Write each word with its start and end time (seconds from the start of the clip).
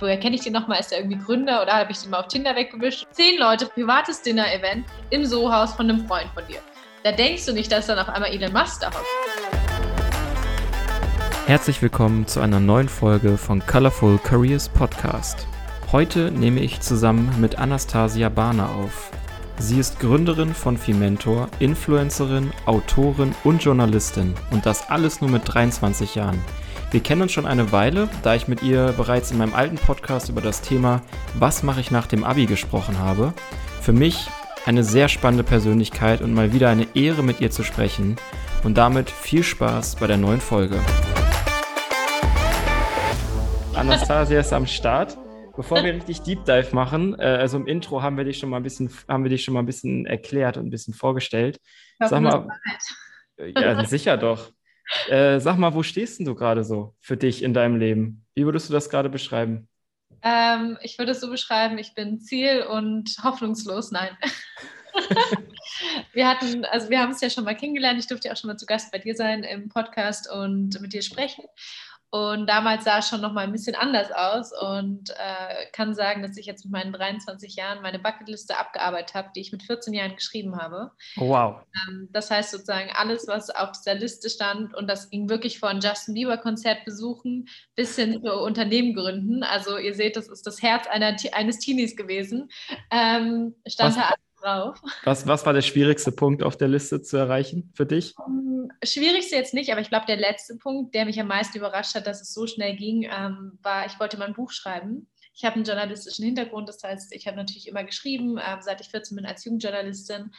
woher 0.00 0.18
kenne 0.18 0.36
ich 0.36 0.42
den 0.42 0.52
nochmal? 0.52 0.80
Ist 0.80 0.92
er 0.92 0.98
irgendwie 0.98 1.18
Gründer 1.18 1.62
oder 1.62 1.72
habe 1.72 1.92
ich 1.92 1.98
den 1.98 2.10
mal 2.10 2.20
auf 2.20 2.28
Tinder 2.28 2.56
weggewischt? 2.56 3.06
Zehn 3.10 3.38
Leute, 3.38 3.66
privates 3.66 4.22
Dinner-Event 4.22 4.86
im 5.10 5.24
Sohaus 5.26 5.74
von 5.74 5.90
einem 5.90 6.06
Freund 6.06 6.28
von 6.34 6.46
dir. 6.46 6.60
Da 7.04 7.12
denkst 7.12 7.46
du 7.46 7.52
nicht, 7.52 7.70
dass 7.70 7.86
dann 7.86 7.98
auf 7.98 8.08
einmal 8.08 8.30
Elon 8.30 8.52
Musk 8.52 8.80
da 8.80 8.88
hockt. 8.88 9.06
Herzlich 11.46 11.82
willkommen 11.82 12.26
zu 12.26 12.40
einer 12.40 12.60
neuen 12.60 12.88
Folge 12.88 13.36
von 13.36 13.64
Colorful 13.66 14.18
Careers 14.18 14.68
Podcast. 14.68 15.46
Heute 15.92 16.30
nehme 16.30 16.60
ich 16.60 16.80
zusammen 16.80 17.34
mit 17.40 17.58
Anastasia 17.58 18.28
Bahner 18.28 18.70
auf. 18.70 19.10
Sie 19.58 19.78
ist 19.78 19.98
Gründerin 20.00 20.54
von 20.54 20.78
Fimentor, 20.78 21.48
Influencerin, 21.58 22.52
Autorin 22.64 23.34
und 23.44 23.62
Journalistin 23.62 24.34
und 24.52 24.64
das 24.64 24.88
alles 24.88 25.20
nur 25.20 25.30
mit 25.30 25.42
23 25.44 26.14
Jahren. 26.14 26.40
Wir 26.92 27.00
kennen 27.00 27.22
uns 27.22 27.30
schon 27.30 27.46
eine 27.46 27.70
Weile, 27.70 28.08
da 28.24 28.34
ich 28.34 28.48
mit 28.48 28.64
ihr 28.64 28.92
bereits 28.96 29.30
in 29.30 29.38
meinem 29.38 29.54
alten 29.54 29.76
Podcast 29.76 30.28
über 30.28 30.40
das 30.40 30.60
Thema 30.60 31.02
Was 31.38 31.62
mache 31.62 31.78
ich 31.78 31.92
nach 31.92 32.08
dem 32.08 32.24
Abi 32.24 32.46
gesprochen 32.46 32.98
habe. 32.98 33.32
Für 33.80 33.92
mich 33.92 34.26
eine 34.66 34.82
sehr 34.82 35.06
spannende 35.06 35.44
Persönlichkeit 35.44 36.20
und 36.20 36.34
mal 36.34 36.52
wieder 36.52 36.68
eine 36.68 36.88
Ehre 36.96 37.22
mit 37.22 37.40
ihr 37.40 37.52
zu 37.52 37.62
sprechen. 37.62 38.16
Und 38.64 38.76
damit 38.76 39.08
viel 39.08 39.44
Spaß 39.44 39.96
bei 39.96 40.08
der 40.08 40.16
neuen 40.16 40.40
Folge. 40.40 40.80
Anastasia 43.74 44.40
ist 44.40 44.52
am 44.52 44.66
Start. 44.66 45.16
Bevor 45.54 45.84
wir 45.84 45.94
richtig 45.94 46.22
Deep 46.22 46.44
Dive 46.44 46.74
machen, 46.74 47.16
äh, 47.20 47.22
also 47.22 47.56
im 47.56 47.68
Intro 47.68 48.02
haben 48.02 48.16
wir 48.16 48.24
dich 48.24 48.38
schon 48.38 48.50
mal 48.50 48.56
ein 48.56 48.64
bisschen, 48.64 48.90
haben 49.06 49.22
wir 49.22 49.30
dich 49.30 49.44
schon 49.44 49.54
mal 49.54 49.60
ein 49.60 49.66
bisschen 49.66 50.06
erklärt 50.06 50.56
und 50.56 50.66
ein 50.66 50.70
bisschen 50.70 50.94
vorgestellt. 50.94 51.60
Sag 52.00 52.20
mal, 52.20 52.48
ja, 53.38 53.84
sicher 53.84 54.16
doch. 54.16 54.50
Äh, 55.08 55.40
sag 55.40 55.56
mal, 55.56 55.74
wo 55.74 55.82
stehst 55.82 56.18
denn 56.18 56.26
du 56.26 56.34
gerade 56.34 56.64
so 56.64 56.94
für 57.00 57.16
dich 57.16 57.42
in 57.42 57.54
deinem 57.54 57.76
Leben? 57.76 58.24
Wie 58.34 58.44
würdest 58.44 58.68
du 58.68 58.72
das 58.72 58.90
gerade 58.90 59.08
beschreiben? 59.08 59.68
Ähm, 60.22 60.76
ich 60.82 60.98
würde 60.98 61.12
es 61.12 61.20
so 61.20 61.30
beschreiben, 61.30 61.78
ich 61.78 61.94
bin 61.94 62.20
ziel- 62.20 62.62
und 62.62 63.16
hoffnungslos. 63.22 63.90
Nein. 63.90 64.16
wir 66.12 66.28
hatten, 66.28 66.64
also 66.64 66.90
wir 66.90 67.00
haben 67.00 67.12
es 67.12 67.20
ja 67.20 67.30
schon 67.30 67.44
mal 67.44 67.56
kennengelernt. 67.56 67.98
Ich 67.98 68.06
durfte 68.06 68.28
ja 68.28 68.34
auch 68.34 68.36
schon 68.36 68.48
mal 68.48 68.56
zu 68.56 68.66
Gast 68.66 68.92
bei 68.92 68.98
dir 68.98 69.14
sein 69.14 69.44
im 69.44 69.68
Podcast 69.68 70.30
und 70.30 70.80
mit 70.80 70.92
dir 70.92 71.02
sprechen. 71.02 71.44
Und 72.12 72.48
damals 72.48 72.84
sah 72.84 72.98
es 72.98 73.08
schon 73.08 73.20
noch 73.20 73.32
mal 73.32 73.42
ein 73.42 73.52
bisschen 73.52 73.76
anders 73.76 74.10
aus 74.10 74.52
und 74.52 75.10
äh, 75.10 75.66
kann 75.72 75.94
sagen, 75.94 76.22
dass 76.22 76.36
ich 76.36 76.44
jetzt 76.44 76.64
mit 76.64 76.72
meinen 76.72 76.92
23 76.92 77.54
Jahren 77.54 77.82
meine 77.82 78.00
Bucketliste 78.00 78.58
abgearbeitet 78.58 79.14
habe, 79.14 79.28
die 79.34 79.40
ich 79.40 79.52
mit 79.52 79.62
14 79.62 79.94
Jahren 79.94 80.16
geschrieben 80.16 80.56
habe. 80.56 80.90
Wow. 81.14 81.62
Ähm, 81.88 82.08
das 82.10 82.32
heißt 82.32 82.50
sozusagen 82.50 82.90
alles, 82.92 83.28
was 83.28 83.50
auf 83.50 83.70
dieser 83.72 83.94
Liste 83.94 84.28
stand 84.28 84.74
und 84.74 84.88
das 84.88 85.10
ging 85.10 85.28
wirklich 85.28 85.60
von 85.60 85.80
Justin 85.80 86.14
Bieber 86.14 86.36
Konzert 86.36 86.84
besuchen 86.84 87.48
bis 87.76 87.94
hin 87.94 88.20
zu 88.24 88.34
Unternehmen 88.40 88.94
gründen. 88.94 89.44
Also 89.44 89.78
ihr 89.78 89.94
seht, 89.94 90.16
das 90.16 90.28
ist 90.28 90.44
das 90.46 90.62
Herz 90.62 90.88
einer, 90.88 91.16
eines 91.32 91.60
Teenies 91.60 91.96
gewesen. 91.96 92.50
Ähm, 92.90 93.54
stand 93.66 93.96
was, 93.96 94.02
da 94.02 94.14
drauf. 94.40 94.80
Was, 95.04 95.26
was 95.26 95.46
war 95.46 95.52
der 95.52 95.62
schwierigste 95.62 96.12
Punkt 96.12 96.42
auf 96.42 96.56
der 96.56 96.68
Liste 96.68 97.02
zu 97.02 97.16
erreichen 97.16 97.70
für 97.74 97.86
dich? 97.86 98.14
Um, 98.18 98.70
schwierigste 98.82 99.36
jetzt 99.36 99.54
nicht, 99.54 99.70
aber 99.70 99.80
ich 99.80 99.88
glaube, 99.88 100.06
der 100.06 100.16
letzte 100.16 100.56
Punkt, 100.56 100.94
der 100.94 101.04
mich 101.04 101.20
am 101.20 101.28
meisten 101.28 101.58
überrascht 101.58 101.94
hat, 101.94 102.06
dass 102.06 102.20
es 102.20 102.32
so 102.32 102.46
schnell 102.46 102.76
ging, 102.76 103.04
ähm, 103.04 103.58
war, 103.62 103.86
ich 103.86 103.98
wollte 104.00 104.18
mal 104.18 104.28
ein 104.28 104.34
Buch 104.34 104.50
schreiben. 104.50 105.08
Ich 105.34 105.44
habe 105.44 105.56
einen 105.56 105.64
journalistischen 105.64 106.24
Hintergrund, 106.24 106.68
das 106.68 106.82
heißt, 106.82 107.14
ich 107.14 107.26
habe 107.26 107.36
natürlich 107.36 107.68
immer 107.68 107.84
geschrieben, 107.84 108.38
ähm, 108.38 108.58
seit 108.60 108.80
ich 108.80 108.88
14 108.88 109.16
bin 109.16 109.26
als 109.26 109.44
Jugendjournalistin. 109.44 110.32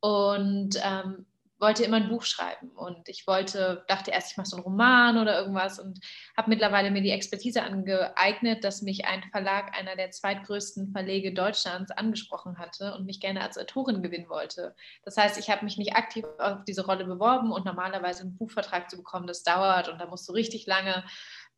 Und 0.00 0.78
ähm, 0.82 1.26
wollte 1.58 1.84
immer 1.84 1.98
ein 1.98 2.08
Buch 2.08 2.24
schreiben 2.24 2.70
und 2.70 3.08
ich 3.08 3.26
wollte, 3.26 3.84
dachte 3.88 4.10
erst, 4.10 4.32
ich 4.32 4.36
mache 4.36 4.48
so 4.48 4.56
einen 4.56 4.64
Roman 4.64 5.18
oder 5.18 5.38
irgendwas 5.38 5.78
und 5.78 6.00
habe 6.36 6.50
mittlerweile 6.50 6.90
mir 6.90 7.02
die 7.02 7.10
Expertise 7.10 7.62
angeeignet, 7.62 8.64
dass 8.64 8.82
mich 8.82 9.06
ein 9.06 9.22
Verlag, 9.30 9.76
einer 9.78 9.96
der 9.96 10.10
zweitgrößten 10.10 10.92
Verlege 10.92 11.32
Deutschlands, 11.32 11.90
angesprochen 11.92 12.58
hatte 12.58 12.94
und 12.94 13.06
mich 13.06 13.20
gerne 13.20 13.40
als 13.42 13.56
Autorin 13.56 14.02
gewinnen 14.02 14.28
wollte. 14.28 14.74
Das 15.04 15.16
heißt, 15.16 15.38
ich 15.38 15.48
habe 15.48 15.64
mich 15.64 15.78
nicht 15.78 15.94
aktiv 15.94 16.24
auf 16.38 16.64
diese 16.64 16.84
Rolle 16.84 17.04
beworben 17.04 17.52
und 17.52 17.64
normalerweise 17.64 18.22
einen 18.22 18.36
Buchvertrag 18.36 18.90
zu 18.90 18.96
bekommen, 18.96 19.26
das 19.26 19.42
dauert 19.42 19.88
und 19.88 20.00
da 20.00 20.06
musst 20.06 20.28
du 20.28 20.32
richtig 20.32 20.66
lange 20.66 21.04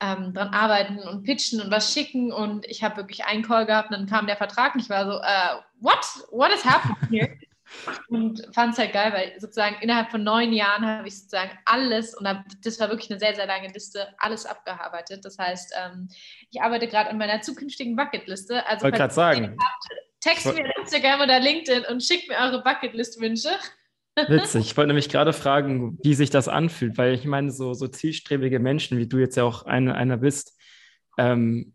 ähm, 0.00 0.34
dran 0.34 0.48
arbeiten 0.48 0.98
und 0.98 1.24
pitchen 1.24 1.60
und 1.60 1.70
was 1.70 1.92
schicken 1.92 2.32
und 2.32 2.66
ich 2.66 2.82
habe 2.82 2.98
wirklich 2.98 3.24
einen 3.24 3.42
Call 3.42 3.64
gehabt 3.64 3.90
und 3.90 3.96
dann 3.96 4.06
kam 4.06 4.26
der 4.26 4.36
Vertrag 4.36 4.74
und 4.74 4.80
ich 4.82 4.90
war 4.90 5.06
so, 5.06 5.18
uh, 5.18 5.62
what? 5.80 6.04
What 6.30 6.52
is 6.52 6.64
happening 6.64 7.08
here? 7.10 7.38
Und 8.09 8.47
fand 8.54 8.75
es 8.75 8.78
halt 8.78 8.93
geil, 8.93 9.12
weil 9.12 9.41
sozusagen 9.41 9.77
innerhalb 9.81 10.10
von 10.10 10.22
neun 10.22 10.53
Jahren 10.53 10.87
habe 10.87 11.09
ich 11.09 11.19
sozusagen 11.19 11.50
alles, 11.65 12.15
und 12.15 12.27
das 12.65 12.81
war 12.81 12.88
wirklich 12.88 13.10
eine 13.10 13.19
sehr, 13.19 13.34
sehr 13.34 13.47
lange 13.47 13.69
Liste, 13.69 14.09
alles 14.19 14.47
abgearbeitet. 14.47 15.25
Das 15.25 15.38
heißt, 15.38 15.75
ähm, 15.77 16.09
ich 16.50 16.60
arbeite 16.62 16.87
gerade 16.88 17.10
an 17.10 17.19
meiner 17.19 17.41
zukünftigen 17.41 17.97
Bucketliste. 17.97 18.66
Also, 18.66 18.84
wollte 18.84 18.99
gerade 18.99 19.15
sagen. 19.15 19.56
text 20.21 20.47
mir 20.47 20.65
Instagram 20.81 21.21
oder 21.22 21.41
LinkedIn 21.41 21.84
und 21.91 22.03
schickt 22.03 22.28
mir 22.28 22.37
eure 22.37 22.62
Bucketlist-Wünsche. 22.62 23.50
Witzig. 24.28 24.66
Ich 24.66 24.77
wollte 24.77 24.88
nämlich 24.88 25.10
gerade 25.10 25.33
fragen, 25.33 25.98
wie 26.03 26.15
sich 26.15 26.31
das 26.31 26.48
anfühlt, 26.48 26.97
weil 26.97 27.15
ich 27.15 27.27
meine, 27.27 27.50
so, 27.50 27.75
so 27.75 27.87
zielstrebige 27.87 28.59
Menschen, 28.59 28.98
wie 28.98 29.06
du 29.06 29.19
jetzt 29.19 29.37
ja 29.37 29.44
auch 29.44 29.65
eine, 29.65 29.94
einer 29.94 30.16
bist, 30.16 30.59
ähm, 31.19 31.75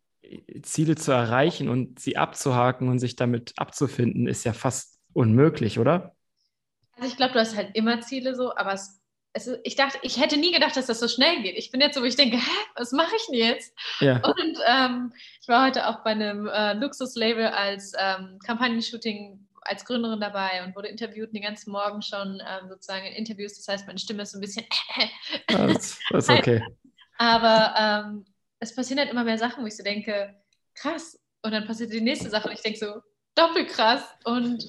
Ziele 0.64 0.96
zu 0.96 1.12
erreichen 1.12 1.70
und 1.70 2.00
sie 2.00 2.18
abzuhaken 2.18 2.90
und 2.90 3.00
sich 3.00 3.16
damit 3.16 3.54
abzufinden, 3.58 4.28
ist 4.28 4.44
ja 4.44 4.54
fast 4.54 5.01
unmöglich, 5.14 5.80
oder? 5.80 6.16
Also 6.96 7.08
ich 7.08 7.18
glaube, 7.18 7.34
du 7.34 7.40
hast 7.40 7.56
halt 7.56 7.72
immer 7.74 8.02
Ziele 8.02 8.36
so, 8.36 8.56
aber 8.56 8.74
es, 8.74 9.02
es, 9.34 9.50
ich 9.64 9.76
dachte, 9.76 9.98
ich 10.02 10.20
hätte 10.20 10.38
nie 10.38 10.52
gedacht, 10.52 10.76
dass 10.76 10.88
das 10.88 11.00
so 11.00 11.08
schnell 11.08 11.42
geht. 11.42 11.58
Ich 11.58 11.72
bin 11.72 11.82
jetzt 11.82 11.96
so, 11.96 12.02
wo 12.02 12.06
ich 12.06 12.16
denke, 12.16 12.38
hä, 12.38 12.52
was 12.76 12.92
mache 12.92 13.16
ich 13.16 13.26
denn 13.28 13.36
jetzt? 13.36 13.74
Ja. 14.00 14.22
Und 14.24 14.58
ähm, 14.68 15.14
ich 15.42 15.48
war 15.48 15.66
heute 15.66 15.88
auch 15.88 16.04
bei 16.04 16.12
einem 16.12 16.48
äh, 16.48 16.74
Luxuslabel 16.74 17.48
als 17.48 17.94
ähm, 17.98 18.40
Kampagnenshooting 18.46 19.48
als 19.62 19.86
Gründerin 19.86 20.20
dabei 20.20 20.64
und 20.66 20.76
wurde 20.76 20.88
interviewt 20.88 21.34
den 21.34 21.44
ganzen 21.44 21.72
Morgen 21.72 22.02
schon 22.02 22.42
ähm, 22.46 22.68
sozusagen 22.68 23.06
in 23.06 23.14
Interviews. 23.14 23.56
Das 23.56 23.68
heißt, 23.68 23.88
meine 23.88 24.00
Stimme 24.00 24.24
ist 24.24 24.32
so 24.32 24.38
ein 24.38 24.42
bisschen. 24.42 24.66
das, 25.48 26.00
das 26.10 26.28
ist 26.28 26.30
okay. 26.30 26.64
Aber 27.18 27.76
ähm, 27.78 28.26
es 28.60 28.76
passieren 28.76 29.00
halt 29.00 29.12
immer 29.12 29.24
mehr 29.24 29.38
Sachen, 29.38 29.64
wo 29.64 29.68
ich 29.68 29.78
so 29.78 29.84
denke, 29.84 30.36
krass. 30.74 31.20
Und 31.44 31.52
dann 31.52 31.66
passiert 31.66 31.94
die 31.94 32.02
nächste 32.02 32.30
Sache 32.30 32.48
und 32.48 32.54
ich 32.56 32.62
denke 32.62 32.80
so, 32.80 33.02
doppelt 33.36 33.70
krass. 33.70 34.04
Und 34.24 34.64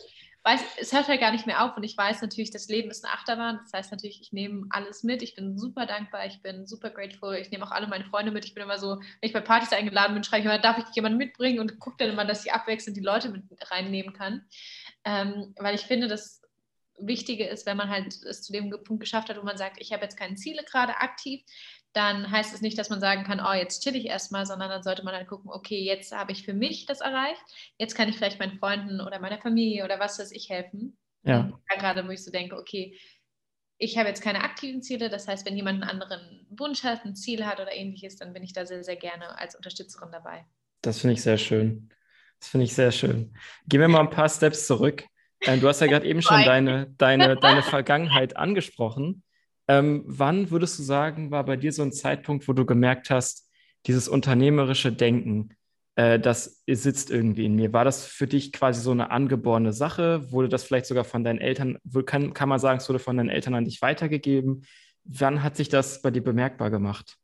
weiß, 0.44 0.60
es 0.80 0.92
hört 0.92 1.08
halt 1.08 1.20
gar 1.20 1.30
nicht 1.30 1.46
mehr 1.46 1.64
auf 1.64 1.76
und 1.76 1.84
ich 1.84 1.96
weiß 1.96 2.20
natürlich, 2.20 2.50
das 2.50 2.68
Leben 2.68 2.90
ist 2.90 3.04
eine 3.04 3.14
Achterbahn. 3.14 3.60
Das 3.62 3.72
heißt 3.72 3.92
natürlich, 3.92 4.20
ich 4.20 4.32
nehme 4.32 4.66
alles 4.70 5.04
mit. 5.04 5.22
Ich 5.22 5.34
bin 5.34 5.56
super 5.56 5.86
dankbar, 5.86 6.26
ich 6.26 6.42
bin 6.42 6.66
super 6.66 6.90
grateful. 6.90 7.36
Ich 7.36 7.50
nehme 7.50 7.64
auch 7.64 7.70
alle 7.70 7.86
meine 7.86 8.04
Freunde 8.04 8.32
mit. 8.32 8.44
Ich 8.44 8.54
bin 8.54 8.64
immer 8.64 8.78
so, 8.78 8.96
wenn 8.96 9.06
ich 9.20 9.32
bei 9.32 9.40
Partys 9.40 9.72
eingeladen 9.72 10.14
bin, 10.14 10.24
schreibe 10.24 10.40
ich 10.40 10.46
immer, 10.46 10.58
darf 10.58 10.78
ich 10.78 10.94
jemanden 10.96 11.18
mitbringen 11.18 11.60
und 11.60 11.78
gucke 11.78 11.96
dann 11.98 12.10
immer, 12.10 12.24
dass 12.24 12.44
ich 12.44 12.52
abwechselnd 12.52 12.96
die 12.96 13.02
Leute 13.02 13.28
mit 13.28 13.44
reinnehmen 13.70 14.12
kann. 14.12 14.44
Ähm, 15.04 15.54
weil 15.58 15.76
ich 15.76 15.82
finde, 15.82 16.08
das 16.08 16.42
Wichtige 16.98 17.46
ist, 17.46 17.66
wenn 17.66 17.76
man 17.76 17.88
halt 17.88 18.22
es 18.24 18.42
zu 18.42 18.52
dem 18.52 18.70
Punkt 18.84 19.00
geschafft 19.00 19.28
hat, 19.28 19.38
wo 19.38 19.42
man 19.42 19.56
sagt, 19.56 19.80
ich 19.80 19.92
habe 19.92 20.02
jetzt 20.02 20.16
keine 20.16 20.34
Ziele 20.34 20.62
gerade 20.64 20.96
aktiv, 20.96 21.42
dann 21.92 22.30
heißt 22.30 22.54
es 22.54 22.62
nicht, 22.62 22.78
dass 22.78 22.90
man 22.90 23.00
sagen 23.00 23.24
kann, 23.24 23.40
oh, 23.40 23.52
jetzt 23.52 23.82
chill 23.82 23.96
ich 23.96 24.06
erstmal, 24.06 24.46
sondern 24.46 24.70
dann 24.70 24.82
sollte 24.82 25.04
man 25.04 25.14
dann 25.14 25.26
gucken, 25.26 25.50
okay, 25.50 25.82
jetzt 25.82 26.12
habe 26.16 26.32
ich 26.32 26.44
für 26.44 26.54
mich 26.54 26.86
das 26.86 27.00
erreicht, 27.00 27.42
jetzt 27.78 27.94
kann 27.94 28.08
ich 28.08 28.16
vielleicht 28.16 28.38
meinen 28.38 28.58
Freunden 28.58 29.00
oder 29.00 29.20
meiner 29.20 29.38
Familie 29.38 29.84
oder 29.84 30.00
was 30.00 30.18
weiß 30.18 30.32
ich 30.32 30.48
helfen. 30.48 30.96
Ja. 31.24 31.52
Gerade, 31.78 32.06
wo 32.06 32.10
ich 32.10 32.24
so 32.24 32.30
denke, 32.30 32.56
okay, 32.56 32.98
ich 33.78 33.98
habe 33.98 34.08
jetzt 34.08 34.22
keine 34.22 34.42
aktiven 34.42 34.82
Ziele, 34.82 35.10
das 35.10 35.26
heißt, 35.26 35.44
wenn 35.44 35.56
jemand 35.56 35.82
einen 35.82 35.90
anderen 35.90 36.46
Wunsch 36.50 36.84
hat, 36.84 37.04
ein 37.04 37.16
Ziel 37.16 37.44
hat 37.44 37.60
oder 37.60 37.72
ähnliches, 37.74 38.16
dann 38.16 38.32
bin 38.32 38.42
ich 38.42 38.52
da 38.52 38.64
sehr, 38.64 38.84
sehr 38.84 38.96
gerne 38.96 39.38
als 39.38 39.54
Unterstützerin 39.54 40.10
dabei. 40.12 40.46
Das 40.82 41.00
finde 41.00 41.14
ich 41.14 41.22
sehr 41.22 41.38
schön. 41.38 41.90
Das 42.38 42.48
finde 42.48 42.64
ich 42.64 42.74
sehr 42.74 42.92
schön. 42.92 43.34
Gehen 43.68 43.80
wir 43.80 43.88
mal 43.88 44.00
ein 44.00 44.10
paar 44.10 44.28
Steps 44.28 44.66
zurück. 44.66 45.04
Äh, 45.40 45.58
du 45.58 45.68
hast 45.68 45.80
ja 45.80 45.86
gerade 45.86 46.06
eben 46.06 46.22
schon 46.22 46.44
deine, 46.44 46.92
deine, 46.98 47.36
deine 47.36 47.62
Vergangenheit 47.62 48.36
angesprochen. 48.36 49.22
Ähm, 49.68 50.02
wann 50.06 50.50
würdest 50.50 50.78
du 50.78 50.82
sagen, 50.82 51.30
war 51.30 51.44
bei 51.44 51.56
dir 51.56 51.72
so 51.72 51.82
ein 51.82 51.92
Zeitpunkt, 51.92 52.48
wo 52.48 52.52
du 52.52 52.66
gemerkt 52.66 53.10
hast, 53.10 53.48
dieses 53.86 54.08
unternehmerische 54.08 54.92
Denken, 54.92 55.50
äh, 55.96 56.18
das 56.18 56.62
sitzt 56.66 57.10
irgendwie 57.10 57.46
in 57.46 57.54
mir? 57.54 57.72
War 57.72 57.84
das 57.84 58.04
für 58.04 58.26
dich 58.26 58.52
quasi 58.52 58.80
so 58.80 58.90
eine 58.90 59.10
angeborene 59.10 59.72
Sache? 59.72 60.30
Wurde 60.32 60.48
das 60.48 60.64
vielleicht 60.64 60.86
sogar 60.86 61.04
von 61.04 61.24
deinen 61.24 61.40
Eltern, 61.40 61.78
kann, 62.06 62.32
kann 62.34 62.48
man 62.48 62.58
sagen, 62.58 62.78
es 62.78 62.88
wurde 62.88 62.98
von 62.98 63.16
deinen 63.16 63.30
Eltern 63.30 63.54
an 63.54 63.64
dich 63.64 63.82
weitergegeben? 63.82 64.66
Wann 65.04 65.42
hat 65.42 65.56
sich 65.56 65.68
das 65.68 66.02
bei 66.02 66.10
dir 66.10 66.22
bemerkbar 66.22 66.70
gemacht? 66.70 67.18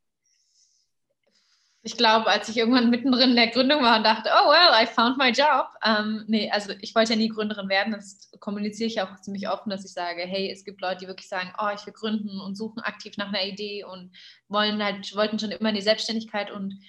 Ich 1.81 1.95
glaube, 1.95 2.27
als 2.27 2.49
ich 2.49 2.57
irgendwann 2.57 2.89
mittendrin 2.89 3.31
in 3.31 3.35
der 3.37 3.47
Gründung 3.47 3.81
war 3.81 3.97
und 3.97 4.03
dachte, 4.03 4.29
oh 4.33 4.49
well, 4.49 4.83
I 4.83 4.85
found 4.85 5.17
my 5.17 5.29
job. 5.29 5.67
Ähm, 5.83 6.25
nee, 6.27 6.51
also 6.51 6.73
ich 6.81 6.93
wollte 6.93 7.13
ja 7.13 7.17
nie 7.17 7.29
Gründerin 7.29 7.69
werden. 7.69 7.93
Das 7.93 8.29
kommuniziere 8.41 8.87
ich 8.87 9.01
auch 9.01 9.15
ziemlich 9.21 9.47
offen, 9.47 9.69
dass 9.69 9.85
ich 9.85 9.93
sage, 9.93 10.23
hey, 10.23 10.51
es 10.51 10.65
gibt 10.65 10.81
Leute, 10.81 10.99
die 11.01 11.07
wirklich 11.07 11.29
sagen, 11.29 11.53
oh, 11.57 11.69
ich 11.73 11.85
will 11.85 11.93
gründen 11.93 12.41
und 12.41 12.55
suchen 12.55 12.81
aktiv 12.81 13.15
nach 13.15 13.29
einer 13.29 13.45
Idee 13.45 13.85
und 13.85 14.11
wollen 14.49 14.83
halt, 14.83 15.15
wollten 15.15 15.39
schon 15.39 15.51
immer 15.51 15.69
in 15.69 15.75
die 15.75 15.81
Selbstständigkeit 15.81 16.51
und 16.51 16.79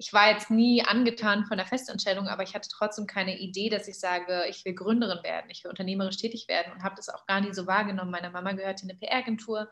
ich 0.00 0.12
war 0.12 0.30
jetzt 0.30 0.48
nie 0.48 0.82
angetan 0.84 1.44
von 1.44 1.56
der 1.56 1.66
Festanstellung, 1.66 2.28
aber 2.28 2.44
ich 2.44 2.54
hatte 2.54 2.68
trotzdem 2.72 3.08
keine 3.08 3.36
Idee, 3.36 3.68
dass 3.68 3.88
ich 3.88 3.98
sage, 3.98 4.44
ich 4.48 4.64
will 4.64 4.74
Gründerin 4.74 5.24
werden, 5.24 5.50
ich 5.50 5.64
will 5.64 5.70
unternehmerisch 5.70 6.18
tätig 6.18 6.46
werden 6.46 6.72
und 6.72 6.84
habe 6.84 6.94
das 6.94 7.08
auch 7.08 7.26
gar 7.26 7.40
nie 7.40 7.52
so 7.52 7.66
wahrgenommen. 7.66 8.12
Meine 8.12 8.30
Mama 8.30 8.52
gehörte 8.52 8.84
in 8.84 8.90
eine 8.90 8.98
PR-Agentur 8.98 9.68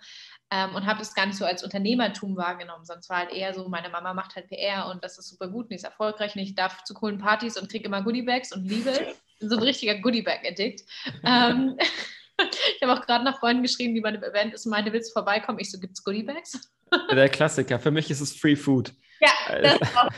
ähm, 0.51 0.75
und 0.75 0.85
habe 0.85 0.99
das 0.99 1.15
gar 1.15 1.27
nicht 1.27 1.39
so 1.39 1.45
als 1.45 1.63
Unternehmertum 1.63 2.37
wahrgenommen, 2.37 2.85
sonst 2.85 3.09
war 3.09 3.19
halt 3.19 3.33
eher 3.33 3.55
so, 3.55 3.69
meine 3.69 3.89
Mama 3.89 4.15
macht 4.15 4.35
halt 4.35 4.49
PR 4.49 4.89
und 4.91 5.05
das 5.05 5.17
ist 5.17 5.29
super 5.29 5.47
gut 5.47 5.67
und 5.67 5.77
ist 5.77 5.85
erfolgreich 5.85 6.35
und 6.35 6.43
ich 6.43 6.57
darf 6.57 6.83
zu 6.83 6.95
coolen 6.95 7.19
Partys 7.19 7.57
und 7.57 7.71
kriege 7.71 7.85
immer 7.85 8.03
Goodiebags 8.03 8.53
und 8.53 8.65
liebe 8.65 8.93
so 9.41 9.57
ein 9.57 9.63
richtiger 9.63 9.95
Goodiebag-Addict. 9.95 10.83
ähm, 11.25 11.79
ich 12.77 12.83
habe 12.83 12.95
auch 12.95 13.07
gerade 13.07 13.25
nach 13.25 13.39
Freunden 13.39 13.63
geschrieben, 13.63 13.95
die 13.95 14.01
bei 14.01 14.11
dem 14.11 14.25
Event 14.25 14.55
ist 14.55 14.67
und 14.67 14.71
meinte, 14.71 14.93
willst 14.93 15.11
du 15.11 15.13
vorbeikommen? 15.13 15.61
Ich 15.61 15.71
so, 15.71 15.79
gibt 15.79 15.97
es 15.97 16.03
Goodiebags? 16.03 16.73
Der 17.13 17.29
Klassiker. 17.29 17.79
Für 17.79 17.93
mich 17.93 18.11
ist 18.11 18.21
es 18.21 18.37
Free 18.37 18.57
Food. 18.57 18.93
Ja, 19.21 19.61
das 19.61 19.81
ist 19.81 19.97
auch 19.97 20.11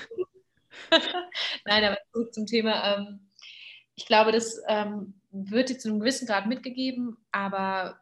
Nein, 1.65 1.85
aber 1.85 1.99
zurück 2.13 2.35
zum 2.35 2.47
Thema. 2.47 2.97
Ähm, 2.97 3.31
ich 3.95 4.07
glaube, 4.07 4.33
das 4.33 4.61
ähm, 4.69 5.21
wird 5.31 5.69
dir 5.69 5.79
zu 5.79 5.89
einem 5.89 6.01
gewissen 6.01 6.27
Grad 6.27 6.47
mitgegeben, 6.47 7.17
aber 7.33 8.01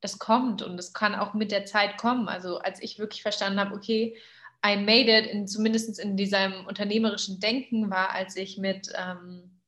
das 0.00 0.18
kommt 0.18 0.62
und 0.62 0.78
es 0.78 0.92
kann 0.92 1.14
auch 1.14 1.34
mit 1.34 1.52
der 1.52 1.66
Zeit 1.66 1.98
kommen. 1.98 2.28
Also 2.28 2.58
als 2.58 2.82
ich 2.82 2.98
wirklich 2.98 3.22
verstanden 3.22 3.60
habe, 3.60 3.74
okay, 3.74 4.16
I 4.64 4.76
made 4.76 5.10
it, 5.10 5.26
in, 5.26 5.46
zumindest 5.46 5.98
in 5.98 6.16
diesem 6.16 6.66
unternehmerischen 6.66 7.40
Denken 7.40 7.90
war, 7.90 8.10
als 8.12 8.36
ich 8.36 8.58
mit 8.58 8.90
ähm, 8.94 9.60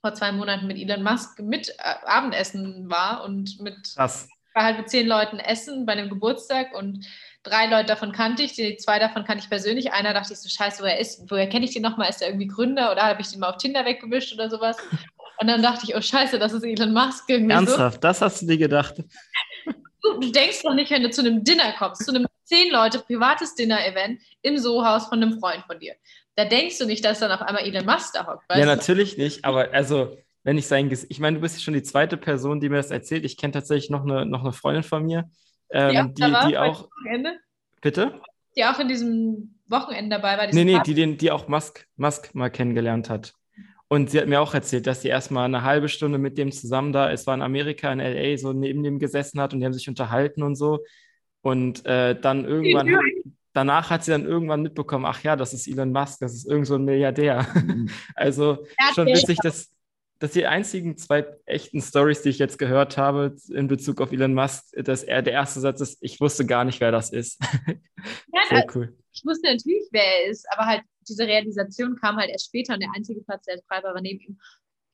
vor 0.00 0.14
zwei 0.14 0.32
Monaten 0.32 0.66
mit 0.66 0.78
Elon 0.78 1.02
Musk 1.02 1.40
mit 1.40 1.70
äh, 1.78 1.94
Abendessen 2.04 2.90
war 2.90 3.24
und 3.24 3.60
mit, 3.60 3.94
Krass. 3.94 4.28
war 4.54 4.64
halt 4.64 4.78
mit 4.78 4.90
zehn 4.90 5.06
Leuten 5.06 5.38
essen 5.38 5.84
bei 5.84 5.92
einem 5.92 6.08
Geburtstag 6.08 6.74
und 6.74 7.06
drei 7.42 7.66
Leute 7.66 7.86
davon 7.86 8.12
kannte 8.12 8.42
ich, 8.42 8.52
die 8.52 8.76
zwei 8.76 8.98
davon 8.98 9.24
kannte 9.24 9.44
ich 9.44 9.50
persönlich. 9.50 9.92
Einer 9.92 10.12
dachte 10.12 10.32
ich 10.32 10.38
so, 10.38 10.48
scheiße, 10.48 10.82
woher 10.82 10.98
ist, 10.98 11.30
woher 11.30 11.48
kenne 11.48 11.64
ich 11.64 11.72
den 11.72 11.82
nochmal? 11.82 12.10
Ist 12.10 12.22
er 12.22 12.28
irgendwie 12.28 12.48
Gründer 12.48 12.92
oder 12.92 13.02
habe 13.02 13.20
ich 13.20 13.28
den 13.28 13.40
mal 13.40 13.50
auf 13.50 13.56
Tinder 13.56 13.84
weggewischt 13.84 14.34
oder 14.34 14.50
sowas? 14.50 14.76
Und 15.40 15.46
dann 15.46 15.62
dachte 15.62 15.86
ich, 15.86 15.96
oh 15.96 16.00
scheiße, 16.02 16.38
das 16.38 16.52
ist 16.52 16.64
Elon 16.64 16.92
Musk. 16.92 17.24
Irgendwie 17.28 17.54
Ernsthaft, 17.54 17.94
so. 17.94 18.00
das 18.00 18.20
hast 18.20 18.42
du 18.42 18.46
dir 18.46 18.58
gedacht? 18.58 19.02
Du, 20.02 20.20
du 20.20 20.30
denkst 20.30 20.62
doch 20.62 20.74
nicht, 20.74 20.90
wenn 20.90 21.02
du 21.02 21.10
zu 21.10 21.22
einem 21.22 21.42
Dinner 21.42 21.72
kommst, 21.78 22.04
zu 22.04 22.14
einem 22.14 22.26
zehn 22.44 22.70
Leute 22.70 22.98
privates 22.98 23.54
Dinner-Event 23.54 24.20
im 24.42 24.58
Sohaus 24.58 25.06
von 25.06 25.22
einem 25.22 25.38
Freund 25.38 25.64
von 25.66 25.78
dir. 25.78 25.94
Da 26.36 26.44
denkst 26.44 26.78
du 26.78 26.84
nicht, 26.84 27.04
dass 27.04 27.20
dann 27.20 27.32
auf 27.32 27.40
einmal 27.40 27.64
Elon 27.64 27.86
Musk 27.86 28.12
da 28.14 28.26
hockt. 28.26 28.44
Ja, 28.54 28.66
natürlich 28.66 29.16
nicht, 29.16 29.44
aber 29.46 29.72
also 29.72 30.16
wenn 30.42 30.58
ich 30.58 30.66
sein 30.66 30.88
Gesicht, 30.88 31.10
ich 31.10 31.20
meine, 31.20 31.36
du 31.36 31.42
bist 31.42 31.56
ja 31.56 31.62
schon 31.62 31.74
die 31.74 31.82
zweite 31.82 32.16
Person, 32.16 32.60
die 32.60 32.68
mir 32.68 32.76
das 32.76 32.90
erzählt. 32.90 33.24
Ich 33.24 33.36
kenne 33.36 33.52
tatsächlich 33.52 33.90
noch 33.90 34.02
eine, 34.02 34.26
noch 34.26 34.40
eine 34.40 34.52
Freundin 34.52 34.82
von 34.82 35.04
mir, 35.04 35.30
ähm, 35.72 35.94
ja, 35.94 36.04
die, 36.04 36.48
die 36.48 36.58
auch. 36.58 36.88
Bitte? 37.80 38.20
Die 38.56 38.64
auch 38.64 38.78
in 38.78 38.88
diesem 38.88 39.54
Wochenende 39.68 40.16
dabei 40.16 40.36
war. 40.36 40.46
Nee, 40.52 40.64
nee, 40.64 40.80
die, 40.84 40.94
den, 40.94 41.16
die 41.16 41.30
auch 41.30 41.48
Musk, 41.48 41.86
Musk 41.96 42.34
mal 42.34 42.50
kennengelernt 42.50 43.08
hat. 43.08 43.34
Und 43.88 44.10
sie 44.10 44.20
hat 44.20 44.28
mir 44.28 44.40
auch 44.40 44.54
erzählt, 44.54 44.86
dass 44.86 45.02
sie 45.02 45.08
erstmal 45.08 45.46
eine 45.46 45.64
halbe 45.64 45.88
Stunde 45.88 46.18
mit 46.18 46.38
dem 46.38 46.52
zusammen 46.52 46.92
da, 46.92 47.10
es 47.10 47.26
war 47.26 47.34
in 47.34 47.42
Amerika, 47.42 47.92
in 47.92 47.98
LA, 47.98 48.38
so 48.38 48.52
neben 48.52 48.84
dem 48.84 49.00
gesessen 49.00 49.40
hat 49.40 49.52
und 49.52 49.60
die 49.60 49.66
haben 49.66 49.72
sich 49.72 49.88
unterhalten 49.88 50.44
und 50.44 50.54
so. 50.54 50.84
Und 51.42 51.84
äh, 51.86 52.18
dann 52.20 52.44
irgendwann, 52.44 52.96
danach 53.52 53.90
hat 53.90 54.04
sie 54.04 54.12
dann 54.12 54.26
irgendwann 54.26 54.62
mitbekommen, 54.62 55.06
ach 55.06 55.22
ja, 55.24 55.34
das 55.34 55.54
ist 55.54 55.66
Elon 55.66 55.90
Musk, 55.90 56.20
das 56.20 56.34
ist 56.34 56.48
irgend 56.48 56.68
so 56.68 56.76
ein 56.76 56.84
Milliardär. 56.84 57.46
Mhm. 57.54 57.88
also 58.14 58.64
schon 58.94 59.06
witzig, 59.06 59.38
dass, 59.42 59.72
dass 60.20 60.32
die 60.32 60.46
einzigen 60.46 60.98
zwei 60.98 61.26
echten 61.46 61.80
Stories, 61.80 62.22
die 62.22 62.28
ich 62.28 62.38
jetzt 62.38 62.58
gehört 62.58 62.98
habe 62.98 63.36
in 63.48 63.68
Bezug 63.68 64.02
auf 64.02 64.12
Elon 64.12 64.34
Musk, 64.34 64.66
dass 64.76 65.02
er 65.02 65.22
der 65.22 65.32
erste 65.32 65.60
Satz 65.60 65.80
ist, 65.80 65.98
ich 66.02 66.20
wusste 66.20 66.44
gar 66.44 66.64
nicht, 66.64 66.80
wer 66.80 66.92
das 66.92 67.10
ist. 67.10 67.42
Ja, 67.66 68.42
Sehr 68.50 68.66
cool. 68.74 68.96
Ich 69.12 69.24
wusste 69.24 69.48
natürlich, 69.48 69.88
wer 69.90 70.04
er 70.04 70.30
ist, 70.30 70.46
aber 70.52 70.66
halt 70.66 70.82
diese 71.08 71.26
Realisation 71.26 71.96
kam 71.96 72.16
halt 72.16 72.30
erst 72.30 72.46
später 72.46 72.74
und 72.74 72.80
der 72.80 72.92
einzige 72.94 73.22
Platz, 73.22 73.46
der 73.46 73.62
frei 73.66 73.82
war, 73.82 73.94
war 73.94 74.00
neben 74.02 74.20
ihm. 74.20 74.38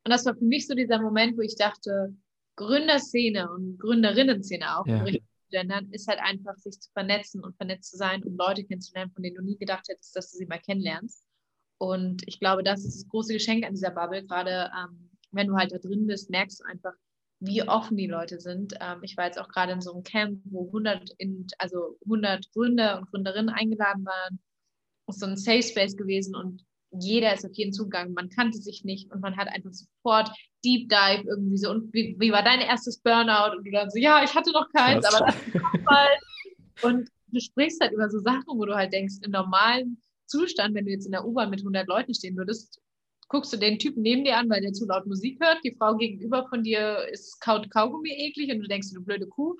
Und 0.04 0.12
das 0.12 0.24
war 0.24 0.36
für 0.36 0.44
mich 0.44 0.66
so 0.68 0.74
dieser 0.74 1.02
Moment, 1.02 1.36
wo 1.36 1.42
ich 1.42 1.56
dachte, 1.56 2.14
Gründerszene 2.54 3.50
und 3.50 3.78
Gründerinnen-Szene 3.80 4.78
auch, 4.78 4.86
ja. 4.86 5.04
gendern, 5.50 5.90
ist 5.90 6.06
halt 6.06 6.20
einfach, 6.20 6.56
sich 6.56 6.80
zu 6.80 6.90
vernetzen 6.92 7.42
und 7.42 7.56
vernetzt 7.56 7.90
zu 7.90 7.96
sein 7.96 8.22
und 8.22 8.38
Leute 8.38 8.64
kennenzulernen, 8.64 9.10
von 9.12 9.24
denen 9.24 9.36
du 9.36 9.42
nie 9.42 9.58
gedacht 9.58 9.86
hättest, 9.88 10.14
dass 10.14 10.30
du 10.30 10.38
sie 10.38 10.46
mal 10.46 10.60
kennenlernst. 10.60 11.24
Und 11.78 12.26
ich 12.26 12.38
glaube, 12.38 12.62
das 12.62 12.84
ist 12.84 13.02
das 13.02 13.08
große 13.08 13.32
Geschenk 13.32 13.66
an 13.66 13.74
dieser 13.74 13.90
Bubble, 13.90 14.24
gerade 14.24 14.70
ähm, 14.74 15.10
wenn 15.36 15.48
du 15.48 15.56
halt 15.56 15.72
da 15.72 15.78
drin 15.78 16.06
bist, 16.06 16.30
merkst 16.30 16.60
du 16.60 16.64
einfach, 16.64 16.94
wie 17.40 17.62
offen 17.62 17.96
die 17.96 18.06
Leute 18.06 18.40
sind. 18.40 18.74
Ähm, 18.80 19.00
ich 19.02 19.16
war 19.16 19.26
jetzt 19.26 19.38
auch 19.38 19.48
gerade 19.48 19.72
in 19.72 19.80
so 19.80 19.92
einem 19.92 20.02
Camp, 20.02 20.40
wo 20.44 20.66
100, 20.66 21.10
in, 21.18 21.46
also 21.58 21.96
100 22.04 22.50
Gründer 22.52 22.98
und 22.98 23.10
Gründerinnen 23.10 23.50
eingeladen 23.50 24.04
waren. 24.04 24.40
Es 25.06 25.16
ist 25.16 25.20
so 25.20 25.26
ein 25.26 25.36
Safe 25.36 25.62
Space 25.62 25.96
gewesen 25.96 26.34
und 26.34 26.64
jeder 26.90 27.34
ist 27.34 27.44
auf 27.44 27.52
jeden 27.54 27.72
Zugang. 27.72 28.12
Man 28.14 28.30
kannte 28.30 28.58
sich 28.58 28.84
nicht 28.84 29.12
und 29.12 29.20
man 29.20 29.36
hat 29.36 29.48
einfach 29.48 29.72
sofort 29.72 30.30
Deep 30.64 30.88
Dive 30.88 31.28
irgendwie 31.28 31.58
so. 31.58 31.70
Und 31.70 31.92
wie, 31.92 32.16
wie 32.18 32.32
war 32.32 32.42
dein 32.42 32.60
erstes 32.60 32.98
Burnout? 32.98 33.56
Und 33.56 33.64
du 33.64 33.70
dann 33.70 33.90
so, 33.90 33.98
ja, 33.98 34.24
ich 34.24 34.34
hatte 34.34 34.52
noch 34.52 34.68
keins, 34.72 35.04
das 35.04 35.14
aber 35.14 35.26
das 35.26 35.36
ist 35.36 35.84
mal. 35.84 36.08
Und 36.82 37.10
du 37.28 37.40
sprichst 37.40 37.80
halt 37.80 37.92
über 37.92 38.08
so 38.08 38.18
Sachen, 38.20 38.46
wo 38.46 38.64
du 38.64 38.74
halt 38.74 38.92
denkst, 38.92 39.16
im 39.22 39.32
normalen 39.32 40.00
Zustand, 40.26 40.74
wenn 40.74 40.86
du 40.86 40.90
jetzt 40.90 41.06
in 41.06 41.12
der 41.12 41.24
U-Bahn 41.24 41.50
mit 41.50 41.60
100 41.60 41.86
Leuten 41.86 42.14
stehen 42.14 42.36
würdest, 42.36 42.80
guckst 43.28 43.52
du 43.52 43.56
den 43.56 43.78
Typen 43.78 44.02
neben 44.02 44.24
dir 44.24 44.36
an, 44.36 44.48
weil 44.48 44.60
der 44.60 44.72
zu 44.72 44.86
laut 44.86 45.06
Musik 45.06 45.40
hört. 45.42 45.58
Die 45.64 45.74
Frau 45.76 45.96
gegenüber 45.96 46.46
von 46.48 46.62
dir 46.62 47.06
ist 47.10 47.40
kaut 47.40 47.70
Kaugummi 47.70 48.10
eklig 48.10 48.50
und 48.52 48.60
du 48.60 48.68
denkst, 48.68 48.92
du 48.92 49.04
blöde 49.04 49.26
Kuh. 49.26 49.56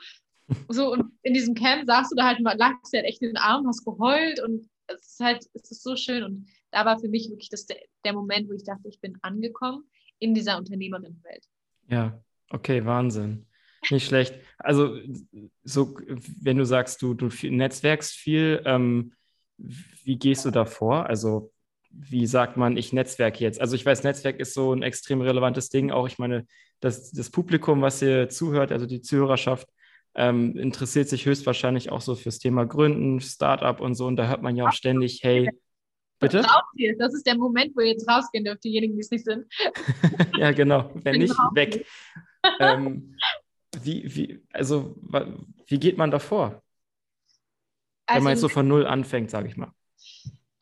So, 0.69 0.93
und 0.93 1.13
in 1.23 1.35
diesem 1.35 1.55
Camp 1.55 1.87
saßt 1.87 2.13
du 2.13 2.17
da 2.17 2.27
halt 2.27 2.39
lagst 2.41 2.93
dir 2.93 2.99
halt 2.99 3.09
echt 3.09 3.23
in 3.23 3.31
den 3.31 3.37
Arm, 3.37 3.67
hast 3.67 3.85
geheult 3.85 4.41
und 4.41 4.69
es 4.87 5.13
ist 5.13 5.21
halt, 5.21 5.45
es 5.55 5.71
ist 5.71 5.83
so 5.83 5.97
schön. 5.97 6.23
Und 6.23 6.49
da 6.71 6.85
war 6.85 6.99
für 6.99 7.09
mich 7.09 7.29
wirklich 7.29 7.49
das, 7.49 7.67
der 7.67 8.13
Moment, 8.13 8.49
wo 8.49 8.53
ich 8.53 8.65
dachte, 8.65 8.89
ich 8.89 9.01
bin 9.01 9.19
angekommen 9.23 9.85
in 10.19 10.35
dieser 10.35 10.57
Unternehmerinnenwelt. 10.57 11.45
Ja, 11.89 12.23
okay, 12.51 12.85
Wahnsinn. 12.85 13.47
Nicht 13.91 14.07
schlecht. 14.07 14.35
Also, 14.59 14.99
so, 15.63 15.97
wenn 16.41 16.57
du 16.57 16.65
sagst, 16.65 17.03
du, 17.03 17.15
du 17.15 17.29
netzwerkst 17.43 18.15
viel, 18.15 18.63
ähm, 18.65 19.13
wie 19.59 20.19
gehst 20.19 20.45
du 20.45 20.51
da 20.51 20.65
vor? 20.65 21.07
Also, 21.07 21.53
wie 21.99 22.27
sagt 22.27 22.57
man, 22.57 22.77
ich 22.77 22.93
netzwerke 22.93 23.41
jetzt? 23.41 23.61
Also 23.61 23.75
ich 23.75 23.85
weiß, 23.85 24.05
Netzwerk 24.05 24.39
ist 24.39 24.55
so 24.55 24.73
ein 24.73 24.83
extrem 24.83 25.21
relevantes 25.21 25.69
Ding. 25.69 25.91
Auch 25.91 26.07
ich 26.07 26.19
meine, 26.19 26.47
das, 26.81 27.11
das 27.11 27.31
Publikum, 27.31 27.83
was 27.83 28.01
hier 28.01 28.29
zuhört, 28.29 28.73
also 28.73 28.87
die 28.87 29.03
Zuhörerschaft, 29.03 29.69
ähm, 30.15 30.57
interessiert 30.57 31.09
sich 31.09 31.27
höchstwahrscheinlich 31.27 31.91
auch 31.91 32.01
so 32.01 32.15
fürs 32.15 32.39
Thema 32.39 32.65
Gründen, 32.65 33.21
Startup 33.21 33.81
und 33.81 33.95
so. 33.95 34.07
Und 34.07 34.17
da 34.17 34.29
hört 34.29 34.43
man 34.43 34.57
ja 34.57 34.69
auch 34.69 34.73
ständig, 34.73 35.21
hey, 35.23 35.51
bitte? 36.19 36.45
Das 36.99 37.15
ist 37.15 37.27
der 37.27 37.37
Moment, 37.37 37.77
wo 37.77 37.81
ihr 37.81 37.89
jetzt 37.89 38.09
rausgehen 38.09 38.45
dürft, 38.45 38.65
diejenigen, 38.65 38.95
die 38.95 39.01
es 39.01 39.11
nicht 39.11 39.25
sind. 39.25 39.47
ja, 40.39 40.53
genau. 40.53 40.91
Wenn 40.95 41.19
nicht, 41.19 41.35
weg. 41.53 41.87
ähm, 42.61 43.15
wie, 43.83 44.15
wie, 44.15 44.43
also, 44.53 44.97
wie 45.67 45.79
geht 45.79 45.99
man 45.99 46.11
davor? 46.11 46.63
Also, 48.07 48.19
Wenn 48.19 48.25
man 48.25 48.31
jetzt 48.33 48.41
so 48.41 48.49
von 48.49 48.67
Null 48.67 48.87
anfängt, 48.87 49.31
sage 49.31 49.49
ich 49.49 49.57
mal. 49.57 49.73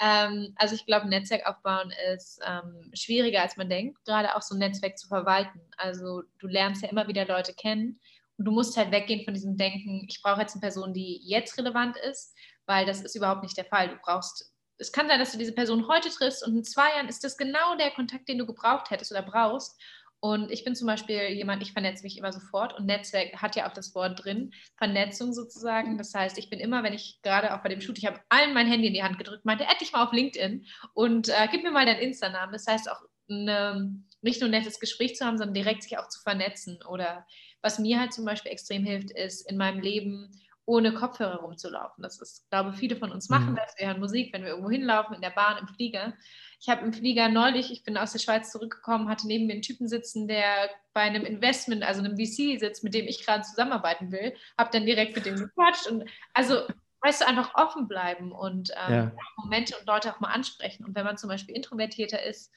Ähm, 0.00 0.54
also 0.56 0.74
ich 0.74 0.86
glaube, 0.86 1.08
Netzwerk 1.08 1.46
aufbauen 1.46 1.92
ist 2.12 2.40
ähm, 2.44 2.90
schwieriger, 2.94 3.42
als 3.42 3.56
man 3.56 3.68
denkt, 3.68 4.04
gerade 4.04 4.34
auch 4.34 4.42
so 4.42 4.54
ein 4.54 4.58
Netzwerk 4.58 4.98
zu 4.98 5.06
verwalten. 5.06 5.60
Also 5.76 6.22
du 6.38 6.46
lernst 6.46 6.82
ja 6.82 6.88
immer 6.88 7.06
wieder 7.06 7.26
Leute 7.26 7.54
kennen 7.54 8.00
und 8.36 8.44
du 8.46 8.50
musst 8.50 8.76
halt 8.76 8.90
weggehen 8.90 9.24
von 9.24 9.34
diesem 9.34 9.56
Denken, 9.56 10.06
ich 10.08 10.20
brauche 10.22 10.40
jetzt 10.40 10.54
eine 10.54 10.60
Person, 10.60 10.92
die 10.92 11.20
jetzt 11.24 11.56
relevant 11.58 11.96
ist, 11.96 12.34
weil 12.66 12.86
das 12.86 13.02
ist 13.02 13.14
überhaupt 13.14 13.42
nicht 13.42 13.56
der 13.56 13.66
Fall. 13.66 13.88
Du 13.88 13.96
brauchst, 14.02 14.52
es 14.78 14.90
kann 14.90 15.06
sein, 15.06 15.20
dass 15.20 15.32
du 15.32 15.38
diese 15.38 15.54
Person 15.54 15.86
heute 15.86 16.10
triffst 16.10 16.44
und 16.44 16.56
in 16.56 16.64
zwei 16.64 16.88
Jahren 16.90 17.08
ist 17.08 17.22
das 17.22 17.36
genau 17.36 17.76
der 17.76 17.92
Kontakt, 17.92 18.28
den 18.28 18.38
du 18.38 18.46
gebraucht 18.46 18.90
hättest 18.90 19.12
oder 19.12 19.22
brauchst. 19.22 19.80
Und 20.24 20.50
ich 20.50 20.64
bin 20.64 20.74
zum 20.74 20.86
Beispiel 20.86 21.20
jemand, 21.34 21.62
ich 21.62 21.74
vernetze 21.74 22.02
mich 22.02 22.16
immer 22.16 22.32
sofort 22.32 22.72
und 22.72 22.86
Netzwerk 22.86 23.42
hat 23.42 23.56
ja 23.56 23.68
auch 23.68 23.74
das 23.74 23.94
Wort 23.94 24.24
drin, 24.24 24.54
Vernetzung 24.78 25.34
sozusagen. 25.34 25.98
Das 25.98 26.14
heißt, 26.14 26.38
ich 26.38 26.48
bin 26.48 26.60
immer, 26.60 26.82
wenn 26.82 26.94
ich 26.94 27.18
gerade 27.22 27.54
auch 27.54 27.62
bei 27.62 27.68
dem 27.68 27.82
Shoot, 27.82 27.98
ich 27.98 28.06
habe 28.06 28.20
allen 28.30 28.54
mein 28.54 28.66
Handy 28.66 28.86
in 28.86 28.94
die 28.94 29.02
Hand 29.02 29.18
gedrückt, 29.18 29.44
meinte, 29.44 29.68
add 29.68 29.76
dich 29.80 29.92
mal 29.92 30.02
auf 30.02 30.14
LinkedIn 30.14 30.64
und 30.94 31.28
äh, 31.28 31.46
gib 31.50 31.62
mir 31.62 31.72
mal 31.72 31.84
deinen 31.84 32.00
Insta-Namen. 32.00 32.54
Das 32.54 32.66
heißt 32.66 32.90
auch 32.90 33.02
eine, 33.28 34.02
nicht 34.22 34.40
nur 34.40 34.48
ein 34.48 34.52
nettes 34.52 34.80
Gespräch 34.80 35.14
zu 35.14 35.26
haben, 35.26 35.36
sondern 35.36 35.52
direkt 35.52 35.82
sich 35.82 35.98
auch 35.98 36.08
zu 36.08 36.22
vernetzen. 36.22 36.78
Oder 36.88 37.26
was 37.60 37.78
mir 37.78 38.00
halt 38.00 38.14
zum 38.14 38.24
Beispiel 38.24 38.50
extrem 38.50 38.82
hilft, 38.82 39.10
ist 39.10 39.46
in 39.50 39.58
meinem 39.58 39.80
Leben 39.80 40.30
ohne 40.66 40.94
Kopfhörer 40.94 41.36
rumzulaufen. 41.36 42.02
Das 42.02 42.20
ist, 42.20 42.48
glaube 42.50 42.72
viele 42.72 42.96
von 42.96 43.12
uns 43.12 43.28
machen 43.28 43.52
mhm. 43.52 43.56
das. 43.56 43.74
Wir 43.76 43.88
hören 43.88 44.00
Musik, 44.00 44.32
wenn 44.32 44.42
wir 44.42 44.50
irgendwo 44.50 44.70
hinlaufen, 44.70 45.14
in 45.14 45.20
der 45.20 45.30
Bahn, 45.30 45.58
im 45.58 45.68
Flieger. 45.68 46.14
Ich 46.60 46.68
habe 46.68 46.84
im 46.84 46.92
Flieger 46.92 47.28
neulich, 47.28 47.70
ich 47.70 47.84
bin 47.84 47.98
aus 47.98 48.12
der 48.12 48.18
Schweiz 48.18 48.50
zurückgekommen, 48.50 49.08
hatte 49.08 49.26
neben 49.26 49.46
mir 49.46 49.52
einen 49.52 49.62
Typen 49.62 49.88
sitzen, 49.88 50.26
der 50.26 50.70
bei 50.94 51.02
einem 51.02 51.24
Investment, 51.24 51.82
also 51.82 52.00
einem 52.00 52.16
VC 52.16 52.58
sitzt, 52.58 52.82
mit 52.84 52.94
dem 52.94 53.06
ich 53.06 53.24
gerade 53.24 53.42
zusammenarbeiten 53.42 54.10
will, 54.10 54.34
habe 54.58 54.70
dann 54.72 54.86
direkt 54.86 55.14
mit 55.14 55.26
dem 55.26 55.36
gequatscht 55.36 55.86
und 55.86 56.08
also 56.32 56.62
weißt 57.02 57.20
du, 57.20 57.26
einfach 57.26 57.54
offen 57.54 57.86
bleiben 57.86 58.32
und 58.32 58.70
ähm, 58.86 58.94
ja. 58.94 59.12
Momente 59.36 59.76
und 59.78 59.86
Leute 59.86 60.14
auch 60.14 60.20
mal 60.20 60.32
ansprechen. 60.32 60.86
Und 60.86 60.94
wenn 60.94 61.04
man 61.04 61.18
zum 61.18 61.28
Beispiel 61.28 61.54
introvertierter 61.54 62.22
ist, 62.22 62.50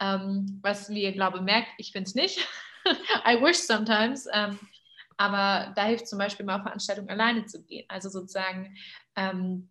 ähm, 0.00 0.58
was 0.60 0.90
wir, 0.90 1.12
glaube 1.12 1.38
ich, 1.38 1.44
merkt, 1.44 1.68
ich 1.78 1.92
bin 1.92 2.02
es 2.02 2.16
nicht. 2.16 2.40
I 3.24 3.40
wish 3.40 3.58
sometimes. 3.58 4.26
Ähm, 4.32 4.58
aber 5.16 5.72
da 5.74 5.84
hilft 5.84 6.08
zum 6.08 6.18
Beispiel 6.18 6.46
mal 6.46 6.56
auf 6.56 6.62
Veranstaltungen 6.62 7.10
alleine 7.10 7.46
zu 7.46 7.64
gehen. 7.64 7.84
Also 7.88 8.08
sozusagen 8.08 8.76
ähm, 9.16 9.70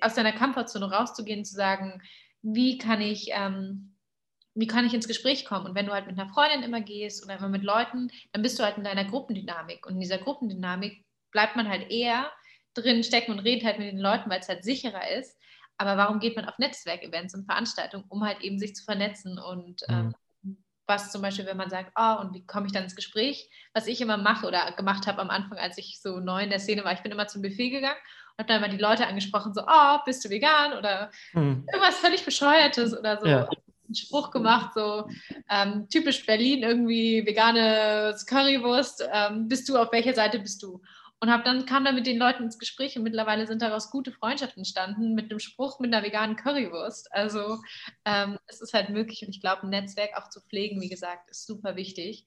aus 0.00 0.14
deiner 0.14 0.32
Komfortzone 0.32 0.90
rauszugehen, 0.90 1.44
zu 1.44 1.54
sagen, 1.54 2.02
wie 2.42 2.78
kann 2.78 3.00
ich, 3.00 3.28
ähm, 3.32 3.94
wie 4.54 4.66
kann 4.66 4.86
ich 4.86 4.94
ins 4.94 5.08
Gespräch 5.08 5.44
kommen? 5.44 5.66
Und 5.66 5.74
wenn 5.74 5.86
du 5.86 5.92
halt 5.92 6.06
mit 6.06 6.18
einer 6.18 6.28
Freundin 6.28 6.62
immer 6.62 6.80
gehst 6.80 7.24
oder 7.24 7.36
immer 7.36 7.48
mit 7.48 7.62
Leuten, 7.62 8.10
dann 8.32 8.42
bist 8.42 8.58
du 8.58 8.64
halt 8.64 8.76
in 8.76 8.84
deiner 8.84 9.04
Gruppendynamik. 9.04 9.86
Und 9.86 9.94
in 9.94 10.00
dieser 10.00 10.18
Gruppendynamik 10.18 11.04
bleibt 11.30 11.56
man 11.56 11.68
halt 11.68 11.90
eher 11.90 12.30
drin 12.74 13.02
stecken 13.02 13.32
und 13.32 13.40
redet 13.40 13.64
halt 13.64 13.78
mit 13.78 13.88
den 13.88 13.98
Leuten, 13.98 14.30
weil 14.30 14.40
es 14.40 14.48
halt 14.48 14.64
sicherer 14.64 15.10
ist. 15.10 15.36
Aber 15.76 15.96
warum 15.96 16.18
geht 16.18 16.34
man 16.34 16.44
auf 16.44 16.58
Netzwerkevents 16.58 17.34
und 17.34 17.46
Veranstaltungen, 17.46 18.04
um 18.08 18.24
halt 18.24 18.40
eben 18.40 18.58
sich 18.58 18.74
zu 18.74 18.84
vernetzen 18.84 19.38
und 19.38 19.82
mhm. 19.88 19.94
ähm, 19.94 20.14
was 20.88 21.12
zum 21.12 21.22
Beispiel, 21.22 21.46
wenn 21.46 21.56
man 21.56 21.70
sagt, 21.70 21.92
oh, 21.96 22.20
und 22.20 22.34
wie 22.34 22.44
komme 22.46 22.66
ich 22.66 22.72
dann 22.72 22.84
ins 22.84 22.96
Gespräch, 22.96 23.50
was 23.74 23.86
ich 23.86 24.00
immer 24.00 24.16
mache 24.16 24.46
oder 24.46 24.72
gemacht 24.72 25.06
habe 25.06 25.20
am 25.20 25.30
Anfang, 25.30 25.58
als 25.58 25.78
ich 25.78 26.00
so 26.00 26.18
neu 26.18 26.42
in 26.42 26.50
der 26.50 26.58
Szene 26.58 26.82
war, 26.82 26.92
ich 26.92 27.02
bin 27.02 27.12
immer 27.12 27.28
zum 27.28 27.42
Buffet 27.42 27.70
gegangen 27.70 27.96
und 28.32 28.38
habe 28.38 28.48
dann 28.48 28.62
immer 28.62 28.74
die 28.74 28.82
Leute 28.82 29.06
angesprochen, 29.06 29.52
so, 29.54 29.62
oh, 29.66 29.98
bist 30.04 30.24
du 30.24 30.30
vegan 30.30 30.76
oder 30.76 31.10
mhm. 31.34 31.64
irgendwas 31.70 31.98
völlig 31.98 32.24
Bescheuertes 32.24 32.98
oder 32.98 33.20
so. 33.20 33.26
Ja. 33.26 33.48
Einen 33.86 33.94
Spruch 33.94 34.30
gemacht, 34.30 34.72
so 34.74 35.08
ähm, 35.48 35.88
typisch 35.88 36.26
Berlin, 36.26 36.62
irgendwie 36.62 37.24
vegane 37.24 38.14
Currywurst, 38.26 39.08
ähm, 39.10 39.48
bist 39.48 39.66
du, 39.68 39.78
auf 39.78 39.92
welcher 39.92 40.12
Seite 40.12 40.38
bist 40.38 40.62
du? 40.62 40.82
Und 41.20 41.30
habe 41.30 41.42
dann 41.42 41.66
kam 41.66 41.84
dann 41.84 41.94
mit 41.94 42.06
den 42.06 42.18
Leuten 42.18 42.44
ins 42.44 42.58
Gespräch 42.58 42.96
und 42.96 43.02
mittlerweile 43.02 43.46
sind 43.46 43.62
daraus 43.62 43.90
gute 43.90 44.12
Freundschaften 44.12 44.60
entstanden 44.60 45.14
mit 45.14 45.30
einem 45.30 45.40
Spruch 45.40 45.80
mit 45.80 45.92
einer 45.92 46.04
veganen 46.04 46.36
Currywurst. 46.36 47.12
Also 47.12 47.58
ähm, 48.04 48.38
es 48.46 48.60
ist 48.60 48.72
halt 48.72 48.90
möglich 48.90 49.22
und 49.22 49.30
ich 49.30 49.40
glaube, 49.40 49.62
ein 49.62 49.70
Netzwerk 49.70 50.16
auch 50.16 50.28
zu 50.28 50.40
pflegen, 50.40 50.80
wie 50.80 50.88
gesagt, 50.88 51.30
ist 51.30 51.46
super 51.46 51.76
wichtig, 51.76 52.26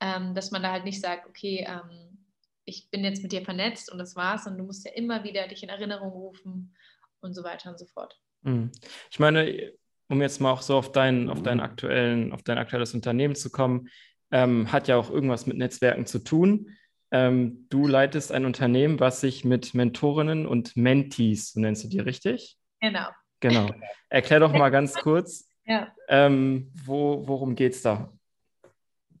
ähm, 0.00 0.34
dass 0.34 0.50
man 0.50 0.62
da 0.62 0.72
halt 0.72 0.84
nicht 0.84 1.00
sagt, 1.00 1.26
okay, 1.26 1.66
ähm, 1.66 2.18
ich 2.66 2.90
bin 2.90 3.04
jetzt 3.04 3.22
mit 3.22 3.32
dir 3.32 3.42
vernetzt 3.42 3.90
und 3.90 3.98
das 3.98 4.16
war's 4.16 4.46
und 4.46 4.58
du 4.58 4.64
musst 4.64 4.84
ja 4.84 4.92
immer 4.92 5.24
wieder 5.24 5.46
dich 5.48 5.62
in 5.62 5.68
Erinnerung 5.68 6.10
rufen 6.10 6.74
und 7.20 7.32
so 7.32 7.42
weiter 7.42 7.70
und 7.70 7.78
so 7.78 7.86
fort. 7.86 8.20
Mhm. 8.42 8.70
Ich 9.10 9.18
meine, 9.18 9.72
um 10.08 10.20
jetzt 10.20 10.40
mal 10.40 10.52
auch 10.52 10.62
so 10.62 10.76
auf 10.76 10.92
dein, 10.92 11.30
auf 11.30 11.42
deinen 11.42 11.60
aktuellen, 11.60 12.32
auf 12.32 12.42
dein 12.42 12.58
aktuelles 12.58 12.92
Unternehmen 12.92 13.34
zu 13.34 13.50
kommen, 13.50 13.88
ähm, 14.30 14.70
hat 14.72 14.88
ja 14.88 14.96
auch 14.96 15.10
irgendwas 15.10 15.46
mit 15.46 15.56
Netzwerken 15.56 16.06
zu 16.06 16.18
tun. 16.18 16.76
Ähm, 17.10 17.66
du 17.68 17.86
leitest 17.86 18.32
ein 18.32 18.44
Unternehmen, 18.44 19.00
was 19.00 19.20
sich 19.20 19.44
mit 19.44 19.74
Mentorinnen 19.74 20.46
und 20.46 20.76
Mentees, 20.76 21.52
so 21.52 21.60
nennst 21.60 21.84
du 21.84 21.88
die 21.88 22.00
richtig? 22.00 22.56
Genau. 22.80 23.08
Genau. 23.40 23.70
Erklär 24.08 24.40
doch 24.40 24.52
mal 24.52 24.70
ganz 24.70 24.94
kurz, 24.94 25.48
ja. 25.64 25.92
ähm, 26.08 26.72
wo, 26.84 27.26
worum 27.26 27.54
geht 27.54 27.74
es 27.74 27.82
da? 27.82 28.12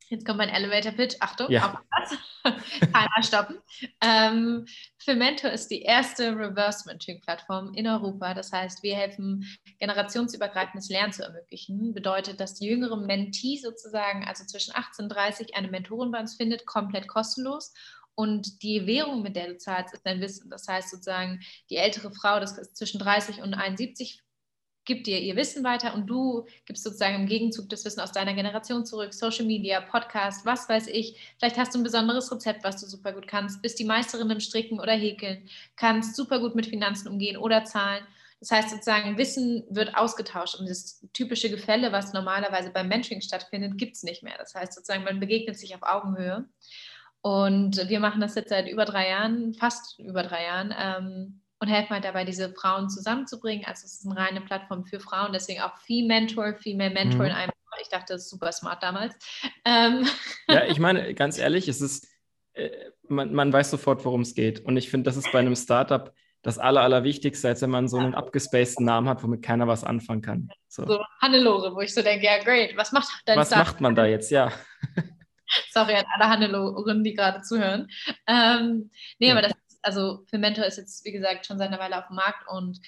Jetzt 0.08 0.24
kommt 0.24 0.38
mein 0.38 0.48
Elevator 0.48 0.92
Pitch. 0.92 1.16
Achtung, 1.20 1.50
ja. 1.50 1.82
Timer 2.44 3.22
stoppen. 3.22 3.58
Ähm, 4.00 4.66
Femento 4.98 5.48
ist 5.48 5.68
die 5.68 5.82
erste 5.82 6.36
Reverse 6.36 6.84
Mentoring 6.86 7.20
Plattform 7.20 7.74
in 7.74 7.88
Europa. 7.88 8.34
Das 8.34 8.52
heißt, 8.52 8.82
wir 8.82 8.94
helfen, 8.94 9.44
generationsübergreifendes 9.78 10.88
Lernen 10.90 11.12
zu 11.12 11.24
ermöglichen. 11.24 11.92
Bedeutet, 11.92 12.38
dass 12.40 12.54
die 12.54 12.68
jüngere 12.68 12.96
Mentee 12.96 13.58
sozusagen, 13.58 14.24
also 14.24 14.44
zwischen 14.44 14.74
18 14.76 15.04
und 15.04 15.08
30, 15.08 15.56
eine 15.56 15.68
Mentorin 15.68 16.12
bei 16.12 16.20
uns 16.20 16.36
findet, 16.36 16.66
komplett 16.66 17.08
kostenlos. 17.08 17.72
Und 18.14 18.62
die 18.62 18.86
Währung, 18.86 19.22
mit 19.22 19.36
der 19.36 19.48
du 19.48 19.58
zahlst, 19.58 19.92
ist 19.92 20.06
dein 20.06 20.20
Wissen. 20.20 20.48
Das 20.50 20.66
heißt 20.68 20.90
sozusagen, 20.90 21.40
die 21.68 21.76
ältere 21.76 22.12
Frau, 22.12 22.40
das 22.40 22.56
ist 22.56 22.76
zwischen 22.76 22.98
30 22.98 23.42
und 23.42 23.54
71, 23.54 24.22
gibt 24.86 25.06
dir 25.06 25.20
ihr 25.20 25.36
Wissen 25.36 25.62
weiter 25.64 25.94
und 25.94 26.06
du 26.06 26.46
gibst 26.64 26.84
sozusagen 26.84 27.16
im 27.16 27.26
Gegenzug 27.26 27.68
das 27.68 27.84
Wissen 27.84 28.00
aus 28.00 28.12
deiner 28.12 28.34
Generation 28.34 28.86
zurück, 28.86 29.12
Social 29.12 29.44
Media, 29.44 29.80
Podcast, 29.80 30.46
was 30.46 30.68
weiß 30.68 30.86
ich. 30.86 31.34
Vielleicht 31.38 31.58
hast 31.58 31.74
du 31.74 31.78
ein 31.78 31.84
besonderes 31.84 32.32
Rezept, 32.32 32.64
was 32.64 32.80
du 32.80 32.86
super 32.86 33.12
gut 33.12 33.26
kannst, 33.26 33.60
bist 33.60 33.78
die 33.78 33.84
Meisterin 33.84 34.30
im 34.30 34.40
Stricken 34.40 34.80
oder 34.80 34.92
Häkeln, 34.92 35.48
kannst 35.76 36.16
super 36.16 36.40
gut 36.40 36.54
mit 36.54 36.66
Finanzen 36.66 37.08
umgehen 37.08 37.36
oder 37.36 37.64
zahlen. 37.64 38.04
Das 38.40 38.50
heißt 38.50 38.70
sozusagen, 38.70 39.18
Wissen 39.18 39.64
wird 39.70 39.96
ausgetauscht 39.96 40.56
und 40.56 40.68
das 40.68 41.04
typische 41.12 41.50
Gefälle, 41.50 41.90
was 41.90 42.12
normalerweise 42.12 42.70
beim 42.70 42.88
Mentoring 42.88 43.22
stattfindet, 43.22 43.78
gibt 43.78 43.96
es 43.96 44.02
nicht 44.02 44.22
mehr. 44.22 44.36
Das 44.38 44.54
heißt 44.54 44.74
sozusagen, 44.74 45.04
man 45.04 45.20
begegnet 45.20 45.58
sich 45.58 45.74
auf 45.74 45.82
Augenhöhe. 45.82 46.46
Und 47.22 47.88
wir 47.88 47.98
machen 47.98 48.20
das 48.20 48.36
jetzt 48.36 48.50
seit 48.50 48.68
über 48.68 48.84
drei 48.84 49.08
Jahren, 49.08 49.54
fast 49.54 49.98
über 49.98 50.22
drei 50.22 50.44
Jahren. 50.44 50.74
Ähm, 50.78 51.40
und 51.66 51.72
helfen 51.72 51.90
halt 51.90 52.04
dabei, 52.04 52.24
diese 52.24 52.52
Frauen 52.52 52.88
zusammenzubringen. 52.88 53.64
Also 53.66 53.84
es 53.84 53.94
ist 53.94 54.06
eine 54.06 54.16
reine 54.16 54.40
Plattform 54.40 54.84
für 54.84 55.00
Frauen, 55.00 55.32
deswegen 55.32 55.60
auch 55.60 55.76
Female-Mentor, 55.78 56.54
Female 56.54 56.94
Mentor 56.94 57.20
mhm. 57.20 57.26
in 57.26 57.32
einem. 57.32 57.52
Ich 57.82 57.90
dachte, 57.90 58.14
das 58.14 58.22
ist 58.22 58.30
super 58.30 58.52
smart 58.52 58.82
damals. 58.82 59.14
Ähm. 59.64 60.06
Ja, 60.48 60.64
ich 60.64 60.78
meine, 60.78 61.12
ganz 61.14 61.38
ehrlich, 61.38 61.68
es 61.68 61.80
ist, 61.80 62.08
äh, 62.54 62.70
man, 63.08 63.34
man 63.34 63.52
weiß 63.52 63.70
sofort, 63.70 64.04
worum 64.04 64.22
es 64.22 64.34
geht. 64.34 64.60
Und 64.60 64.76
ich 64.76 64.88
finde, 64.88 65.10
das 65.10 65.16
ist 65.16 65.30
bei 65.32 65.40
einem 65.40 65.56
Startup 65.56 66.14
das 66.42 66.58
Aller, 66.58 66.82
Allerwichtigste, 66.82 67.48
als 67.48 67.60
wenn 67.60 67.70
man 67.70 67.88
so 67.88 67.98
einen 67.98 68.14
abgespaceden 68.14 68.86
Namen 68.86 69.08
hat, 69.08 69.22
womit 69.22 69.42
keiner 69.42 69.66
was 69.66 69.82
anfangen 69.82 70.22
kann. 70.22 70.48
So, 70.68 70.86
so 70.86 71.04
Hannelore, 71.20 71.74
wo 71.74 71.80
ich 71.80 71.92
so 71.92 72.02
denke, 72.02 72.24
ja, 72.24 72.42
great, 72.42 72.76
was 72.76 72.92
macht 72.92 73.08
dein 73.26 73.36
Was 73.36 73.48
Startup? 73.48 73.66
macht 73.66 73.80
man 73.80 73.94
da 73.94 74.06
jetzt, 74.06 74.30
ja. 74.30 74.52
Sorry 75.72 75.94
an 75.94 76.04
alle 76.14 76.30
Hanneloren, 76.30 77.02
die 77.02 77.14
gerade 77.14 77.42
zuhören. 77.42 77.88
Ähm, 78.26 78.90
nee, 79.18 79.26
ja. 79.26 79.32
aber 79.32 79.42
das 79.42 79.52
also 79.86 80.24
für 80.28 80.38
Mentor 80.38 80.66
ist 80.66 80.78
jetzt, 80.78 81.04
wie 81.04 81.12
gesagt, 81.12 81.46
schon 81.46 81.58
seit 81.58 81.68
einer 81.68 81.78
Weile 81.78 81.98
auf 81.98 82.08
dem 82.08 82.16
Markt 82.16 82.48
und 82.48 82.80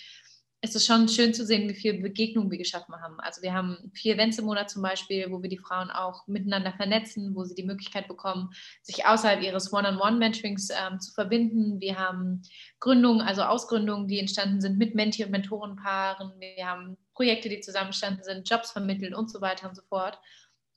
es 0.61 0.75
ist 0.75 0.87
schon 0.87 1.09
schön 1.09 1.33
zu 1.33 1.47
sehen, 1.47 1.69
wie 1.69 1.75
viele 1.75 2.00
Begegnungen 2.00 2.50
wir 2.50 2.59
geschaffen 2.59 2.93
haben. 3.00 3.21
Also 3.21 3.43
wir 3.43 3.55
haben 3.55 3.93
vier 3.95 4.14
Events 4.14 4.38
im 4.38 4.47
Monat 4.47 4.69
zum 4.69 4.83
Beispiel, 4.83 5.31
wo 5.31 5.40
wir 5.40 5.49
die 5.49 5.59
Frauen 5.59 5.88
auch 5.90 6.26
miteinander 6.26 6.73
vernetzen, 6.73 7.37
wo 7.37 7.45
sie 7.45 7.55
die 7.55 7.62
Möglichkeit 7.62 8.09
bekommen, 8.09 8.50
sich 8.83 9.07
außerhalb 9.07 9.40
ihres 9.40 9.73
One-on-One-Mentorings 9.73 10.71
ähm, 10.71 10.99
zu 10.99 11.12
verbinden. 11.12 11.81
Wir 11.81 11.97
haben 11.97 12.43
Gründungen, 12.81 13.21
also 13.21 13.43
Ausgründungen, 13.43 14.09
die 14.09 14.19
entstanden 14.19 14.61
sind 14.61 14.78
mit 14.78 14.97
Menti- 14.97 15.25
und 15.25 15.31
Mentorenpaaren. 15.31 16.33
Wir 16.40 16.67
haben 16.67 16.97
Projekte, 17.14 17.49
die 17.49 17.61
zusammenstanden 17.61 18.25
sind, 18.25 18.50
Jobs 18.50 18.73
vermitteln 18.73 19.14
und 19.14 19.31
so 19.31 19.40
weiter 19.40 19.69
und 19.69 19.76
so 19.76 19.83
fort. 19.83 20.19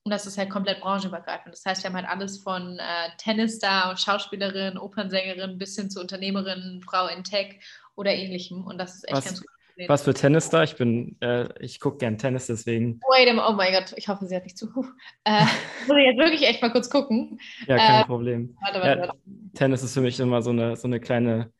Und 0.04 0.12
das 0.12 0.26
ist 0.26 0.38
halt 0.38 0.50
komplett 0.50 0.82
branchenübergreifend. 0.82 1.54
Das 1.54 1.64
heißt, 1.64 1.84
wir 1.84 1.90
haben 1.90 1.96
halt 1.96 2.10
alles 2.10 2.40
von 2.40 2.80
äh, 2.80 3.10
Tennisstar 3.18 3.92
und 3.92 4.00
Schauspielerin, 4.00 4.78
Opernsängerin 4.78 5.60
bis 5.60 5.76
hin 5.76 5.92
zu 5.92 6.00
Unternehmerin, 6.00 6.82
Frau 6.84 7.08
in 7.08 7.24
Tech 7.24 7.60
oder 7.96 8.12
ähnlichem. 8.12 8.66
Und 8.66 8.80
das 8.80 8.96
ist 8.96 9.08
echt 9.08 9.18
was, 9.18 9.26
ganz 9.26 9.42
gut. 9.42 9.50
Was 9.88 10.04
für 10.04 10.14
Tennisstar? 10.14 10.64
Ich 10.64 10.76
bin, 10.76 11.18
äh, 11.22 11.48
ich 11.60 11.80
gucke 11.80 11.98
gern 11.98 12.18
Tennis, 12.18 12.48
deswegen. 12.48 13.00
Wait 13.10 13.28
a 13.30 13.50
oh 13.50 13.54
mein 13.54 13.74
Gott, 13.74 13.94
ich 13.96 14.08
hoffe, 14.08 14.26
sie 14.26 14.36
hat 14.36 14.44
nicht 14.44 14.58
zu. 14.58 14.68
Äh, 15.24 15.46
muss 15.88 15.98
ich 15.98 16.06
jetzt 16.06 16.18
wirklich 16.18 16.48
echt 16.48 16.62
mal 16.62 16.72
kurz 16.72 16.90
gucken. 16.90 17.40
Ja, 17.68 17.78
kein 17.78 18.02
äh, 18.02 18.06
Problem. 18.06 18.58
Warte, 18.62 18.80
warte, 18.80 19.00
ja, 19.02 19.08
warte. 19.08 19.20
Tennis 19.54 19.84
ist 19.84 19.94
für 19.94 20.02
mich 20.02 20.20
immer 20.20 20.42
so 20.42 20.50
eine, 20.50 20.76
so 20.76 20.88
eine 20.88 21.00
kleine, 21.00 21.52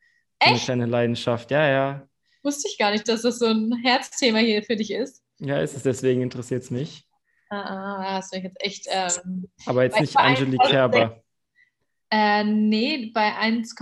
so 0.42 0.50
eine 0.50 0.58
kleine 0.58 0.86
Leidenschaft. 0.86 1.50
Ja, 1.50 1.68
ja. 1.68 2.08
Wusste 2.42 2.68
ich 2.68 2.76
gar 2.76 2.90
nicht, 2.90 3.08
dass 3.08 3.22
das 3.22 3.38
so 3.38 3.46
ein 3.46 3.72
Herzthema 3.84 4.38
hier 4.38 4.62
für 4.62 4.76
dich 4.76 4.92
ist. 4.92 5.22
Ja, 5.38 5.58
ist 5.58 5.76
es, 5.76 5.82
deswegen 5.82 6.22
interessiert 6.22 6.62
es 6.62 6.70
mich. 6.70 7.06
Ah, 7.52 7.98
ah, 8.00 8.14
hast 8.14 8.32
du 8.32 8.38
mich 8.38 8.44
jetzt 8.44 8.64
echt. 8.64 8.86
Ähm, 8.88 9.46
Aber 9.66 9.82
jetzt 9.82 10.00
nicht 10.00 10.16
Angelique 10.16 10.62
Kerber. 10.62 11.22
Äh, 12.10 12.44
nee, 12.44 13.10
bei 13.12 13.36
1, 13.36 13.74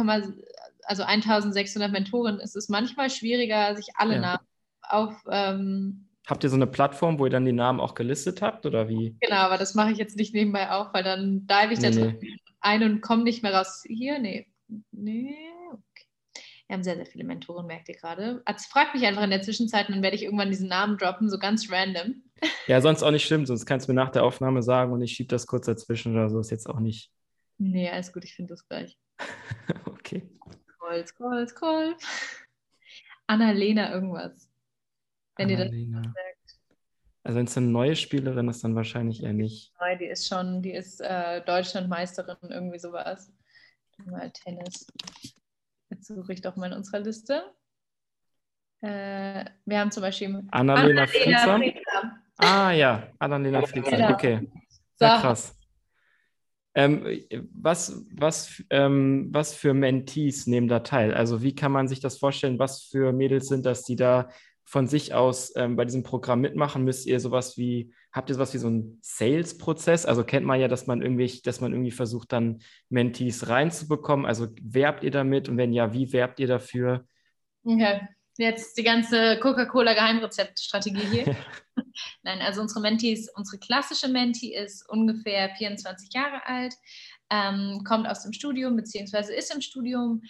also 0.84 1.04
1600 1.04 1.92
Mentoren 1.92 2.40
ist 2.40 2.56
es 2.56 2.68
manchmal 2.68 3.10
schwieriger, 3.10 3.76
sich 3.76 3.86
alle 3.94 4.14
ja. 4.14 4.20
Namen 4.20 4.46
auf. 4.82 5.14
Ähm, 5.30 6.08
habt 6.26 6.42
ihr 6.42 6.50
so 6.50 6.56
eine 6.56 6.66
Plattform, 6.66 7.20
wo 7.20 7.26
ihr 7.26 7.30
dann 7.30 7.44
die 7.44 7.52
Namen 7.52 7.78
auch 7.78 7.94
gelistet 7.94 8.42
habt 8.42 8.66
oder 8.66 8.88
wie? 8.88 9.16
Genau, 9.20 9.36
aber 9.36 9.56
das 9.56 9.76
mache 9.76 9.92
ich 9.92 9.98
jetzt 9.98 10.16
nicht 10.16 10.34
nebenbei 10.34 10.72
auf, 10.72 10.92
weil 10.92 11.04
dann 11.04 11.46
dive 11.46 11.72
ich 11.72 11.78
da 11.78 11.90
nee. 11.90 12.18
ein 12.60 12.82
und 12.82 13.02
komme 13.02 13.22
nicht 13.22 13.44
mehr 13.44 13.54
raus. 13.54 13.84
Hier, 13.86 14.18
nee. 14.18 14.48
Nee, 14.90 15.36
wir 16.70 16.74
haben 16.74 16.84
sehr, 16.84 16.94
sehr 16.94 17.06
viele 17.06 17.24
Mentoren, 17.24 17.66
merkt 17.66 17.88
ihr 17.88 17.96
gerade. 17.96 18.42
Also 18.44 18.68
fragt 18.70 18.94
mich 18.94 19.04
einfach 19.04 19.24
in 19.24 19.30
der 19.30 19.42
Zwischenzeit 19.42 19.88
dann 19.88 20.04
werde 20.04 20.14
ich 20.14 20.22
irgendwann 20.22 20.50
diesen 20.50 20.68
Namen 20.68 20.98
droppen, 20.98 21.28
so 21.28 21.36
ganz 21.36 21.68
random. 21.68 22.22
Ja, 22.68 22.80
sonst 22.80 23.02
auch 23.02 23.10
nicht 23.10 23.26
schlimm, 23.26 23.44
sonst 23.44 23.66
kannst 23.66 23.88
du 23.88 23.92
mir 23.92 23.96
nach 24.00 24.12
der 24.12 24.22
Aufnahme 24.22 24.62
sagen 24.62 24.92
und 24.92 25.02
ich 25.02 25.10
schiebe 25.10 25.26
das 25.26 25.48
kurz 25.48 25.66
dazwischen 25.66 26.12
oder 26.12 26.30
so, 26.30 26.38
ist 26.38 26.52
jetzt 26.52 26.70
auch 26.70 26.78
nicht. 26.78 27.10
Nee, 27.58 27.90
alles 27.90 28.12
gut, 28.12 28.24
ich 28.24 28.36
finde 28.36 28.54
das 28.54 28.68
gleich. 28.68 28.96
okay. 29.86 30.30
Scroll, 30.76 31.06
scroll, 31.08 31.48
scroll. 31.48 31.96
Annalena 33.26 33.92
irgendwas. 33.92 34.48
Wenn 35.38 35.50
Annalena. 35.50 35.98
ihr 35.98 36.02
das 36.04 36.12
sagt. 36.12 36.60
Also 37.24 37.38
wenn 37.38 37.46
es 37.46 37.56
eine 37.56 37.66
neue 37.66 37.96
Spielerin 37.96 38.48
ist, 38.48 38.62
dann 38.62 38.76
wahrscheinlich 38.76 39.24
eher 39.24 39.32
nicht. 39.32 39.72
Nein, 39.80 39.98
die 39.98 40.06
ist 40.06 40.28
schon, 40.28 40.62
die 40.62 40.72
ist 40.72 41.00
äh, 41.00 41.44
Deutschlandmeisterin, 41.44 42.36
irgendwie 42.48 42.78
sowas. 42.78 43.32
Mal 44.06 44.30
Tennis. 44.30 44.86
Jetzt 45.90 46.06
suche 46.06 46.32
ich 46.32 46.40
doch 46.40 46.56
mal 46.56 46.70
in 46.70 46.78
unserer 46.78 47.00
Liste. 47.00 47.42
Äh, 48.80 49.44
wir 49.66 49.80
haben 49.80 49.90
zum 49.90 50.02
Beispiel 50.02 50.42
Annalena, 50.50 51.02
Annalena 51.02 52.20
Ah 52.36 52.70
ja, 52.70 53.08
Annalena. 53.18 53.60
Genau. 53.60 54.12
Okay, 54.12 54.50
sehr 54.94 55.16
so. 55.16 55.20
krass. 55.20 55.56
Ähm, 56.74 57.04
was, 57.52 58.04
was, 58.12 58.62
ähm, 58.70 59.28
was 59.32 59.54
für 59.54 59.74
Mentees 59.74 60.46
nehmen 60.46 60.68
da 60.68 60.80
teil? 60.80 61.12
Also 61.12 61.42
wie 61.42 61.54
kann 61.54 61.72
man 61.72 61.88
sich 61.88 62.00
das 62.00 62.16
vorstellen? 62.16 62.58
Was 62.58 62.84
für 62.84 63.12
Mädels 63.12 63.48
sind 63.48 63.66
das, 63.66 63.82
die 63.82 63.96
da 63.96 64.28
von 64.70 64.86
sich 64.86 65.14
aus 65.14 65.52
ähm, 65.56 65.74
bei 65.74 65.84
diesem 65.84 66.04
Programm 66.04 66.40
mitmachen? 66.40 66.84
Müsst 66.84 67.04
ihr 67.04 67.18
sowas 67.18 67.56
wie, 67.56 67.92
habt 68.12 68.30
ihr 68.30 68.36
sowas 68.36 68.54
wie 68.54 68.58
so 68.58 68.68
einen 68.68 69.00
Sales-Prozess? 69.02 70.06
Also 70.06 70.22
kennt 70.22 70.46
man 70.46 70.60
ja, 70.60 70.68
dass 70.68 70.86
man 70.86 71.02
irgendwie, 71.02 71.40
dass 71.42 71.60
man 71.60 71.72
irgendwie 71.72 71.90
versucht, 71.90 72.30
dann 72.30 72.62
Mentees 72.88 73.48
reinzubekommen. 73.48 74.26
Also 74.26 74.46
werbt 74.62 75.02
ihr 75.02 75.10
damit 75.10 75.48
und 75.48 75.56
wenn 75.56 75.72
ja, 75.72 75.92
wie 75.92 76.12
werbt 76.12 76.38
ihr 76.38 76.46
dafür? 76.46 77.04
Okay. 77.64 78.00
Jetzt 78.38 78.78
die 78.78 78.84
ganze 78.84 79.40
Coca-Cola-Geheimrezeptstrategie 79.40 81.02
hier. 81.10 81.36
Nein, 82.22 82.40
also 82.40 82.60
unsere 82.60 82.80
Mentees, 82.80 83.28
unsere 83.34 83.58
klassische 83.58 84.06
Mentee 84.06 84.54
ist 84.54 84.88
ungefähr 84.88 85.50
24 85.56 86.14
Jahre 86.14 86.46
alt, 86.46 86.74
ähm, 87.28 87.82
kommt 87.84 88.06
aus 88.06 88.22
dem 88.22 88.32
Studium 88.32 88.76
beziehungsweise 88.76 89.34
ist 89.34 89.52
im 89.52 89.60
Studium. 89.60 90.22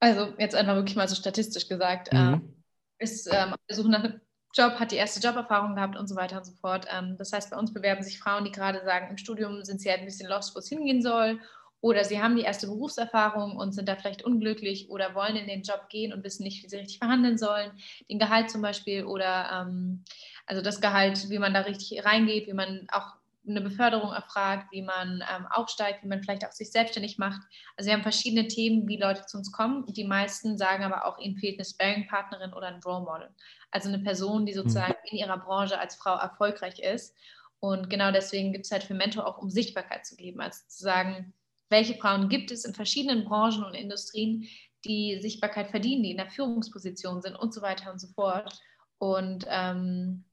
Also 0.00 0.34
jetzt 0.38 0.54
einfach 0.54 0.74
wirklich 0.76 0.96
mal 0.96 1.08
so 1.08 1.14
statistisch 1.14 1.66
gesagt, 1.66 2.12
mhm. 2.12 2.18
äh, 2.18 2.57
ist 2.98 3.28
ähm, 3.32 3.54
auf 3.54 3.60
der 3.68 3.76
Suche 3.76 3.90
nach 3.90 4.04
einem 4.04 4.20
Job, 4.54 4.74
hat 4.80 4.92
die 4.92 4.96
erste 4.96 5.20
Joberfahrung 5.20 5.74
gehabt 5.74 5.96
und 5.96 6.08
so 6.08 6.16
weiter 6.16 6.38
und 6.38 6.44
so 6.44 6.52
fort. 6.52 6.86
Ähm, 6.90 7.16
das 7.18 7.32
heißt, 7.32 7.50
bei 7.50 7.56
uns 7.58 7.72
bewerben 7.72 8.02
sich 8.02 8.18
Frauen, 8.18 8.44
die 8.44 8.52
gerade 8.52 8.84
sagen, 8.84 9.08
im 9.10 9.18
Studium 9.18 9.64
sind 9.64 9.80
sie 9.80 9.90
halt 9.90 10.00
ein 10.00 10.06
bisschen 10.06 10.28
lost, 10.28 10.54
wo 10.54 10.58
es 10.58 10.68
hingehen 10.68 11.02
soll 11.02 11.38
oder 11.80 12.04
sie 12.04 12.20
haben 12.20 12.36
die 12.36 12.42
erste 12.42 12.66
Berufserfahrung 12.66 13.56
und 13.56 13.72
sind 13.72 13.88
da 13.88 13.94
vielleicht 13.94 14.24
unglücklich 14.24 14.90
oder 14.90 15.14
wollen 15.14 15.36
in 15.36 15.46
den 15.46 15.62
Job 15.62 15.88
gehen 15.88 16.12
und 16.12 16.24
wissen 16.24 16.42
nicht, 16.42 16.62
wie 16.64 16.68
sie 16.68 16.76
richtig 16.76 16.98
verhandeln 16.98 17.38
sollen, 17.38 17.70
den 18.10 18.18
Gehalt 18.18 18.50
zum 18.50 18.62
Beispiel 18.62 19.04
oder 19.04 19.48
ähm, 19.52 20.04
also 20.46 20.60
das 20.60 20.80
Gehalt, 20.80 21.30
wie 21.30 21.38
man 21.38 21.54
da 21.54 21.60
richtig 21.60 22.04
reingeht, 22.04 22.48
wie 22.48 22.52
man 22.52 22.86
auch 22.90 23.17
eine 23.50 23.60
Beförderung 23.60 24.12
erfragt, 24.12 24.68
wie 24.72 24.82
man 24.82 25.22
ähm, 25.34 25.46
aufsteigt, 25.50 26.02
wie 26.02 26.08
man 26.08 26.22
vielleicht 26.22 26.46
auch 26.46 26.52
sich 26.52 26.70
selbstständig 26.70 27.18
macht. 27.18 27.40
Also 27.76 27.88
wir 27.88 27.94
haben 27.94 28.02
verschiedene 28.02 28.48
Themen, 28.48 28.88
wie 28.88 28.96
Leute 28.96 29.26
zu 29.26 29.38
uns 29.38 29.52
kommen. 29.52 29.86
Die 29.86 30.04
meisten 30.04 30.58
sagen 30.58 30.84
aber 30.84 31.06
auch, 31.06 31.18
ihnen 31.18 31.36
fehlt 31.36 31.58
eine 31.58 31.64
Sparing-Partnerin 31.64 32.52
oder 32.52 32.68
ein 32.68 32.82
Role 32.84 33.04
Model. 33.04 33.30
Also 33.70 33.88
eine 33.88 34.00
Person, 34.00 34.46
die 34.46 34.54
sozusagen 34.54 34.92
mhm. 34.92 35.10
in 35.10 35.18
ihrer 35.18 35.38
Branche 35.38 35.78
als 35.78 35.96
Frau 35.96 36.16
erfolgreich 36.16 36.78
ist. 36.78 37.14
Und 37.60 37.90
genau 37.90 38.12
deswegen 38.12 38.52
gibt 38.52 38.66
es 38.66 38.72
halt 38.72 38.84
für 38.84 38.94
Mentor 38.94 39.26
auch, 39.26 39.38
um 39.38 39.50
Sichtbarkeit 39.50 40.06
zu 40.06 40.16
geben, 40.16 40.40
also 40.40 40.60
zu 40.68 40.82
sagen, 40.82 41.34
welche 41.70 41.94
Frauen 41.94 42.28
gibt 42.28 42.50
es 42.50 42.64
in 42.64 42.74
verschiedenen 42.74 43.24
Branchen 43.24 43.64
und 43.64 43.74
Industrien, 43.74 44.48
die 44.84 45.18
Sichtbarkeit 45.20 45.70
verdienen, 45.70 46.02
die 46.02 46.12
in 46.12 46.16
der 46.16 46.30
Führungsposition 46.30 47.20
sind 47.20 47.36
und 47.36 47.52
so 47.52 47.62
weiter 47.62 47.92
und 47.92 48.00
so 48.00 48.06
fort. 48.08 48.60
Und 48.98 49.44
ähm, 49.48 50.24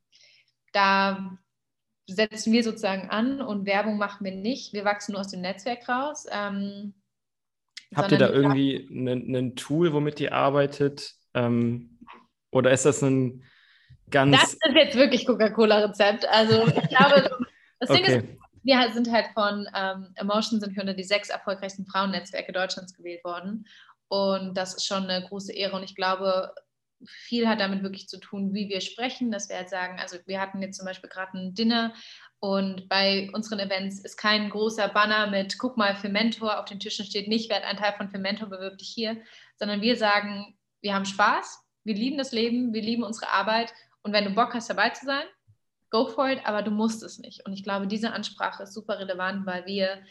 da 0.71 1.37
setzen 2.07 2.53
wir 2.53 2.63
sozusagen 2.63 3.09
an 3.09 3.41
und 3.41 3.65
Werbung 3.65 3.97
machen 3.97 4.25
wir 4.25 4.35
nicht. 4.35 4.73
Wir 4.73 4.85
wachsen 4.85 5.13
nur 5.13 5.21
aus 5.21 5.29
dem 5.29 5.41
Netzwerk 5.41 5.87
raus. 5.89 6.25
Ähm, 6.31 6.93
Habt 7.95 8.11
ihr 8.11 8.17
da 8.17 8.29
irgendwie 8.29 8.87
ein 8.91 9.55
Tool, 9.55 9.93
womit 9.93 10.19
ihr 10.19 10.33
arbeitet? 10.33 11.13
Ähm, 11.33 11.99
oder 12.51 12.71
ist 12.71 12.85
das 12.85 13.01
ein 13.01 13.43
ganz. 14.09 14.39
Das 14.39 14.53
ist 14.53 14.75
jetzt 14.75 14.95
wirklich 14.95 15.25
Coca-Cola-Rezept. 15.25 16.27
Also 16.29 16.67
ich 16.67 16.89
glaube, 16.89 17.29
das 17.79 17.89
okay. 17.89 18.03
Ding 18.03 18.05
ist, 18.05 18.27
wir 18.63 18.91
sind 18.93 19.11
halt 19.11 19.27
von 19.33 19.67
ähm, 19.75 20.11
Emotion 20.15 20.59
sind 20.59 20.75
wir 20.75 20.81
unter 20.81 20.93
die 20.93 21.03
sechs 21.03 21.29
erfolgreichsten 21.29 21.85
Frauennetzwerke 21.85 22.51
Deutschlands 22.51 22.93
gewählt 22.93 23.23
worden. 23.23 23.67
Und 24.07 24.55
das 24.55 24.75
ist 24.75 24.85
schon 24.85 25.03
eine 25.03 25.27
große 25.27 25.53
Ehre. 25.53 25.75
Und 25.75 25.83
ich 25.83 25.95
glaube, 25.95 26.53
viel 27.07 27.47
hat 27.47 27.59
damit 27.59 27.83
wirklich 27.83 28.07
zu 28.07 28.19
tun, 28.19 28.53
wie 28.53 28.69
wir 28.69 28.81
sprechen, 28.81 29.31
dass 29.31 29.49
wir 29.49 29.57
halt 29.57 29.69
sagen, 29.69 29.99
also 29.99 30.17
wir 30.25 30.39
hatten 30.39 30.61
jetzt 30.61 30.77
zum 30.77 30.85
Beispiel 30.85 31.09
gerade 31.09 31.37
ein 31.37 31.53
Dinner 31.53 31.93
und 32.39 32.89
bei 32.89 33.29
unseren 33.33 33.59
Events 33.59 33.99
ist 33.99 34.17
kein 34.17 34.49
großer 34.49 34.87
Banner 34.89 35.27
mit 35.27 35.57
Guck 35.57 35.77
mal 35.77 35.95
für 35.95 36.09
Mentor 36.09 36.59
auf 36.59 36.65
den 36.65 36.79
Tischen 36.79 37.05
steht 37.05 37.27
nicht, 37.27 37.49
werd 37.49 37.63
ein 37.63 37.77
Teil 37.77 37.93
von 37.93 38.09
für 38.09 38.19
Mentor, 38.19 38.49
bewirb 38.49 38.77
dich 38.77 38.89
hier, 38.89 39.17
sondern 39.57 39.81
wir 39.81 39.97
sagen, 39.97 40.57
wir 40.81 40.93
haben 40.93 41.05
Spaß, 41.05 41.59
wir 41.83 41.95
lieben 41.95 42.17
das 42.17 42.31
Leben, 42.31 42.73
wir 42.73 42.81
lieben 42.81 43.03
unsere 43.03 43.31
Arbeit 43.31 43.73
und 44.03 44.13
wenn 44.13 44.25
du 44.25 44.31
Bock 44.31 44.53
hast, 44.53 44.69
dabei 44.69 44.89
zu 44.89 45.05
sein, 45.05 45.25
go 45.89 46.07
for 46.07 46.29
it, 46.29 46.39
aber 46.45 46.61
du 46.61 46.71
musst 46.71 47.03
es 47.03 47.19
nicht. 47.19 47.45
Und 47.45 47.53
ich 47.53 47.63
glaube, 47.63 47.87
diese 47.87 48.11
Ansprache 48.11 48.63
ist 48.63 48.73
super 48.73 48.99
relevant, 48.99 49.45
weil 49.45 49.65
wir, 49.65 50.03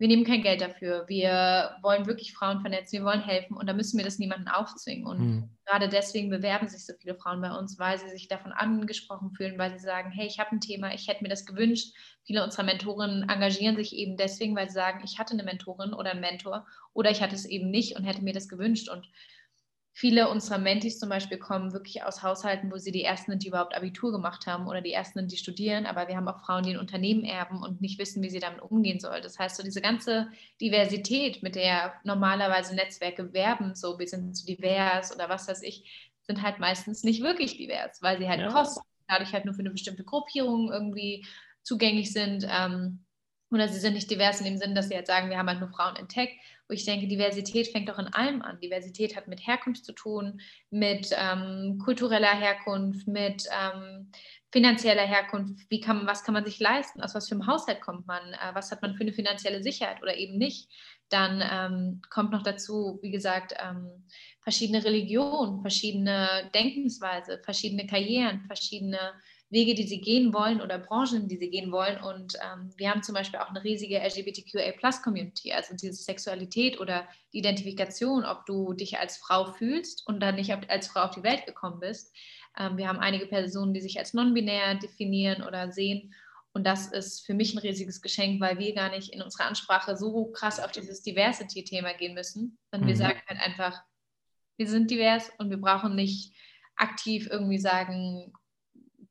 wir 0.00 0.08
nehmen 0.08 0.24
kein 0.24 0.40
Geld 0.40 0.62
dafür. 0.62 1.04
Wir 1.08 1.76
wollen 1.82 2.06
wirklich 2.06 2.32
Frauen 2.32 2.62
vernetzen, 2.62 2.98
wir 3.00 3.04
wollen 3.04 3.20
helfen 3.20 3.54
und 3.54 3.66
da 3.66 3.74
müssen 3.74 3.98
wir 3.98 4.04
das 4.04 4.18
niemandem 4.18 4.48
aufzwingen. 4.48 5.06
Und 5.06 5.18
mhm. 5.20 5.50
gerade 5.66 5.90
deswegen 5.90 6.30
bewerben 6.30 6.68
sich 6.68 6.86
so 6.86 6.94
viele 6.98 7.14
Frauen 7.14 7.42
bei 7.42 7.52
uns, 7.52 7.78
weil 7.78 7.98
sie 7.98 8.08
sich 8.08 8.26
davon 8.26 8.52
angesprochen 8.52 9.30
fühlen, 9.36 9.58
weil 9.58 9.78
sie 9.78 9.84
sagen, 9.84 10.10
hey, 10.10 10.26
ich 10.26 10.38
habe 10.38 10.52
ein 10.52 10.62
Thema, 10.62 10.94
ich 10.94 11.06
hätte 11.06 11.22
mir 11.22 11.28
das 11.28 11.44
gewünscht. 11.44 11.94
Viele 12.24 12.42
unserer 12.42 12.62
Mentorinnen 12.62 13.28
engagieren 13.28 13.76
sich 13.76 13.94
eben 13.94 14.16
deswegen, 14.16 14.56
weil 14.56 14.68
sie 14.68 14.74
sagen, 14.74 15.02
ich 15.04 15.18
hatte 15.18 15.34
eine 15.34 15.44
Mentorin 15.44 15.92
oder 15.92 16.12
einen 16.12 16.20
Mentor 16.20 16.66
oder 16.94 17.10
ich 17.10 17.20
hatte 17.20 17.34
es 17.34 17.44
eben 17.44 17.70
nicht 17.70 17.94
und 17.94 18.04
hätte 18.04 18.22
mir 18.22 18.32
das 18.32 18.48
gewünscht. 18.48 18.88
Und 18.88 19.06
viele 19.92 20.28
unserer 20.28 20.58
Mentis 20.58 20.98
zum 20.98 21.08
Beispiel 21.08 21.38
kommen 21.38 21.72
wirklich 21.72 22.02
aus 22.02 22.22
Haushalten, 22.22 22.70
wo 22.70 22.76
sie 22.76 22.92
die 22.92 23.02
ersten 23.02 23.32
sind, 23.32 23.42
die 23.42 23.48
überhaupt 23.48 23.74
Abitur 23.74 24.12
gemacht 24.12 24.46
haben 24.46 24.66
oder 24.66 24.80
die 24.80 24.92
ersten 24.92 25.18
sind, 25.18 25.32
die 25.32 25.36
studieren, 25.36 25.86
aber 25.86 26.08
wir 26.08 26.16
haben 26.16 26.28
auch 26.28 26.40
Frauen, 26.44 26.62
die 26.62 26.70
ein 26.70 26.78
Unternehmen 26.78 27.24
erben 27.24 27.62
und 27.62 27.80
nicht 27.80 27.98
wissen, 27.98 28.22
wie 28.22 28.30
sie 28.30 28.38
damit 28.38 28.62
umgehen 28.62 29.00
soll. 29.00 29.20
Das 29.20 29.38
heißt, 29.38 29.56
so 29.56 29.62
diese 29.62 29.80
ganze 29.80 30.28
Diversität, 30.60 31.42
mit 31.42 31.54
der 31.54 31.94
normalerweise 32.04 32.74
Netzwerke 32.74 33.32
werben, 33.32 33.74
so 33.74 33.98
wir 33.98 34.06
sind 34.06 34.36
so 34.36 34.46
divers 34.46 35.14
oder 35.14 35.28
was 35.28 35.48
weiß 35.48 35.62
ich, 35.62 36.10
sind 36.22 36.42
halt 36.42 36.60
meistens 36.60 37.02
nicht 37.02 37.22
wirklich 37.22 37.56
divers, 37.56 38.00
weil 38.02 38.18
sie 38.18 38.28
halt 38.28 38.40
ja. 38.40 38.48
kosten, 38.48 38.80
dadurch 39.08 39.32
halt 39.32 39.44
nur 39.44 39.54
für 39.54 39.60
eine 39.60 39.70
bestimmte 39.70 40.04
Gruppierung 40.04 40.70
irgendwie 40.72 41.26
zugänglich 41.62 42.12
sind. 42.12 42.46
Ähm, 42.48 43.04
oder 43.50 43.68
sie 43.68 43.80
sind 43.80 43.94
nicht 43.94 44.10
divers 44.10 44.40
in 44.40 44.46
dem 44.46 44.58
Sinn, 44.58 44.74
dass 44.74 44.88
sie 44.88 44.94
halt 44.94 45.06
sagen, 45.06 45.30
wir 45.30 45.38
haben 45.38 45.48
halt 45.48 45.60
nur 45.60 45.70
Frauen 45.70 45.96
in 45.96 46.08
Tech 46.08 46.30
wo 46.70 46.74
ich 46.74 46.84
denke, 46.84 47.08
Diversität 47.08 47.66
fängt 47.66 47.90
auch 47.90 47.98
in 47.98 48.06
allem 48.06 48.42
an. 48.42 48.60
Diversität 48.60 49.16
hat 49.16 49.26
mit 49.26 49.44
Herkunft 49.44 49.84
zu 49.84 49.92
tun, 49.92 50.40
mit 50.70 51.10
ähm, 51.16 51.80
kultureller 51.84 52.32
Herkunft, 52.32 53.08
mit 53.08 53.44
ähm, 53.50 54.12
finanzieller 54.52 55.02
Herkunft. 55.02 55.68
Wie 55.68 55.80
kann, 55.80 56.06
was 56.06 56.22
kann 56.22 56.32
man 56.32 56.44
sich 56.44 56.60
leisten? 56.60 57.02
Aus 57.02 57.16
was 57.16 57.28
für 57.28 57.34
einem 57.34 57.48
Haushalt 57.48 57.80
kommt 57.80 58.06
man? 58.06 58.22
Äh, 58.34 58.54
was 58.54 58.70
hat 58.70 58.82
man 58.82 58.94
für 58.94 59.02
eine 59.02 59.12
finanzielle 59.12 59.64
Sicherheit 59.64 60.00
oder 60.00 60.16
eben 60.16 60.38
nicht? 60.38 60.70
Dann 61.08 61.42
ähm, 61.42 62.02
kommt 62.08 62.30
noch 62.30 62.44
dazu, 62.44 63.00
wie 63.02 63.10
gesagt, 63.10 63.52
ähm, 63.60 64.06
verschiedene 64.40 64.84
Religionen, 64.84 65.62
verschiedene 65.62 66.48
Denkensweise, 66.54 67.40
verschiedene 67.44 67.88
Karrieren, 67.88 68.44
verschiedene 68.46 69.12
Wege, 69.50 69.74
die 69.74 69.86
sie 69.86 70.00
gehen 70.00 70.32
wollen 70.32 70.60
oder 70.60 70.78
Branchen, 70.78 71.26
die 71.26 71.36
sie 71.36 71.50
gehen 71.50 71.72
wollen. 71.72 72.00
Und 72.00 72.36
ähm, 72.36 72.70
wir 72.76 72.90
haben 72.90 73.02
zum 73.02 73.16
Beispiel 73.16 73.40
auch 73.40 73.50
eine 73.50 73.62
riesige 73.62 73.98
LGBTQA-Plus-Community, 73.98 75.52
also 75.52 75.74
diese 75.74 76.02
Sexualität 76.02 76.78
oder 76.80 77.06
die 77.32 77.38
Identifikation, 77.38 78.24
ob 78.24 78.46
du 78.46 78.72
dich 78.72 78.98
als 78.98 79.16
Frau 79.16 79.52
fühlst 79.52 80.06
und 80.06 80.20
dann 80.20 80.36
nicht 80.36 80.52
als 80.70 80.86
Frau 80.86 81.00
auf 81.00 81.10
die 81.10 81.24
Welt 81.24 81.46
gekommen 81.46 81.80
bist. 81.80 82.14
Ähm, 82.56 82.76
wir 82.76 82.86
haben 82.86 83.00
einige 83.00 83.26
Personen, 83.26 83.74
die 83.74 83.80
sich 83.80 83.98
als 83.98 84.14
non-binär 84.14 84.76
definieren 84.76 85.42
oder 85.42 85.72
sehen. 85.72 86.14
Und 86.52 86.64
das 86.64 86.86
ist 86.86 87.26
für 87.26 87.34
mich 87.34 87.54
ein 87.54 87.58
riesiges 87.58 88.02
Geschenk, 88.02 88.40
weil 88.40 88.58
wir 88.58 88.74
gar 88.74 88.90
nicht 88.90 89.12
in 89.12 89.22
unserer 89.22 89.46
Ansprache 89.46 89.96
so 89.96 90.26
krass 90.32 90.60
auf 90.60 90.70
dieses 90.72 91.02
Diversity-Thema 91.02 91.94
gehen 91.94 92.14
müssen, 92.14 92.58
sondern 92.70 92.86
mhm. 92.86 92.90
wir 92.92 92.96
sagen 92.96 93.20
halt 93.28 93.40
einfach, 93.40 93.82
wir 94.56 94.68
sind 94.68 94.90
divers 94.90 95.30
und 95.38 95.50
wir 95.50 95.60
brauchen 95.60 95.94
nicht 95.94 96.34
aktiv 96.76 97.28
irgendwie 97.30 97.58
sagen, 97.58 98.32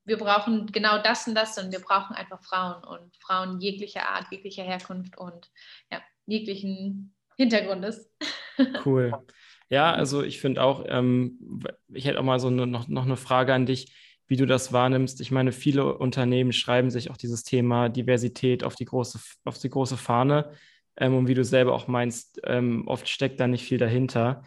wir 0.09 0.17
brauchen 0.17 0.67
genau 0.67 1.01
das 1.01 1.27
und 1.27 1.35
das 1.35 1.57
und 1.57 1.71
wir 1.71 1.79
brauchen 1.79 2.15
einfach 2.15 2.41
Frauen 2.43 2.83
und 2.83 3.15
Frauen 3.17 3.61
jeglicher 3.61 4.09
Art, 4.09 4.25
jeglicher 4.31 4.63
Herkunft 4.63 5.17
und 5.17 5.49
ja, 5.91 6.01
jeglichen 6.25 7.13
Hintergrundes. 7.37 8.11
Cool. 8.83 9.13
Ja, 9.69 9.93
also 9.93 10.21
ich 10.21 10.41
finde 10.41 10.61
auch, 10.61 10.83
ähm, 10.85 11.63
ich 11.93 12.03
hätte 12.03 12.19
auch 12.19 12.23
mal 12.23 12.41
so 12.41 12.49
eine, 12.49 12.67
noch, 12.67 12.89
noch 12.89 13.05
eine 13.05 13.15
Frage 13.15 13.53
an 13.53 13.65
dich, 13.65 13.95
wie 14.27 14.35
du 14.35 14.45
das 14.45 14.73
wahrnimmst. 14.73 15.21
Ich 15.21 15.31
meine, 15.31 15.53
viele 15.53 15.97
Unternehmen 15.97 16.51
schreiben 16.51 16.89
sich 16.89 17.09
auch 17.09 17.15
dieses 17.15 17.45
Thema 17.45 17.87
Diversität 17.87 18.65
auf 18.65 18.75
die 18.75 18.83
große, 18.83 19.17
auf 19.45 19.57
die 19.59 19.69
große 19.69 19.95
Fahne. 19.95 20.51
Ähm, 20.97 21.15
und 21.15 21.29
wie 21.29 21.35
du 21.35 21.45
selber 21.45 21.73
auch 21.73 21.87
meinst, 21.87 22.41
ähm, 22.43 22.85
oft 22.87 23.07
steckt 23.07 23.39
da 23.39 23.47
nicht 23.47 23.63
viel 23.63 23.77
dahinter. 23.77 24.43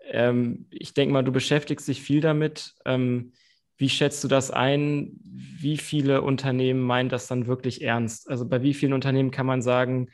Ähm, 0.00 0.66
ich 0.70 0.94
denke 0.94 1.12
mal, 1.12 1.24
du 1.24 1.32
beschäftigst 1.32 1.88
dich 1.88 2.00
viel 2.02 2.20
damit. 2.20 2.74
Wie 3.76 3.88
schätzt 3.88 4.24
du 4.24 4.28
das 4.28 4.50
ein? 4.50 5.20
Wie 5.22 5.76
viele 5.76 6.22
Unternehmen 6.22 6.80
meinen 6.80 7.08
das 7.08 7.26
dann 7.26 7.46
wirklich 7.46 7.82
ernst? 7.82 8.28
Also 8.30 8.48
bei 8.48 8.62
wie 8.62 8.74
vielen 8.74 8.92
Unternehmen 8.92 9.30
kann 9.30 9.46
man 9.46 9.62
sagen, 9.62 10.08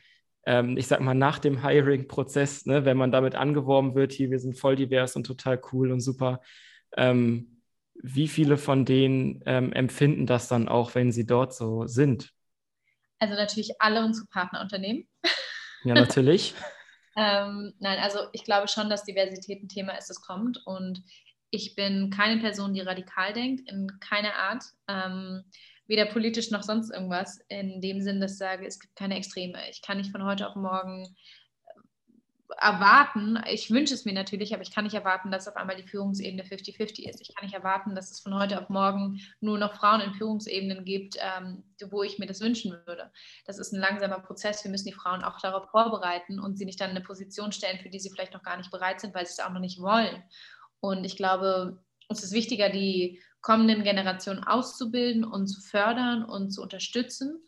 ähm, 0.45 0.77
ich 0.77 0.87
sag 0.87 0.99
mal, 0.99 1.13
nach 1.13 1.39
dem 1.39 1.63
Hiring-Prozess, 1.65 2.65
ne, 2.65 2.85
wenn 2.85 2.97
man 2.97 3.11
damit 3.11 3.35
angeworben 3.35 3.95
wird, 3.95 4.11
hier, 4.11 4.29
wir 4.31 4.39
sind 4.39 4.57
voll 4.57 4.75
divers 4.75 5.15
und 5.15 5.25
total 5.25 5.61
cool 5.71 5.91
und 5.91 6.01
super, 6.01 6.41
ähm, 6.97 7.61
wie 7.95 8.27
viele 8.27 8.57
von 8.57 8.85
denen 8.85 9.41
ähm, 9.45 9.71
empfinden 9.71 10.25
das 10.25 10.47
dann 10.47 10.67
auch, 10.67 10.95
wenn 10.95 11.11
sie 11.11 11.25
dort 11.25 11.53
so 11.53 11.87
sind? 11.87 12.31
Also 13.19 13.35
natürlich 13.35 13.71
alle 13.79 14.03
unsere 14.03 14.27
Partnerunternehmen. 14.27 15.07
Ja, 15.85 15.93
natürlich. 15.93 16.53
ähm, 17.15 17.73
nein, 17.79 17.99
also 17.99 18.19
ich 18.33 18.43
glaube 18.43 18.67
schon, 18.67 18.89
dass 18.89 19.05
Diversität 19.05 19.63
ein 19.63 19.69
Thema 19.69 19.93
ist, 19.93 20.09
das 20.09 20.21
kommt. 20.21 20.61
Und 20.65 21.01
ich 21.53 21.75
bin 21.75 22.09
keine 22.09 22.41
Person, 22.41 22.73
die 22.73 22.81
radikal 22.81 23.31
denkt, 23.31 23.69
in 23.69 23.99
keiner 23.99 24.33
Art. 24.33 24.63
Ähm, 24.87 25.43
weder 25.85 26.05
politisch 26.05 26.49
noch 26.49 26.63
sonst 26.63 26.89
irgendwas. 26.89 27.41
In 27.47 27.79
dem 27.79 28.01
Sinn, 28.01 28.19
dass 28.19 28.33
ich 28.33 28.37
sage, 28.39 28.65
es 28.65 28.79
gibt 28.79 28.95
keine 28.95 29.17
Extreme. 29.17 29.59
Ich 29.69 29.83
kann 29.83 29.97
nicht 29.97 30.11
von 30.11 30.23
heute 30.23 30.49
auf 30.49 30.55
morgen 30.55 31.15
äh, 31.67 32.55
erwarten, 32.57 33.39
ich 33.47 33.69
wünsche 33.69 33.93
es 33.93 34.03
mir 34.03 34.13
natürlich, 34.13 34.55
aber 34.55 34.63
ich 34.63 34.71
kann 34.71 34.85
nicht 34.85 34.95
erwarten, 34.95 35.29
dass 35.29 35.47
auf 35.47 35.55
einmal 35.55 35.75
die 35.75 35.87
Führungsebene 35.87 36.41
50-50 36.41 37.07
ist. 37.07 37.21
Ich 37.21 37.35
kann 37.35 37.45
nicht 37.45 37.53
erwarten, 37.53 37.93
dass 37.93 38.09
es 38.09 38.21
von 38.21 38.33
heute 38.33 38.59
auf 38.59 38.69
morgen 38.69 39.19
nur 39.39 39.59
noch 39.59 39.75
Frauen 39.75 40.01
in 40.01 40.15
Führungsebenen 40.15 40.85
gibt, 40.85 41.17
ähm, 41.19 41.63
wo 41.91 42.01
ich 42.01 42.17
mir 42.17 42.25
das 42.25 42.41
wünschen 42.41 42.71
würde. 42.87 43.11
Das 43.45 43.59
ist 43.59 43.73
ein 43.73 43.79
langsamer 43.79 44.21
Prozess. 44.21 44.63
Wir 44.63 44.71
müssen 44.71 44.87
die 44.87 44.93
Frauen 44.93 45.23
auch 45.23 45.39
darauf 45.39 45.69
vorbereiten 45.69 46.39
und 46.39 46.57
sie 46.57 46.65
nicht 46.65 46.81
dann 46.81 46.89
in 46.89 46.95
eine 46.95 47.05
Position 47.05 47.51
stellen, 47.51 47.77
für 47.77 47.89
die 47.89 47.99
sie 47.99 48.09
vielleicht 48.09 48.33
noch 48.33 48.41
gar 48.41 48.57
nicht 48.57 48.71
bereit 48.71 49.01
sind, 49.01 49.13
weil 49.13 49.27
sie 49.27 49.33
es 49.33 49.39
auch 49.39 49.51
noch 49.51 49.59
nicht 49.59 49.79
wollen. 49.79 50.23
Und 50.83 51.05
ich 51.05 51.15
glaube, 51.15 51.79
es 52.09 52.23
ist 52.23 52.33
wichtiger, 52.33 52.67
die 52.67 53.21
kommenden 53.39 53.83
Generationen 53.83 54.43
auszubilden 54.43 55.23
und 55.23 55.47
zu 55.47 55.61
fördern 55.61 56.25
und 56.25 56.51
zu 56.51 56.61
unterstützen, 56.61 57.41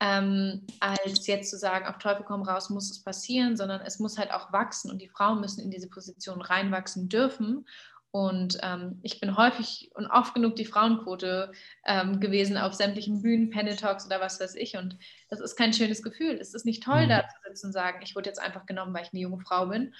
ähm, 0.00 0.66
als 0.80 1.26
jetzt 1.26 1.48
zu 1.48 1.56
sagen, 1.56 1.86
auf 1.86 1.96
Teufel 1.96 2.26
komm 2.26 2.42
raus, 2.42 2.68
muss 2.68 2.90
es 2.90 3.02
passieren, 3.02 3.56
sondern 3.56 3.80
es 3.80 4.00
muss 4.00 4.18
halt 4.18 4.32
auch 4.32 4.52
wachsen 4.52 4.90
und 4.90 5.00
die 5.00 5.08
Frauen 5.08 5.40
müssen 5.40 5.62
in 5.62 5.70
diese 5.70 5.88
Position 5.88 6.42
reinwachsen 6.42 7.08
dürfen. 7.08 7.64
Und 8.10 8.58
ähm, 8.62 9.00
ich 9.02 9.18
bin 9.18 9.34
häufig 9.34 9.90
und 9.94 10.06
oft 10.06 10.34
genug 10.34 10.56
die 10.56 10.66
Frauenquote 10.66 11.52
ähm, 11.86 12.20
gewesen 12.20 12.58
auf 12.58 12.74
sämtlichen 12.74 13.22
Bühnen, 13.22 13.48
Panel 13.48 13.76
Talks 13.76 14.04
oder 14.04 14.20
was 14.20 14.40
weiß 14.40 14.56
ich. 14.56 14.76
Und 14.76 14.98
das 15.30 15.40
ist 15.40 15.56
kein 15.56 15.72
schönes 15.72 16.02
Gefühl. 16.02 16.36
Es 16.38 16.52
ist 16.52 16.66
nicht 16.66 16.82
toll, 16.82 17.06
mhm. 17.06 17.08
da 17.08 17.20
zu 17.22 17.36
sitzen 17.48 17.66
und 17.68 17.72
sagen, 17.72 18.00
ich 18.02 18.14
wurde 18.14 18.28
jetzt 18.28 18.40
einfach 18.40 18.66
genommen, 18.66 18.92
weil 18.92 19.04
ich 19.04 19.12
eine 19.14 19.22
junge 19.22 19.40
Frau 19.40 19.66
bin. 19.68 19.94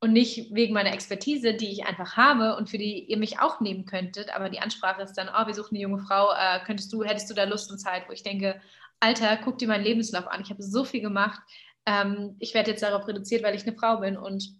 Und 0.00 0.12
nicht 0.12 0.54
wegen 0.54 0.74
meiner 0.74 0.92
Expertise, 0.92 1.54
die 1.54 1.72
ich 1.72 1.84
einfach 1.86 2.16
habe 2.16 2.56
und 2.56 2.70
für 2.70 2.78
die 2.78 3.04
ihr 3.04 3.16
mich 3.16 3.40
auch 3.40 3.60
nehmen 3.60 3.84
könntet. 3.84 4.34
Aber 4.34 4.48
die 4.48 4.60
Ansprache 4.60 5.02
ist 5.02 5.14
dann, 5.14 5.28
oh, 5.28 5.46
wir 5.46 5.54
suchen 5.54 5.74
eine 5.74 5.82
junge 5.82 5.98
Frau, 5.98 6.30
äh, 6.32 6.60
könntest 6.64 6.92
du, 6.92 7.02
hättest 7.02 7.28
du 7.30 7.34
da 7.34 7.44
Lust 7.44 7.70
und 7.72 7.78
Zeit, 7.78 8.08
wo 8.08 8.12
ich 8.12 8.22
denke, 8.22 8.60
Alter, 9.00 9.36
guck 9.38 9.58
dir 9.58 9.68
meinen 9.68 9.84
Lebenslauf 9.84 10.28
an. 10.28 10.40
Ich 10.40 10.50
habe 10.50 10.62
so 10.62 10.84
viel 10.84 11.00
gemacht. 11.00 11.40
Ähm, 11.86 12.36
ich 12.38 12.54
werde 12.54 12.70
jetzt 12.70 12.82
darauf 12.82 13.08
reduziert, 13.08 13.42
weil 13.42 13.54
ich 13.54 13.66
eine 13.66 13.76
Frau 13.76 13.98
bin. 13.98 14.16
Und 14.16 14.54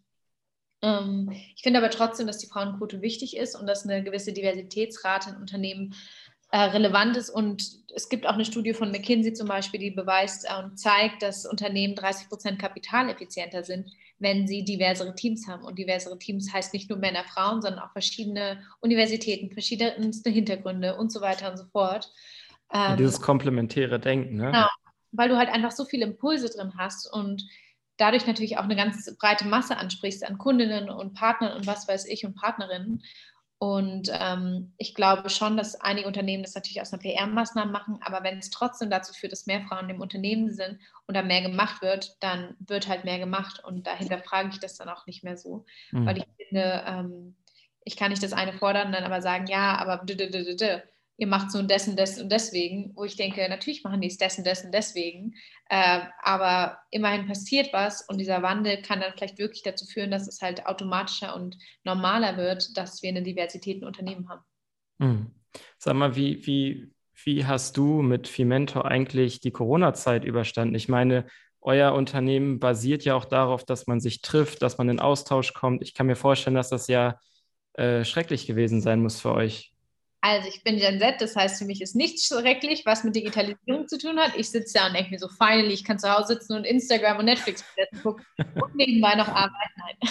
ähm, 0.82 1.30
ich 1.54 1.62
finde 1.62 1.78
aber 1.78 1.90
trotzdem, 1.90 2.26
dass 2.26 2.38
die 2.38 2.46
Frauenquote 2.46 3.02
wichtig 3.02 3.36
ist 3.36 3.54
und 3.54 3.66
dass 3.66 3.84
eine 3.84 4.02
gewisse 4.02 4.32
Diversitätsrate 4.32 5.30
in 5.30 5.36
Unternehmen 5.36 5.94
äh, 6.50 6.58
relevant 6.58 7.16
ist. 7.16 7.30
Und 7.30 7.64
es 7.94 8.08
gibt 8.08 8.26
auch 8.26 8.34
eine 8.34 8.44
Studie 8.44 8.74
von 8.74 8.90
McKinsey 8.90 9.34
zum 9.34 9.48
Beispiel, 9.48 9.80
die 9.80 9.90
beweist 9.90 10.46
äh, 10.48 10.62
und 10.62 10.78
zeigt, 10.78 11.22
dass 11.22 11.46
Unternehmen 11.46 11.94
30 11.94 12.28
Prozent 12.28 12.58
kapitaleffizienter 12.58 13.64
sind, 13.64 13.90
wenn 14.18 14.46
sie 14.46 14.64
diversere 14.64 15.14
Teams 15.14 15.46
haben. 15.46 15.64
Und 15.64 15.78
diversere 15.78 16.18
Teams 16.18 16.52
heißt 16.52 16.72
nicht 16.72 16.90
nur 16.90 16.98
Männer, 16.98 17.24
Frauen, 17.24 17.62
sondern 17.62 17.82
auch 17.82 17.92
verschiedene 17.92 18.62
Universitäten, 18.80 19.50
verschiedenste 19.52 20.30
Hintergründe 20.30 20.96
und 20.96 21.12
so 21.12 21.20
weiter 21.20 21.50
und 21.50 21.56
so 21.56 21.64
fort. 21.66 22.10
Ähm, 22.72 22.96
dieses 22.96 23.20
komplementäre 23.20 23.98
Denken, 23.98 24.36
ne? 24.36 24.46
Genau, 24.46 24.68
weil 25.12 25.28
du 25.28 25.36
halt 25.36 25.48
einfach 25.48 25.70
so 25.70 25.84
viele 25.84 26.04
Impulse 26.04 26.50
drin 26.50 26.72
hast 26.76 27.12
und 27.12 27.42
dadurch 27.96 28.26
natürlich 28.26 28.58
auch 28.58 28.64
eine 28.64 28.76
ganz 28.76 29.14
breite 29.18 29.46
Masse 29.46 29.76
ansprichst 29.76 30.24
an 30.24 30.38
Kundinnen 30.38 30.88
und 30.88 31.14
Partnern 31.14 31.56
und 31.56 31.66
was 31.66 31.88
weiß 31.88 32.06
ich 32.06 32.24
und 32.24 32.34
Partnerinnen. 32.34 33.02
Und 33.60 34.08
ähm, 34.12 34.72
ich 34.78 34.94
glaube 34.94 35.30
schon, 35.30 35.56
dass 35.56 35.80
einige 35.80 36.06
Unternehmen 36.06 36.44
das 36.44 36.54
natürlich 36.54 36.80
aus 36.80 36.92
einer 36.92 37.02
PR-Maßnahme 37.02 37.72
machen, 37.72 37.98
aber 38.02 38.22
wenn 38.22 38.38
es 38.38 38.50
trotzdem 38.50 38.88
dazu 38.88 39.12
führt, 39.12 39.32
dass 39.32 39.46
mehr 39.46 39.62
Frauen 39.62 39.90
im 39.90 40.00
Unternehmen 40.00 40.50
sind 40.52 40.78
und 41.06 41.16
da 41.16 41.22
mehr 41.22 41.42
gemacht 41.42 41.82
wird, 41.82 42.16
dann 42.20 42.54
wird 42.60 42.86
halt 42.86 43.04
mehr 43.04 43.18
gemacht 43.18 43.64
und 43.64 43.88
dahinter 43.88 44.18
frage 44.18 44.50
ich 44.52 44.60
das 44.60 44.76
dann 44.76 44.88
auch 44.88 45.06
nicht 45.06 45.24
mehr 45.24 45.36
so, 45.36 45.64
mhm. 45.90 46.06
weil 46.06 46.18
ich 46.18 46.24
finde, 46.36 46.84
ähm, 46.86 47.34
ich 47.82 47.96
kann 47.96 48.10
nicht 48.10 48.22
das 48.22 48.32
eine 48.32 48.52
fordern, 48.52 48.92
dann 48.92 49.02
aber 49.04 49.22
sagen, 49.22 49.46
ja, 49.48 49.76
aber 49.76 50.04
ihr 51.18 51.26
macht 51.26 51.50
so 51.50 51.58
und 51.58 51.70
dessen, 51.70 51.96
dessen 51.96 52.22
und 52.22 52.32
deswegen, 52.32 52.92
wo 52.94 53.04
ich 53.04 53.16
denke, 53.16 53.46
natürlich 53.48 53.82
machen 53.82 54.00
die 54.00 54.06
es 54.06 54.18
dessen, 54.18 54.44
dessen, 54.44 54.70
deswegen, 54.70 55.34
äh, 55.68 56.00
aber 56.22 56.78
immerhin 56.90 57.26
passiert 57.26 57.72
was 57.72 58.02
und 58.02 58.18
dieser 58.18 58.40
Wandel 58.42 58.80
kann 58.82 59.00
dann 59.00 59.12
vielleicht 59.12 59.38
wirklich 59.38 59.64
dazu 59.64 59.84
führen, 59.84 60.12
dass 60.12 60.28
es 60.28 60.40
halt 60.40 60.64
automatischer 60.66 61.34
und 61.34 61.58
normaler 61.82 62.36
wird, 62.36 62.76
dass 62.76 63.02
wir 63.02 63.10
eine 63.10 63.22
Diversität 63.22 63.78
in 63.78 63.84
Unternehmen 63.84 64.28
haben. 64.28 64.42
Hm. 65.00 65.30
Sag 65.76 65.94
mal, 65.94 66.14
wie, 66.14 66.46
wie, 66.46 66.92
wie 67.24 67.44
hast 67.44 67.76
du 67.76 68.00
mit 68.00 68.28
Fimentor 68.28 68.84
eigentlich 68.84 69.40
die 69.40 69.50
Corona-Zeit 69.50 70.24
überstanden? 70.24 70.76
Ich 70.76 70.88
meine, 70.88 71.26
euer 71.60 71.94
Unternehmen 71.94 72.60
basiert 72.60 73.04
ja 73.04 73.16
auch 73.16 73.24
darauf, 73.24 73.64
dass 73.64 73.88
man 73.88 73.98
sich 73.98 74.22
trifft, 74.22 74.62
dass 74.62 74.78
man 74.78 74.88
in 74.88 75.00
Austausch 75.00 75.52
kommt. 75.52 75.82
Ich 75.82 75.94
kann 75.94 76.06
mir 76.06 76.16
vorstellen, 76.16 76.54
dass 76.54 76.68
das 76.68 76.86
ja 76.86 77.18
äh, 77.72 78.04
schrecklich 78.04 78.46
gewesen 78.46 78.80
sein 78.80 79.00
muss 79.00 79.20
für 79.20 79.32
euch. 79.32 79.72
Also 80.28 80.46
ich 80.48 80.62
bin 80.62 80.76
Gen 80.76 80.98
Z, 80.98 81.22
das 81.22 81.34
heißt 81.34 81.58
für 81.58 81.64
mich 81.64 81.80
ist 81.80 81.96
nichts 81.96 82.26
schrecklich, 82.26 82.84
was 82.84 83.02
mit 83.02 83.16
Digitalisierung 83.16 83.88
zu 83.88 83.96
tun 83.96 84.18
hat. 84.18 84.36
Ich 84.36 84.50
sitze 84.50 84.74
da 84.74 84.86
und 84.86 84.94
denke 84.94 85.10
mir 85.10 85.18
so, 85.18 85.28
finally, 85.28 85.72
ich 85.72 85.84
kann 85.84 85.98
zu 85.98 86.12
Hause 86.12 86.34
sitzen 86.34 86.52
und 86.52 86.64
Instagram 86.64 87.18
und 87.18 87.24
Netflix 87.24 87.64
gucken 88.02 88.26
und 88.60 88.74
nebenbei 88.74 89.14
noch 89.14 89.28
arbeiten. 89.28 89.54
Nein, 89.76 90.10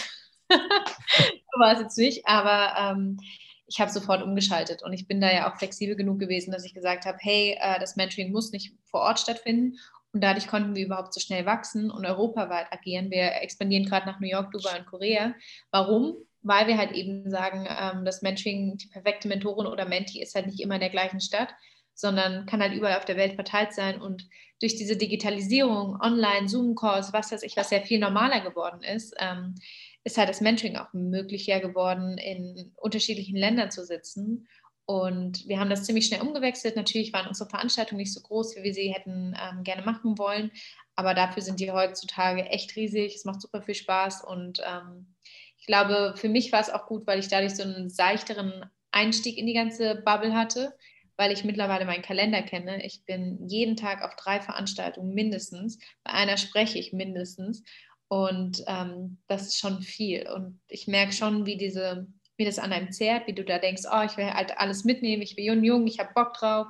so 0.50 1.60
war 1.60 1.74
es 1.74 1.82
jetzt 1.82 1.98
nicht, 2.00 2.26
aber 2.26 2.74
ähm, 2.80 3.20
ich 3.68 3.80
habe 3.80 3.92
sofort 3.92 4.24
umgeschaltet 4.24 4.82
und 4.82 4.92
ich 4.94 5.08
bin 5.08 5.22
da 5.22 5.32
ja 5.32 5.52
auch 5.52 5.58
flexibel 5.58 5.96
genug 5.96 6.20
gewesen, 6.20 6.52
dass 6.52 6.66
ich 6.66 6.74
gesagt 6.74 7.06
habe, 7.06 7.20
hey, 7.22 7.56
äh, 7.60 7.80
das 7.80 7.96
Mentoring 7.96 8.32
muss 8.32 8.52
nicht 8.52 8.74
vor 8.86 9.02
Ort 9.02 9.20
stattfinden 9.20 9.78
und 10.14 10.24
dadurch 10.24 10.48
konnten 10.48 10.76
wir 10.76 10.84
überhaupt 10.84 11.14
so 11.14 11.20
schnell 11.20 11.46
wachsen 11.46 11.92
und 11.92 12.08
europaweit 12.08 12.74
agieren. 12.74 13.12
Wir 13.12 13.42
expandieren 13.44 13.86
gerade 13.86 14.08
nach 14.08 14.20
New 14.20 14.28
York, 14.28 14.52
Dubai 14.52 14.80
und 14.80 14.88
Korea. 14.88 15.36
Warum? 15.70 16.16
Weil 16.48 16.68
wir 16.68 16.78
halt 16.78 16.92
eben 16.94 17.30
sagen, 17.30 17.68
ähm, 17.70 18.06
das 18.06 18.22
Mentoring, 18.22 18.78
die 18.78 18.88
perfekte 18.88 19.28
Mentorin 19.28 19.68
oder 19.68 19.86
Menti 19.86 20.22
ist 20.22 20.36
halt 20.36 20.48
nicht 20.48 20.60
immer 20.60 20.76
in 20.76 20.82
der 20.82 20.90
gleichen 20.90 21.20
Stadt, 21.20 21.50
sondern 21.94 22.46
kann 22.46 22.62
halt 22.62 22.74
überall 22.74 22.98
auf 22.98 23.06
der 23.06 23.18
Welt 23.18 23.34
verteilt 23.34 23.74
sein. 23.74 24.02
Und 24.02 24.28
durch 24.62 24.76
diese 24.76 24.96
Digitalisierung, 24.96 26.00
Online, 26.02 26.48
Zoom-Calls, 26.48 27.12
was 27.12 27.32
weiß 27.32 27.44
ich, 27.44 27.58
was 27.58 27.72
ja 27.72 27.82
viel 27.82 28.00
normaler 28.00 28.42
geworden 28.42 28.82
ist, 28.82 29.16
ähm, 29.20 29.56
ist 30.04 30.18
halt 30.18 30.30
das 30.30 30.42
Mentoring 30.42 30.78
auch 30.78 30.94
möglicher 30.94 31.60
geworden, 31.60 32.18
in 32.18 32.72
unterschiedlichen 32.78 33.36
Ländern 33.36 33.72
zu 33.72 33.84
sitzen. 33.84 34.48
Und 34.86 35.46
wir 35.48 35.60
haben 35.60 35.70
das 35.70 35.84
ziemlich 35.84 36.06
schnell 36.06 36.22
umgewechselt. 36.22 36.78
Natürlich 36.78 37.12
waren 37.12 37.28
unsere 37.28 37.50
Veranstaltungen 37.50 38.00
nicht 38.00 38.14
so 38.14 38.22
groß, 38.22 38.56
wie 38.56 38.64
wir 38.64 38.74
sie 38.74 38.94
hätten 38.94 39.36
ähm, 39.38 39.64
gerne 39.64 39.82
machen 39.82 40.18
wollen. 40.18 40.52
Aber 40.96 41.14
dafür 41.14 41.44
sind 41.44 41.60
die 41.60 41.72
heutzutage 41.72 42.46
echt 42.46 42.76
riesig. 42.78 43.16
Es 43.16 43.26
macht 43.26 43.42
super 43.42 43.62
viel 43.62 43.76
Spaß 43.76 44.24
und 44.24 44.62
ähm, 44.66 45.17
ich 45.60 45.66
glaube, 45.66 46.14
für 46.16 46.30
mich 46.30 46.52
war 46.52 46.62
es 46.62 46.70
auch 46.70 46.86
gut, 46.88 47.06
weil 47.08 47.20
ich 47.20 47.28
dadurch 47.28 47.56
so 47.56 47.64
einen 47.64 47.90
seichteren 47.90 48.66
Einstieg 48.92 49.38
in 49.38 49.48
die 49.48 49.54
ganze 49.54 49.96
Bubble 50.06 50.34
hatte, 50.34 50.74
weil 51.18 51.32
ich 51.32 51.44
mittlerweile 51.44 51.86
meinen 51.86 52.04
Kalender 52.04 52.42
kenne. 52.42 52.86
Ich 52.86 53.04
bin 53.06 53.48
jeden 53.48 53.76
Tag 53.76 54.04
auf 54.04 54.16
drei 54.16 54.40
Veranstaltungen 54.40 55.14
mindestens. 55.14 55.80
Bei 56.04 56.12
einer 56.14 56.38
spreche 56.38 56.78
ich 56.78 56.94
mindestens. 56.94 57.64
Und 58.08 58.64
ähm, 58.68 59.18
das 59.28 59.48
ist 59.48 59.58
schon 59.58 59.82
viel. 59.82 60.30
Und 60.30 60.62
ich 60.68 60.88
merke 60.88 61.12
schon, 61.12 61.46
wie 61.46 61.58
diese, 61.58 62.08
wie 62.38 62.46
das 62.46 62.60
an 62.60 62.72
einem 62.72 62.92
zehrt, 62.92 63.28
wie 63.28 63.34
du 63.34 63.44
da 63.44 63.60
denkst, 63.60 63.84
oh, 63.92 64.04
ich 64.06 64.16
will 64.16 64.32
halt 64.32 64.58
alles 64.58 64.86
mitnehmen, 64.86 65.22
ich 65.22 65.36
bin 65.36 65.46
jung, 65.46 65.64
jung, 65.64 65.88
ich 65.88 66.00
habe 66.00 66.14
Bock 66.14 66.34
drauf. 66.34 66.68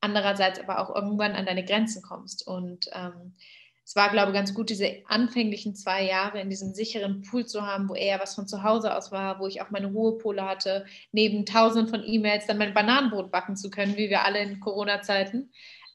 Andererseits 0.00 0.60
aber 0.60 0.80
auch 0.80 0.94
irgendwann 0.94 1.32
an 1.32 1.46
deine 1.46 1.64
Grenzen 1.64 2.02
kommst. 2.02 2.46
Und 2.46 2.86
ähm, 2.92 3.36
es 3.84 3.94
war, 3.96 4.10
glaube 4.10 4.30
ich, 4.30 4.34
ganz 4.34 4.54
gut, 4.54 4.70
diese 4.70 5.02
anfänglichen 5.06 5.74
zwei 5.74 6.04
Jahre 6.04 6.40
in 6.40 6.48
diesem 6.48 6.72
sicheren 6.72 7.20
Pool 7.20 7.44
zu 7.44 7.66
haben, 7.66 7.88
wo 7.88 7.94
eher 7.94 8.18
was 8.18 8.34
von 8.34 8.48
zu 8.48 8.62
Hause 8.62 8.96
aus 8.96 9.12
war, 9.12 9.40
wo 9.40 9.46
ich 9.46 9.60
auch 9.60 9.70
meine 9.70 9.88
Ruhepole 9.88 10.42
hatte, 10.42 10.86
neben 11.12 11.44
tausenden 11.44 11.88
von 11.88 12.02
E-Mails 12.02 12.46
dann 12.46 12.56
mein 12.56 12.72
Bananenbrot 12.72 13.30
backen 13.30 13.56
zu 13.56 13.68
können, 13.68 13.96
wie 13.98 14.08
wir 14.08 14.24
alle 14.24 14.40
in 14.40 14.58
Corona-Zeiten. 14.58 15.50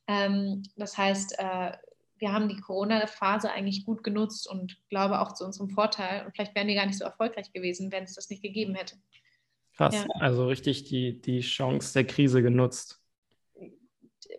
Ähm, 0.08 0.63
das 0.75 0.97
heißt, 0.97 1.39
äh, 1.39 1.71
wir 2.19 2.32
haben 2.32 2.47
die 2.47 2.60
Corona-Phase 2.60 3.52
eigentlich 3.52 3.86
gut 3.86 4.04
genutzt 4.04 4.47
und 4.47 4.78
glaube 4.89 5.19
auch 5.19 5.34
zu 5.34 5.43
unserem 5.45 5.69
Vorteil. 5.69 6.25
Und 6.25 6.36
vielleicht 6.36 6.54
wären 6.54 6.67
wir 6.67 6.75
gar 6.75 6.86
nicht 6.86 6.99
so 6.99 7.06
erfolgreich 7.06 7.52
gewesen, 7.54 7.91
wenn 7.91 8.04
es 8.04 8.13
das 8.13 8.30
nicht 8.30 8.43
gegeben 8.43 8.75
hätte. 8.75 8.97
Krass, 9.75 9.95
ja. 9.95 10.06
also 10.19 10.45
richtig 10.47 10.84
die, 10.84 11.19
die 11.19 11.39
Chance 11.39 11.93
der 11.93 12.04
Krise 12.06 12.43
genutzt 12.43 12.98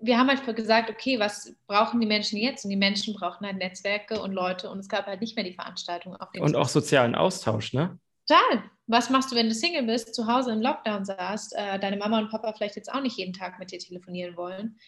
wir 0.00 0.18
haben 0.18 0.28
halt 0.28 0.56
gesagt, 0.56 0.90
okay, 0.90 1.18
was 1.18 1.54
brauchen 1.66 2.00
die 2.00 2.06
Menschen 2.06 2.38
jetzt? 2.38 2.64
Und 2.64 2.70
die 2.70 2.76
Menschen 2.76 3.14
brauchen 3.14 3.46
halt 3.46 3.58
Netzwerke 3.58 4.20
und 4.20 4.32
Leute 4.32 4.70
und 4.70 4.78
es 4.78 4.88
gab 4.88 5.06
halt 5.06 5.20
nicht 5.20 5.36
mehr 5.36 5.44
die 5.44 5.54
Veranstaltung. 5.54 6.16
und 6.38 6.56
auch 6.56 6.68
sozialen 6.68 7.14
Austausch, 7.14 7.72
ne? 7.72 7.98
Total. 8.26 8.64
Was 8.86 9.10
machst 9.10 9.30
du, 9.30 9.36
wenn 9.36 9.48
du 9.48 9.54
Single 9.54 9.84
bist, 9.84 10.14
zu 10.14 10.26
Hause 10.26 10.52
im 10.52 10.60
Lockdown 10.60 11.04
saßt, 11.04 11.54
äh, 11.56 11.78
deine 11.78 11.96
Mama 11.96 12.18
und 12.18 12.30
Papa 12.30 12.52
vielleicht 12.52 12.76
jetzt 12.76 12.92
auch 12.92 13.02
nicht 13.02 13.18
jeden 13.18 13.32
Tag 13.32 13.58
mit 13.58 13.70
dir 13.70 13.78
telefonieren 13.78 14.36
wollen? 14.36 14.78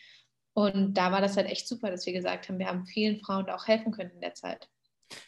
Und 0.55 0.95
da 0.95 1.13
war 1.13 1.21
das 1.21 1.37
halt 1.37 1.49
echt 1.49 1.67
super, 1.67 1.91
dass 1.91 2.07
wir 2.07 2.13
gesagt 2.13 2.49
haben, 2.49 2.59
wir 2.59 2.67
haben 2.67 2.87
vielen 2.87 3.21
Frauen 3.21 3.49
auch 3.51 3.67
helfen 3.67 3.93
können 3.93 4.11
in 4.11 4.21
der 4.21 4.35
Zeit. 4.35 4.69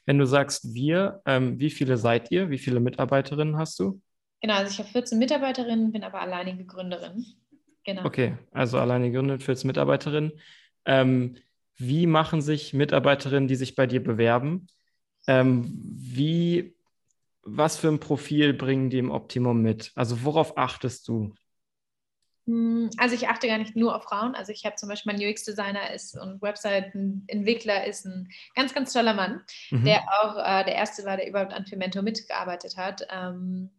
Wenn 0.07 0.19
du 0.19 0.27
sagst 0.27 0.75
wir, 0.75 1.23
ähm, 1.27 1.59
wie 1.59 1.71
viele 1.71 1.97
seid 1.97 2.31
ihr? 2.31 2.51
Wie 2.51 2.59
viele 2.59 2.81
Mitarbeiterinnen 2.81 3.57
hast 3.57 3.79
du? 3.79 4.01
Genau, 4.41 4.55
also 4.55 4.71
ich 4.71 4.79
habe 4.79 4.89
14 4.89 5.19
Mitarbeiterinnen, 5.19 5.93
bin 5.93 6.05
aber 6.05 6.21
alleinige 6.21 6.67
Gründerin. 6.67 7.25
Genau. 7.85 8.05
Okay, 8.05 8.37
also 8.51 8.79
alleine 8.79 9.11
gegründet 9.11 9.43
für 9.43 9.53
als 9.53 9.65
Mitarbeiterin. 9.65 10.33
Ähm, 10.87 11.37
wie 11.77 12.07
machen 12.07 12.41
sich 12.41 12.73
Mitarbeiterinnen, 12.73 13.49
die 13.49 13.57
sich 13.57 13.75
bei 13.75 13.87
dir 13.87 14.03
bewerben? 14.03 14.69
Ähm, 15.27 15.73
wie, 15.83 16.77
was 17.43 17.77
für 17.77 17.89
ein 17.89 18.01
Profil 18.01 18.55
bringen 18.55 18.91
die 18.91 18.99
im 18.99 19.11
Optimum 19.11 19.61
mit? 19.61 19.93
Also 19.95 20.25
worauf 20.25 20.57
achtest 20.57 21.09
du? 21.09 21.35
Hm, 22.47 22.91
also 22.99 23.15
ich 23.15 23.29
achte 23.29 23.49
gar 23.49 23.59
nicht 23.59 23.75
nur 23.75 23.97
auf 23.97 24.05
Frauen. 24.05 24.35
Also 24.35 24.53
ich 24.53 24.65
habe 24.65 24.77
zum 24.77 24.89
Beispiel 24.89 25.13
mein 25.13 25.23
UX-Designer 25.23 25.93
ist 25.93 26.17
und 26.17 26.43
Webseitenentwickler 26.43 27.87
ist 27.87 28.05
ein 28.05 28.29
ganz, 28.55 28.75
ganz 28.75 28.93
toller 28.93 29.15
Mann, 29.15 29.43
mhm. 29.71 29.85
der 29.85 30.03
auch 30.21 30.37
äh, 30.37 30.65
der 30.65 30.75
erste 30.75 31.05
war, 31.05 31.17
der 31.17 31.29
überhaupt 31.29 31.55
an 31.55 31.67
Firmento 31.67 32.03
mitgearbeitet 32.03 32.77
hat. 32.77 33.07
Ähm, 33.11 33.71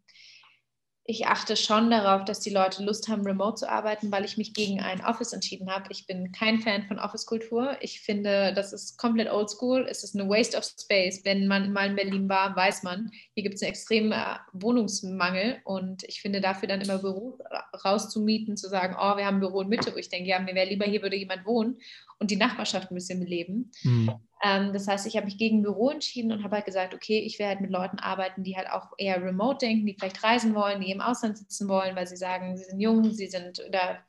ich 1.07 1.27
achte 1.27 1.55
schon 1.55 1.91
darauf, 1.91 2.25
dass 2.25 2.39
die 2.39 2.49
Leute 2.49 2.83
Lust 2.83 3.07
haben, 3.07 3.21
remote 3.21 3.57
zu 3.57 3.69
arbeiten, 3.69 4.11
weil 4.11 4.25
ich 4.25 4.37
mich 4.37 4.55
gegen 4.55 4.81
ein 4.81 5.05
Office 5.05 5.33
entschieden 5.33 5.69
habe. 5.69 5.85
Ich 5.91 6.07
bin 6.07 6.31
kein 6.31 6.59
Fan 6.59 6.81
von 6.87 6.97
Office-Kultur. 6.97 7.77
Ich 7.81 8.01
finde, 8.01 8.53
das 8.55 8.73
ist 8.73 8.97
komplett 8.97 9.31
oldschool. 9.31 9.85
Es 9.87 10.03
ist 10.03 10.15
eine 10.15 10.27
Waste 10.27 10.57
of 10.57 10.63
Space. 10.63 11.23
Wenn 11.23 11.45
man 11.45 11.71
mal 11.71 11.89
in 11.89 11.95
Berlin 11.95 12.27
war, 12.27 12.55
weiß 12.55 12.81
man, 12.81 13.11
hier 13.35 13.43
gibt 13.43 13.55
es 13.55 13.61
einen 13.61 13.69
extremen 13.69 14.13
äh, 14.13 14.37
Wohnungsmangel. 14.53 15.57
Und 15.63 16.03
ich 16.05 16.21
finde, 16.21 16.41
dafür 16.41 16.67
dann 16.67 16.81
immer 16.81 16.97
Büro 16.97 17.37
rauszumieten, 17.85 18.57
zu 18.57 18.67
sagen, 18.67 18.95
oh, 18.99 19.15
wir 19.15 19.27
haben 19.27 19.37
ein 19.37 19.41
Büro 19.41 19.61
in 19.61 19.69
Mitte, 19.69 19.93
wo 19.93 19.97
ich 19.97 20.09
denke, 20.09 20.27
ja, 20.27 20.39
mir 20.39 20.55
wäre 20.55 20.69
lieber, 20.69 20.85
hier 20.85 21.03
würde 21.03 21.17
jemand 21.17 21.45
wohnen 21.45 21.77
und 22.17 22.31
die 22.31 22.35
Nachbarschaft 22.35 22.89
ein 22.89 22.95
bisschen 22.95 23.19
beleben. 23.19 23.71
Mhm. 23.83 24.11
Ähm, 24.43 24.73
das 24.73 24.87
heißt, 24.87 25.05
ich 25.07 25.15
habe 25.15 25.25
mich 25.25 25.37
gegen 25.37 25.59
ein 25.59 25.63
Büro 25.63 25.89
entschieden 25.89 26.31
und 26.31 26.43
habe 26.43 26.57
halt 26.57 26.65
gesagt, 26.65 26.93
okay, 26.93 27.19
ich 27.19 27.39
werde 27.39 27.51
halt 27.51 27.61
mit 27.61 27.71
Leuten 27.71 27.99
arbeiten, 27.99 28.43
die 28.43 28.57
halt 28.57 28.69
auch 28.69 28.91
eher 28.97 29.23
remote 29.23 29.65
denken, 29.65 29.85
die 29.85 29.93
vielleicht 29.93 30.23
reisen 30.23 30.53
wollen, 30.55 30.81
die 30.81 30.91
im 30.91 31.01
Ausland 31.01 31.37
sitzen 31.37 31.67
wollen, 31.67 31.95
weil 31.95 32.07
sie 32.07 32.17
sagen, 32.17 32.57
sie 32.57 32.65
sind 32.65 32.79
jung, 32.79 33.11
sie 33.11 33.27
sind 33.27 33.61
oder 33.67 33.99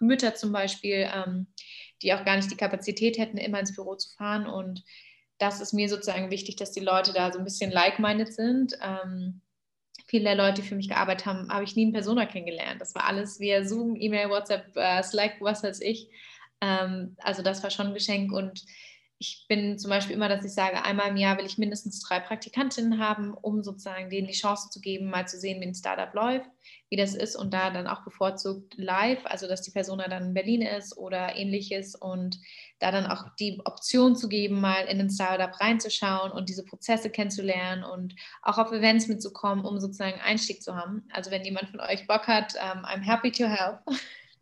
Mütter 0.00 0.34
zum 0.34 0.52
Beispiel, 0.52 1.08
ähm, 1.12 1.48
die 2.02 2.14
auch 2.14 2.24
gar 2.24 2.36
nicht 2.36 2.50
die 2.50 2.56
Kapazität 2.56 3.18
hätten, 3.18 3.38
immer 3.38 3.60
ins 3.60 3.74
Büro 3.74 3.96
zu 3.96 4.14
fahren. 4.16 4.46
Und 4.46 4.84
das 5.38 5.60
ist 5.60 5.72
mir 5.72 5.88
sozusagen 5.88 6.30
wichtig, 6.30 6.56
dass 6.56 6.72
die 6.72 6.80
Leute 6.80 7.12
da 7.12 7.32
so 7.32 7.38
ein 7.38 7.44
bisschen 7.44 7.70
like-minded 7.70 8.32
sind. 8.32 8.78
Ähm, 8.82 9.40
viele 10.06 10.24
der 10.24 10.34
Leute, 10.36 10.62
die 10.62 10.68
für 10.68 10.76
mich 10.76 10.88
gearbeitet 10.88 11.26
haben, 11.26 11.52
habe 11.52 11.64
ich 11.64 11.76
nie 11.76 11.82
in 11.84 11.92
Persona 11.92 12.26
kennengelernt. 12.26 12.80
Das 12.80 12.94
war 12.94 13.06
alles 13.06 13.40
via 13.40 13.64
Zoom, 13.64 13.96
E-Mail, 13.96 14.30
WhatsApp, 14.30 14.76
äh, 14.76 15.02
Slack, 15.02 15.36
was 15.40 15.62
weiß 15.62 15.80
ich. 15.80 16.08
Ähm, 16.60 17.16
also 17.18 17.42
das 17.42 17.62
war 17.62 17.70
schon 17.70 17.88
ein 17.88 17.94
Geschenk 17.94 18.32
und 18.32 18.64
ich 19.20 19.46
bin 19.48 19.78
zum 19.78 19.90
Beispiel 19.90 20.14
immer, 20.14 20.28
dass 20.28 20.44
ich 20.44 20.52
sage, 20.52 20.84
einmal 20.84 21.08
im 21.08 21.16
Jahr 21.16 21.38
will 21.38 21.46
ich 21.46 21.58
mindestens 21.58 22.00
drei 22.00 22.20
Praktikantinnen 22.20 23.00
haben, 23.00 23.34
um 23.34 23.64
sozusagen 23.64 24.10
denen 24.10 24.28
die 24.28 24.32
Chance 24.32 24.70
zu 24.70 24.80
geben, 24.80 25.10
mal 25.10 25.26
zu 25.26 25.40
sehen, 25.40 25.60
wie 25.60 25.66
ein 25.66 25.74
Startup 25.74 26.14
läuft, 26.14 26.48
wie 26.88 26.96
das 26.96 27.16
ist 27.16 27.34
und 27.34 27.52
da 27.52 27.70
dann 27.70 27.88
auch 27.88 28.04
bevorzugt 28.04 28.74
live, 28.76 29.18
also 29.24 29.48
dass 29.48 29.62
die 29.62 29.72
Person 29.72 29.98
dann 29.98 30.22
in 30.22 30.34
Berlin 30.34 30.62
ist 30.62 30.96
oder 30.96 31.34
ähnliches 31.34 31.96
und 31.96 32.38
da 32.78 32.92
dann 32.92 33.06
auch 33.06 33.24
die 33.40 33.60
Option 33.64 34.14
zu 34.14 34.28
geben, 34.28 34.60
mal 34.60 34.84
in 34.84 35.00
ein 35.00 35.10
Startup 35.10 35.50
reinzuschauen 35.60 36.30
und 36.30 36.48
diese 36.48 36.64
Prozesse 36.64 37.10
kennenzulernen 37.10 37.82
und 37.82 38.14
auch 38.42 38.58
auf 38.58 38.70
Events 38.70 39.08
mitzukommen, 39.08 39.64
um 39.64 39.80
sozusagen 39.80 40.20
Einstieg 40.20 40.62
zu 40.62 40.76
haben. 40.76 41.08
Also 41.12 41.32
wenn 41.32 41.44
jemand 41.44 41.70
von 41.70 41.80
euch 41.80 42.06
Bock 42.06 42.28
hat, 42.28 42.54
um, 42.54 42.60
ähm, 42.78 42.84
I'm 42.84 43.02
happy 43.02 43.32
to 43.32 43.46
help. 43.48 43.80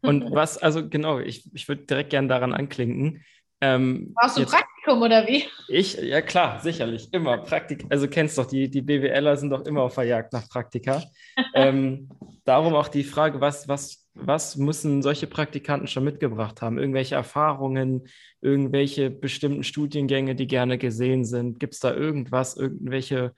Und 0.02 0.30
was, 0.34 0.58
also 0.58 0.86
genau, 0.86 1.18
ich, 1.18 1.48
ich 1.54 1.66
würde 1.66 1.86
direkt 1.86 2.10
gerne 2.10 2.28
daran 2.28 2.52
anklinken. 2.52 3.24
Ähm, 3.60 4.12
Brauchst 4.14 4.36
du 4.36 4.42
jetzt, 4.42 4.52
Praktikum 4.52 5.02
oder 5.02 5.26
wie? 5.26 5.44
Ich, 5.68 5.94
ja 5.96 6.20
klar, 6.20 6.60
sicherlich, 6.60 7.12
immer 7.12 7.38
Praktik. 7.38 7.84
Also 7.88 8.06
kennst 8.06 8.36
doch, 8.36 8.46
die, 8.46 8.70
die 8.70 8.82
BWLer 8.82 9.36
sind 9.36 9.50
doch 9.50 9.64
immer 9.64 9.82
auf 9.82 9.94
der 9.94 10.04
Jagd 10.04 10.32
nach 10.32 10.48
Praktika. 10.48 11.02
ähm, 11.54 12.08
darum 12.44 12.74
auch 12.74 12.88
die 12.88 13.04
Frage, 13.04 13.40
was, 13.40 13.66
was, 13.66 14.06
was 14.14 14.56
müssen 14.56 15.02
solche 15.02 15.26
Praktikanten 15.26 15.88
schon 15.88 16.04
mitgebracht 16.04 16.60
haben? 16.60 16.78
Irgendwelche 16.78 17.14
Erfahrungen, 17.14 18.08
irgendwelche 18.42 19.10
bestimmten 19.10 19.64
Studiengänge, 19.64 20.34
die 20.34 20.46
gerne 20.46 20.76
gesehen 20.76 21.24
sind? 21.24 21.58
Gibt 21.58 21.74
es 21.74 21.80
da 21.80 21.94
irgendwas, 21.94 22.56
irgendwelche 22.56 23.34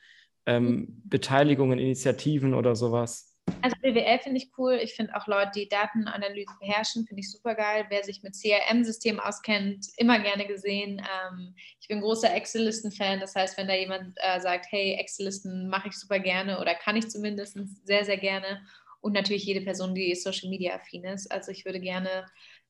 ähm, 0.46 1.00
Beteiligungen, 1.04 1.78
Initiativen 1.78 2.54
oder 2.54 2.74
sowas? 2.74 3.28
Also 3.63 3.77
BWL 3.83 4.19
finde 4.21 4.39
ich 4.39 4.51
cool. 4.59 4.75
Ich 4.83 4.95
finde 4.95 5.15
auch 5.17 5.27
Leute, 5.27 5.53
die 5.55 5.69
Datenanalyse 5.69 6.53
beherrschen, 6.61 7.07
finde 7.07 7.21
ich 7.21 7.31
super 7.31 7.55
geil. 7.55 7.87
Wer 7.89 8.05
sich 8.05 8.23
mit 8.23 8.35
CRM-Systemen 8.35 9.21
auskennt, 9.21 9.87
immer 9.97 10.19
gerne 10.19 10.47
gesehen. 10.47 10.99
Ähm, 11.01 11.55
ich 11.81 11.89
bin 11.89 12.01
großer 12.01 12.35
Excel-Listen-Fan. 12.35 13.21
Das 13.21 13.35
heißt, 13.35 13.59
wenn 13.59 13.69
da 13.69 13.75
jemand 13.75 14.17
äh, 14.17 14.41
sagt, 14.41 14.67
hey, 14.71 14.95
Excel-Listen 14.95 15.69
mache 15.69 15.89
ich 15.89 15.99
super 15.99 16.19
gerne 16.19 16.61
oder 16.61 16.75
kann 16.75 16.97
ich 16.97 17.09
zumindest 17.09 17.59
sehr, 17.85 18.05
sehr 18.05 18.19
gerne. 18.19 18.63
Und 19.01 19.13
natürlich 19.13 19.45
jede 19.45 19.61
Person, 19.61 19.95
die 19.95 20.15
Social 20.15 20.51
Media 20.51 20.75
affin 20.75 21.05
ist. 21.05 21.31
Also 21.31 21.53
ich 21.53 21.65
würde 21.65 21.81
gerne 21.81 22.27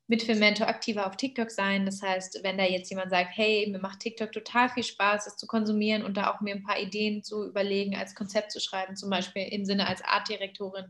mit 0.08 0.22
Filmento 0.22 0.64
aktiver 0.64 1.06
auf 1.06 1.16
TikTok 1.16 1.50
sein. 1.50 1.84
Das 1.86 2.02
heißt, 2.02 2.40
wenn 2.42 2.58
da 2.58 2.64
jetzt 2.64 2.90
jemand 2.90 3.10
sagt, 3.10 3.30
hey, 3.34 3.68
mir 3.70 3.78
macht 3.78 4.00
TikTok 4.00 4.32
total 4.32 4.70
viel 4.70 4.82
Spaß, 4.82 5.26
das 5.26 5.36
zu 5.36 5.46
konsumieren 5.46 6.02
und 6.02 6.16
da 6.16 6.32
auch 6.32 6.40
mir 6.40 6.54
ein 6.54 6.64
paar 6.64 6.80
Ideen 6.80 7.22
zu 7.22 7.46
überlegen, 7.46 7.94
als 7.94 8.14
Konzept 8.14 8.50
zu 8.50 8.58
schreiben, 8.58 8.96
zum 8.96 9.10
Beispiel 9.10 9.42
im 9.42 9.66
Sinne 9.66 9.86
als 9.86 10.02
Artdirektorin, 10.02 10.86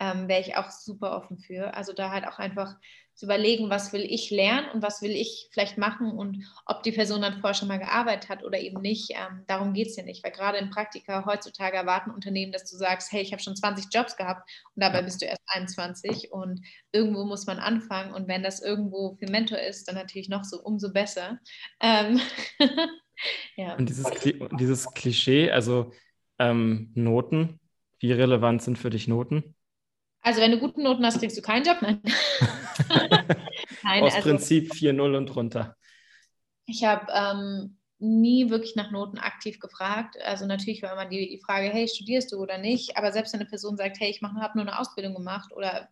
ähm, 0.00 0.28
wäre 0.28 0.40
ich 0.40 0.56
auch 0.56 0.70
super 0.70 1.16
offen 1.16 1.38
für. 1.38 1.74
Also 1.74 1.92
da 1.92 2.10
halt 2.10 2.26
auch 2.26 2.38
einfach 2.38 2.74
zu 3.14 3.26
überlegen, 3.26 3.70
was 3.70 3.92
will 3.92 4.02
ich 4.02 4.30
lernen 4.30 4.68
und 4.74 4.82
was 4.82 5.00
will 5.00 5.12
ich 5.12 5.48
vielleicht 5.52 5.78
machen 5.78 6.10
und 6.10 6.44
ob 6.66 6.82
die 6.82 6.92
Person 6.92 7.22
dann 7.22 7.40
vorher 7.40 7.54
schon 7.54 7.68
mal 7.68 7.78
gearbeitet 7.78 8.28
hat 8.28 8.42
oder 8.44 8.58
eben 8.58 8.80
nicht. 8.80 9.10
Ähm, 9.10 9.44
darum 9.46 9.72
geht 9.72 9.88
es 9.88 9.96
ja 9.96 10.02
nicht, 10.02 10.24
weil 10.24 10.32
gerade 10.32 10.58
im 10.58 10.70
Praktika 10.70 11.24
heutzutage 11.24 11.76
erwarten 11.76 12.10
Unternehmen, 12.10 12.52
dass 12.52 12.68
du 12.68 12.76
sagst, 12.76 13.12
hey, 13.12 13.22
ich 13.22 13.32
habe 13.32 13.42
schon 13.42 13.54
20 13.54 13.86
Jobs 13.92 14.16
gehabt 14.16 14.50
und 14.74 14.82
dabei 14.82 15.02
bist 15.02 15.22
du 15.22 15.26
erst 15.26 15.42
21 15.46 16.32
und 16.32 16.60
irgendwo 16.90 17.24
muss 17.24 17.46
man 17.46 17.58
anfangen 17.58 18.12
und 18.12 18.26
wenn 18.26 18.42
das 18.42 18.60
irgendwo 18.60 19.16
für 19.18 19.30
Mentor 19.30 19.58
ist, 19.58 19.86
dann 19.86 19.94
natürlich 19.94 20.28
noch 20.28 20.44
so 20.44 20.60
umso 20.60 20.92
besser. 20.92 21.38
Ähm, 21.80 22.20
ja. 23.56 23.76
Und 23.76 23.88
dieses, 23.88 24.06
dieses 24.58 24.90
Klischee, 24.92 25.52
also 25.52 25.92
ähm, 26.40 26.90
Noten, 26.94 27.60
wie 28.00 28.12
relevant 28.12 28.60
sind 28.62 28.76
für 28.76 28.90
dich 28.90 29.06
Noten? 29.06 29.54
Also 30.20 30.40
wenn 30.40 30.50
du 30.50 30.58
gute 30.58 30.82
Noten 30.82 31.04
hast, 31.04 31.20
kriegst 31.20 31.36
du 31.36 31.42
keinen 31.42 31.64
Job. 31.64 31.78
Nein. 31.80 32.02
Nein 33.82 34.04
Aus 34.04 34.14
also, 34.14 34.28
Prinzip 34.28 34.72
4-0 34.72 35.16
und 35.16 35.36
runter. 35.36 35.76
Ich 36.66 36.84
habe 36.84 37.06
ähm, 37.12 37.76
nie 37.98 38.50
wirklich 38.50 38.76
nach 38.76 38.90
Noten 38.90 39.18
aktiv 39.18 39.58
gefragt. 39.58 40.16
Also 40.22 40.46
natürlich 40.46 40.82
war 40.82 40.92
immer 40.92 41.06
die, 41.06 41.28
die 41.28 41.42
Frage, 41.44 41.68
hey, 41.68 41.88
studierst 41.88 42.32
du 42.32 42.36
oder 42.36 42.58
nicht? 42.58 42.96
Aber 42.96 43.12
selbst 43.12 43.32
wenn 43.32 43.40
eine 43.40 43.48
Person 43.48 43.76
sagt, 43.76 44.00
hey, 44.00 44.10
ich 44.10 44.22
habe 44.22 44.58
nur 44.58 44.66
eine 44.66 44.78
Ausbildung 44.78 45.14
gemacht 45.14 45.52
oder 45.52 45.88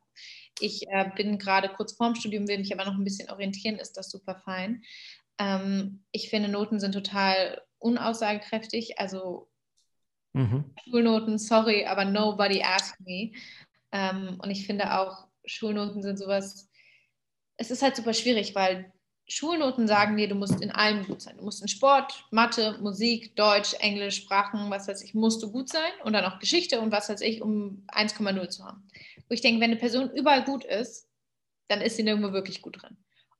ich 0.61 0.87
äh, 0.89 1.11
bin 1.17 1.39
gerade 1.39 1.69
kurz 1.71 1.93
vorm 1.93 2.15
Studium, 2.15 2.49
will 2.49 2.59
mich 2.59 2.73
aber 2.73 2.85
noch 2.85 2.97
ein 2.97 3.05
bisschen 3.05 3.31
orientieren, 3.31 3.79
ist 3.79 3.97
das 3.97 4.11
super 4.11 4.37
fein. 4.45 4.83
Ähm, 5.39 6.05
ich 6.13 6.29
finde, 6.29 6.49
Noten 6.49 6.81
sind 6.81 6.93
total 6.93 7.63
unaussagekräftig. 7.79 8.99
Also 8.99 9.49
mhm. 10.33 10.75
Schulnoten, 10.85 11.39
sorry, 11.39 11.87
aber 11.87 12.05
nobody 12.05 12.63
asked 12.63 13.01
me. 13.01 13.33
Ähm, 13.93 14.39
und 14.43 14.51
ich 14.51 14.67
finde 14.67 14.99
auch, 14.99 15.27
Schulnoten 15.45 16.03
sind 16.03 16.19
sowas, 16.19 16.69
es 17.63 17.71
ist 17.71 17.83
halt 17.83 17.97
super 17.97 18.13
schwierig, 18.13 18.55
weil 18.55 18.93
Schulnoten 19.29 19.87
sagen 19.87 20.17
dir, 20.17 20.29
du 20.29 20.35
musst 20.35 20.61
in 20.61 20.73
allem 20.73 21.07
gut 21.07 21.23
sein. 21.23 21.37
Du 21.39 21.45
musst 21.45 21.63
in 21.63 21.69
Sport, 21.69 22.25
Mathe, 22.33 22.77
Musik, 22.83 23.37
Deutsch, 23.37 23.75
Englisch, 23.79 24.17
Sprachen, 24.17 24.69
was 24.69 24.89
weiß 24.89 25.03
ich, 25.05 25.15
musst 25.15 25.43
du 25.43 25.51
gut 25.51 25.69
sein 25.69 25.93
und 26.05 26.13
dann 26.13 26.25
auch 26.25 26.41
Geschichte 26.41 26.81
und 26.81 26.91
was 26.91 27.09
weiß 27.09 27.21
ich, 27.21 27.41
um 27.41 27.85
1,0 27.89 28.49
zu 28.49 28.65
haben. 28.65 28.83
Wo 29.29 29.35
ich 29.35 29.41
denke, 29.41 29.61
wenn 29.61 29.71
eine 29.71 29.81
Person 29.81 30.11
überall 30.11 30.45
gut 30.45 30.65
ist, 30.65 31.09
dann 31.69 31.81
ist 31.81 31.97
sie 31.97 32.03
nirgendwo 32.03 32.33
wirklich 32.33 32.63
gut 32.63 32.83
drin. 32.83 32.97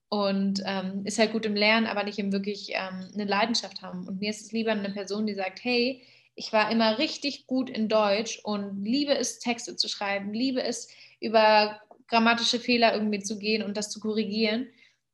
Und 0.09 0.63
ähm, 0.65 1.05
ist 1.05 1.19
halt 1.19 1.33
gut 1.33 1.45
im 1.45 1.57
Lernen, 1.57 1.87
aber 1.87 2.05
nicht 2.05 2.19
im 2.19 2.33
wirklich 2.33 2.71
ähm, 2.71 3.11
eine 3.13 3.25
Leidenschaft 3.25 3.83
haben. 3.83 4.07
Und 4.07 4.21
mir 4.21 4.31
ist 4.31 4.43
es 4.43 4.53
lieber 4.53 4.71
eine 4.71 4.91
Person, 4.91 5.27
die 5.27 5.35
sagt, 5.35 5.65
hey, 5.65 6.03
ich 6.35 6.53
war 6.53 6.71
immer 6.71 6.99
richtig 6.99 7.47
gut 7.47 7.69
in 7.69 7.89
Deutsch 7.89 8.41
und 8.45 8.85
liebe 8.85 9.17
es, 9.17 9.41
Texte 9.41 9.75
zu 9.75 9.89
schreiben, 9.89 10.33
liebe 10.33 10.63
es, 10.63 10.89
über 11.21 11.81
grammatische 12.13 12.61
Fehler 12.61 12.93
irgendwie 12.93 13.21
zu 13.21 13.39
gehen 13.39 13.63
und 13.63 13.77
das 13.77 13.91
zu 13.91 13.99
korrigieren, 13.99 14.69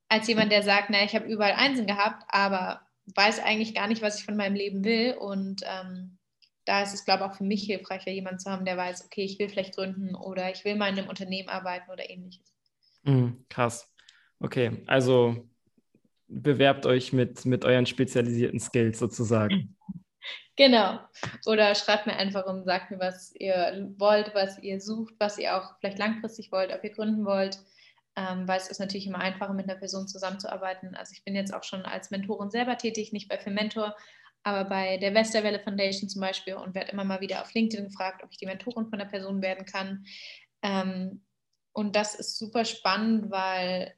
als 0.08 0.26
jemand, 0.26 0.50
der 0.50 0.64
sagt, 0.64 0.90
na, 0.90 1.04
ich 1.04 1.14
habe 1.14 1.28
überall 1.28 1.52
Einsen 1.52 1.87
gehabt, 1.87 2.24
aber 2.28 2.80
weiß 3.14 3.40
eigentlich 3.40 3.74
gar 3.74 3.87
nicht, 3.87 4.02
was 4.02 4.18
ich 4.18 4.24
von 4.24 4.37
meinem 4.37 4.56
Leben 4.56 4.84
will. 4.84 5.14
Und 5.14 5.62
ähm, 5.64 6.18
da 6.64 6.82
ist 6.82 6.94
es, 6.94 7.04
glaube 7.04 7.24
ich, 7.24 7.30
auch 7.30 7.37
für 7.37 7.44
mich 7.44 7.64
hilfreicher, 7.64 8.11
jemanden 8.11 8.40
zu 8.40 8.50
haben, 8.50 8.64
der 8.64 8.76
weiß, 8.76 9.04
okay, 9.04 9.22
ich 9.22 9.38
will 9.38 9.48
vielleicht 9.48 9.76
gründen 9.76 10.16
oder 10.16 10.50
ich 10.50 10.64
will 10.64 10.74
mal 10.74 10.90
in 10.92 10.98
einem 10.98 11.08
Unternehmen 11.08 11.48
arbeiten 11.48 11.88
oder 11.90 12.11
ähnliches. 12.11 12.52
Mhm, 13.04 13.44
krass. 13.48 13.88
Okay, 14.40 14.82
also 14.87 15.48
bewerbt 16.26 16.84
euch 16.84 17.12
mit, 17.12 17.44
mit 17.44 17.64
euren 17.64 17.87
spezialisierten 17.87 18.58
Skills 18.58 18.98
sozusagen. 18.98 19.76
Genau. 20.56 20.98
Oder 21.46 21.74
schreibt 21.74 22.06
mir 22.06 22.16
einfach 22.16 22.46
und 22.46 22.64
sagt 22.64 22.90
mir, 22.90 22.98
was 22.98 23.32
ihr 23.36 23.92
wollt, 23.96 24.34
was 24.34 24.58
ihr 24.58 24.80
sucht, 24.80 25.14
was 25.18 25.38
ihr 25.38 25.56
auch 25.56 25.78
vielleicht 25.78 25.98
langfristig 25.98 26.50
wollt, 26.50 26.72
ob 26.72 26.82
ihr 26.82 26.90
gründen 26.90 27.24
wollt. 27.24 27.58
Ähm, 28.16 28.48
weil 28.48 28.58
es 28.58 28.68
ist 28.68 28.80
natürlich 28.80 29.06
immer 29.06 29.20
einfacher, 29.20 29.52
mit 29.52 29.68
einer 29.68 29.78
Person 29.78 30.08
zusammenzuarbeiten. 30.08 30.96
Also 30.96 31.12
ich 31.12 31.24
bin 31.24 31.36
jetzt 31.36 31.54
auch 31.54 31.62
schon 31.62 31.82
als 31.82 32.10
Mentorin 32.10 32.50
selber 32.50 32.76
tätig, 32.76 33.12
nicht 33.12 33.28
bei 33.28 33.38
Mentor, 33.50 33.94
aber 34.42 34.68
bei 34.68 34.96
der 34.96 35.14
Westerwelle 35.14 35.60
Foundation 35.60 36.08
zum 36.08 36.20
Beispiel 36.22 36.54
und 36.54 36.74
werde 36.74 36.90
immer 36.90 37.04
mal 37.04 37.20
wieder 37.20 37.42
auf 37.42 37.54
LinkedIn 37.54 37.86
gefragt, 37.86 38.24
ob 38.24 38.32
ich 38.32 38.38
die 38.38 38.46
Mentorin 38.46 38.88
von 38.88 38.98
der 38.98 39.06
Person 39.06 39.42
werden 39.42 39.64
kann. 39.64 40.04
Ähm, 40.62 41.24
und 41.72 41.94
das 41.94 42.16
ist 42.16 42.36
super 42.36 42.64
spannend, 42.64 43.30
weil 43.30 43.94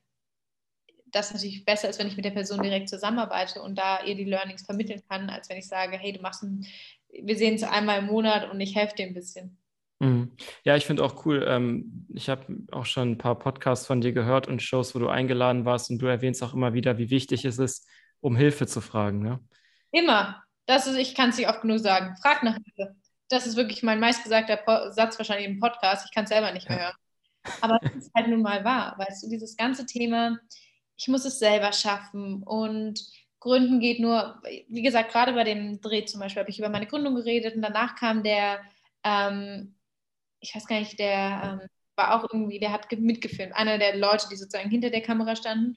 das 1.13 1.33
natürlich 1.33 1.65
besser 1.65 1.89
ist, 1.89 1.99
wenn 1.99 2.07
ich 2.07 2.17
mit 2.17 2.25
der 2.25 2.31
Person 2.31 2.63
direkt 2.63 2.89
zusammenarbeite 2.89 3.63
und 3.63 3.77
da 3.77 4.03
ihr 4.05 4.15
die 4.15 4.25
Learnings 4.25 4.63
vermitteln 4.63 5.03
kann, 5.09 5.31
als 5.31 5.49
wenn 5.49 5.59
ich 5.59 5.69
sage, 5.69 5.97
hey, 5.97 6.13
du 6.13 6.21
machst 6.21 6.43
ein, 6.43 6.67
wir 7.09 7.37
sehen 7.37 7.55
uns 7.55 7.63
einmal 7.63 8.01
im 8.01 8.07
Monat 8.07 8.51
und 8.51 8.61
ich 8.61 8.75
helfe 8.75 8.97
dir 8.97 9.07
ein 9.07 9.15
bisschen. 9.15 9.59
Mhm. 9.99 10.33
Ja, 10.65 10.77
ich 10.77 10.87
finde 10.87 11.05
auch 11.05 11.27
cool. 11.27 11.45
Ähm, 11.47 12.07
ich 12.15 12.29
habe 12.29 12.47
auch 12.73 12.87
schon 12.87 13.13
ein 13.13 13.19
paar 13.19 13.39
Podcasts 13.39 13.87
von 13.87 14.01
dir 14.01 14.13
gehört 14.13 14.49
und 14.49 14.63
Shows, 14.63 14.95
wo 14.95 14.99
du 14.99 15.09
eingeladen 15.09 15.65
warst 15.65 15.91
und 15.91 15.99
du 15.99 16.07
erwähnst 16.07 16.43
auch 16.43 16.55
immer 16.55 16.73
wieder, 16.73 16.99
wie 16.99 17.11
wichtig 17.11 17.45
es 17.45 17.59
ist, 17.59 17.87
um 18.21 18.37
Hilfe 18.37 18.67
zu 18.67 18.81
fragen. 18.81 19.21
Ne? 19.21 19.41
Immer. 19.93 20.43
Das 20.67 20.87
ist, 20.87 20.97
ich 20.97 21.15
kann 21.15 21.31
es 21.31 21.37
nicht 21.37 21.49
oft 21.49 21.63
genug 21.63 21.81
sagen. 21.81 22.17
Frag 22.23 22.43
nach 22.43 22.55
Hilfe. 22.55 22.95
das 23.29 23.47
ist 23.47 23.57
wirklich 23.57 23.83
mein 23.83 24.01
meistgesagter 24.01 24.57
po 24.57 24.91
Satz 24.91 25.19
wahrscheinlich 25.19 25.49
im 25.49 25.61
Podcast. 25.61 26.07
Ich 26.07 26.15
kann 26.15 26.25
es 26.25 26.31
selber 26.31 26.53
nicht 26.53 26.69
mehr 26.69 26.81
hören. 26.81 26.95
Aber 27.61 27.79
das 27.83 27.95
ist 27.95 28.15
halt 28.15 28.29
nun 28.29 28.43
mal 28.43 28.65
wahr, 28.65 28.95
weißt 28.99 29.23
du, 29.23 29.29
dieses 29.29 29.57
ganze 29.57 29.87
Thema, 29.87 30.39
ich 31.01 31.09
muss 31.09 31.25
es 31.25 31.39
selber 31.39 31.73
schaffen. 31.73 32.43
Und 32.43 33.07
Gründen 33.41 33.81
geht 33.81 34.01
nur, 34.01 34.43
wie 34.69 34.83
gesagt, 34.83 35.13
gerade 35.13 35.33
bei 35.33 35.45
dem 35.45 35.81
Dreh 35.81 36.05
zum 36.05 36.21
Beispiel 36.21 36.41
habe 36.41 36.51
ich 36.51 36.59
über 36.59 36.69
meine 36.69 36.87
Gründung 36.87 37.15
geredet 37.15 37.57
und 37.57 37.63
danach 37.63 37.97
kam 37.97 38.23
der, 38.23 38.61
ähm, 39.03 39.75
ich 40.41 40.55
weiß 40.55 40.67
gar 40.67 40.79
nicht, 40.79 40.99
der 40.99 41.61
ähm, 41.63 41.69
war 41.97 42.15
auch 42.15 42.29
irgendwie, 42.31 42.59
der 42.61 42.73
hat 42.73 42.93
mitgefilmt, 42.93 43.55
einer 43.55 43.79
der 43.79 43.97
Leute, 43.97 44.29
die 44.31 44.37
sozusagen 44.37 44.69
hinter 44.71 44.91
der 44.91 45.03
Kamera 45.03 45.37
standen 45.37 45.77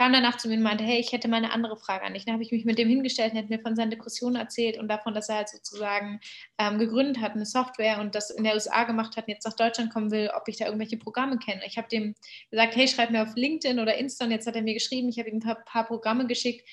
kam 0.00 0.14
danach 0.14 0.38
zu 0.38 0.48
mir 0.48 0.54
und 0.56 0.62
meinte, 0.62 0.82
hey, 0.82 0.98
ich 0.98 1.12
hätte 1.12 1.28
mal 1.28 1.36
eine 1.36 1.52
andere 1.52 1.76
Frage 1.76 2.06
an 2.06 2.14
dich. 2.14 2.24
Dann 2.24 2.32
habe 2.32 2.42
ich 2.42 2.52
mich 2.52 2.64
mit 2.64 2.78
dem 2.78 2.88
hingestellt 2.88 3.34
und 3.34 3.38
hat 3.38 3.50
mir 3.50 3.60
von 3.60 3.76
seinen 3.76 3.90
Depressionen 3.90 4.36
erzählt 4.36 4.78
und 4.78 4.88
davon, 4.88 5.12
dass 5.12 5.28
er 5.28 5.36
halt 5.36 5.50
sozusagen 5.50 6.20
ähm, 6.56 6.78
gegründet 6.78 7.20
hat, 7.20 7.32
eine 7.32 7.44
Software 7.44 8.00
und 8.00 8.14
das 8.14 8.30
in 8.30 8.44
der 8.44 8.54
USA 8.54 8.84
gemacht 8.84 9.18
hat 9.18 9.26
und 9.26 9.34
jetzt 9.34 9.44
nach 9.44 9.56
Deutschland 9.56 9.92
kommen 9.92 10.10
will, 10.10 10.30
ob 10.34 10.48
ich 10.48 10.56
da 10.56 10.64
irgendwelche 10.64 10.96
Programme 10.96 11.36
kenne. 11.36 11.60
Ich 11.66 11.76
habe 11.76 11.88
dem 11.88 12.14
gesagt, 12.50 12.76
hey, 12.76 12.88
schreib 12.88 13.10
mir 13.10 13.22
auf 13.22 13.36
LinkedIn 13.36 13.78
oder 13.78 13.98
Insta 13.98 14.24
und 14.24 14.30
jetzt 14.30 14.46
hat 14.46 14.56
er 14.56 14.62
mir 14.62 14.72
geschrieben, 14.72 15.10
ich 15.10 15.18
habe 15.18 15.28
ihm 15.28 15.36
ein 15.36 15.40
paar, 15.40 15.62
paar 15.66 15.84
Programme 15.84 16.26
geschickt. 16.26 16.66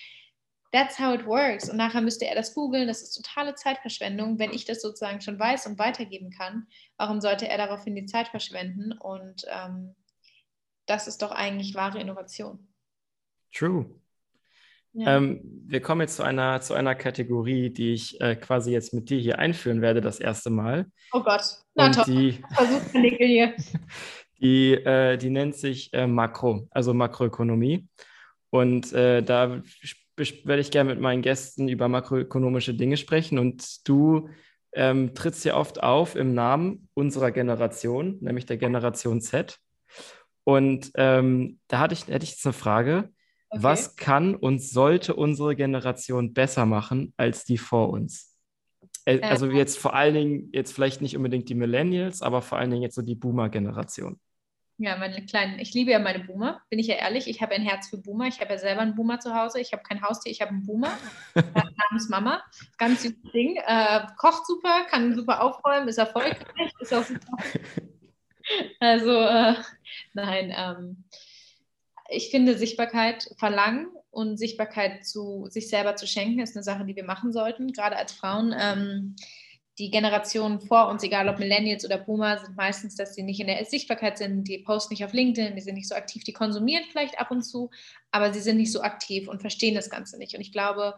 That's 0.71 0.97
how 0.97 1.13
it 1.13 1.25
works. 1.25 1.69
Und 1.69 1.75
nachher 1.75 1.99
müsste 1.99 2.27
er 2.27 2.35
das 2.35 2.53
googeln. 2.53 2.87
Das 2.87 3.01
ist 3.01 3.11
totale 3.11 3.55
Zeitverschwendung. 3.55 4.39
Wenn 4.39 4.53
ich 4.53 4.63
das 4.63 4.81
sozusagen 4.81 5.19
schon 5.19 5.37
weiß 5.37 5.67
und 5.67 5.79
weitergeben 5.79 6.29
kann, 6.29 6.67
warum 6.95 7.19
sollte 7.19 7.49
er 7.49 7.57
daraufhin 7.57 7.93
die 7.93 8.05
Zeit 8.05 8.29
verschwenden? 8.29 8.93
Und 8.93 9.43
ähm, 9.49 9.95
das 10.85 11.07
ist 11.07 11.21
doch 11.21 11.31
eigentlich 11.31 11.75
wahre 11.75 11.99
Innovation. 11.99 12.65
True. 13.53 13.85
Ja. 14.93 15.17
Ähm, 15.17 15.41
wir 15.67 15.81
kommen 15.81 16.01
jetzt 16.01 16.15
zu 16.15 16.23
einer, 16.23 16.59
zu 16.61 16.73
einer 16.73 16.95
Kategorie, 16.95 17.69
die 17.69 17.93
ich 17.93 18.19
äh, 18.19 18.35
quasi 18.35 18.71
jetzt 18.71 18.93
mit 18.93 19.09
dir 19.09 19.19
hier 19.19 19.37
einführen 19.37 19.81
werde, 19.81 20.01
das 20.01 20.19
erste 20.19 20.49
Mal. 20.49 20.87
Oh 21.13 21.21
Gott, 21.21 21.43
na 21.75 21.91
toll. 21.91 22.05
Die, 22.07 22.43
hier. 22.93 23.53
Die, 24.39 24.73
äh, 24.73 25.17
die 25.17 25.31
nennt 25.31 25.55
sich 25.55 25.91
äh, 25.93 26.05
Makro, 26.05 26.67
also 26.69 26.93
Makroökonomie. 26.93 27.87
Und 28.51 28.93
äh, 28.93 29.23
da 29.23 29.63
werde 30.15 30.61
ich 30.61 30.71
gerne 30.71 30.91
mit 30.91 31.01
meinen 31.01 31.23
Gästen 31.23 31.67
über 31.67 31.87
makroökonomische 31.87 32.75
Dinge 32.75 32.97
sprechen. 32.97 33.39
Und 33.39 33.87
du 33.87 34.29
ähm, 34.73 35.15
trittst 35.15 35.43
hier 35.43 35.55
oft 35.55 35.81
auf 35.81 36.15
im 36.15 36.35
Namen 36.35 36.87
unserer 36.93 37.31
Generation, 37.31 38.17
nämlich 38.21 38.45
der 38.45 38.57
Generation 38.57 39.21
Z. 39.21 39.57
Und 40.43 40.91
ähm, 40.95 41.59
da 41.67 41.79
hatte 41.79 41.93
ich, 41.93 42.07
hätte 42.07 42.23
ich 42.23 42.31
jetzt 42.31 42.45
eine 42.45 42.53
Frage. 42.53 43.09
Okay. 43.49 43.63
Was 43.63 43.95
kann 43.95 44.35
und 44.35 44.61
sollte 44.61 45.15
unsere 45.15 45.55
Generation 45.55 46.33
besser 46.33 46.65
machen 46.65 47.13
als 47.17 47.45
die 47.45 47.57
vor 47.57 47.89
uns? 47.89 48.35
Äh, 49.05 49.21
also 49.21 49.49
jetzt 49.49 49.77
vor 49.77 49.93
allen 49.93 50.13
Dingen, 50.13 50.49
jetzt 50.51 50.73
vielleicht 50.73 51.01
nicht 51.01 51.15
unbedingt 51.15 51.47
die 51.47 51.55
Millennials, 51.55 52.21
aber 52.21 52.41
vor 52.41 52.57
allen 52.57 52.71
Dingen 52.71 52.83
jetzt 52.83 52.95
so 52.95 53.01
die 53.01 53.15
Boomer-Generation. 53.15 54.19
Ja, 54.79 54.95
meine 54.97 55.25
kleinen, 55.25 55.57
ich 55.59 55.73
liebe 55.73 55.91
ja 55.91 55.97
meine 55.97 56.23
Boomer, 56.23 56.61
bin 56.69 56.77
ich 56.77 56.85
ja 56.85 56.95
ehrlich. 56.95 57.27
Ich 57.27 57.41
habe 57.41 57.55
ein 57.55 57.63
Herz 57.63 57.89
für 57.89 57.97
Boomer. 57.97 58.27
Ich 58.27 58.39
habe 58.41 58.51
ja 58.51 58.59
selber 58.59 58.81
einen 58.81 58.93
Boomer 58.93 59.19
zu 59.19 59.33
Hause. 59.33 59.59
Ich 59.59 59.71
habe 59.73 59.81
kein 59.81 60.03
Haustier, 60.03 60.31
ich 60.31 60.41
habe 60.41 60.51
einen 60.51 60.65
Boomer 60.65 60.91
namens 61.33 62.09
Mama. 62.09 62.43
Ganz 62.77 63.01
süßes 63.01 63.31
Ding. 63.33 63.55
Äh, 63.65 64.01
kocht 64.17 64.45
super, 64.45 64.85
kann 64.89 65.15
super 65.15 65.41
aufräumen, 65.41 65.87
ist 65.87 65.97
erfolgreich, 65.97 66.71
ist 66.79 66.93
auch 66.93 67.03
super. 67.03 67.37
Also, 68.79 69.11
äh, 69.11 69.55
nein, 70.13 70.53
ähm, 70.55 71.03
ich 72.09 72.29
finde, 72.29 72.57
Sichtbarkeit 72.57 73.29
verlangen 73.37 73.87
und 74.11 74.37
Sichtbarkeit 74.37 75.05
zu 75.05 75.47
sich 75.49 75.69
selber 75.69 75.95
zu 75.95 76.07
schenken, 76.07 76.39
ist 76.39 76.55
eine 76.55 76.63
Sache, 76.63 76.85
die 76.85 76.95
wir 76.95 77.03
machen 77.03 77.31
sollten, 77.31 77.71
gerade 77.71 77.97
als 77.97 78.13
Frauen. 78.13 78.53
Ähm, 78.57 79.15
die 79.79 79.91
Generationen 79.91 80.59
vor 80.59 80.89
uns, 80.89 81.03
egal 81.03 81.29
ob 81.29 81.37
Millennials 81.37 81.85
oder 81.85 81.99
Boomer, 81.99 82.39
sind 82.39 82.57
meistens, 82.57 82.95
dass 82.95 83.13
sie 83.13 83.21
nicht 83.21 83.39
in 83.39 83.47
der 83.47 83.63
Sichtbarkeit 83.65 84.17
sind, 84.17 84.47
die 84.47 84.57
posten 84.59 84.93
nicht 84.93 85.05
auf 85.05 85.13
LinkedIn, 85.13 85.55
die 85.55 85.61
sind 85.61 85.75
nicht 85.75 85.87
so 85.87 85.93
aktiv, 85.93 86.23
die 86.23 86.33
konsumieren 86.33 86.83
vielleicht 86.91 87.19
ab 87.19 87.29
und 87.29 87.43
zu, 87.43 87.69
aber 88.09 88.33
sie 88.33 88.39
sind 88.39 88.57
nicht 88.57 88.71
so 88.71 88.81
aktiv 88.81 89.27
und 89.27 89.41
verstehen 89.41 89.75
das 89.75 89.91
Ganze 89.91 90.17
nicht. 90.17 90.33
Und 90.33 90.41
ich 90.41 90.51
glaube, 90.51 90.95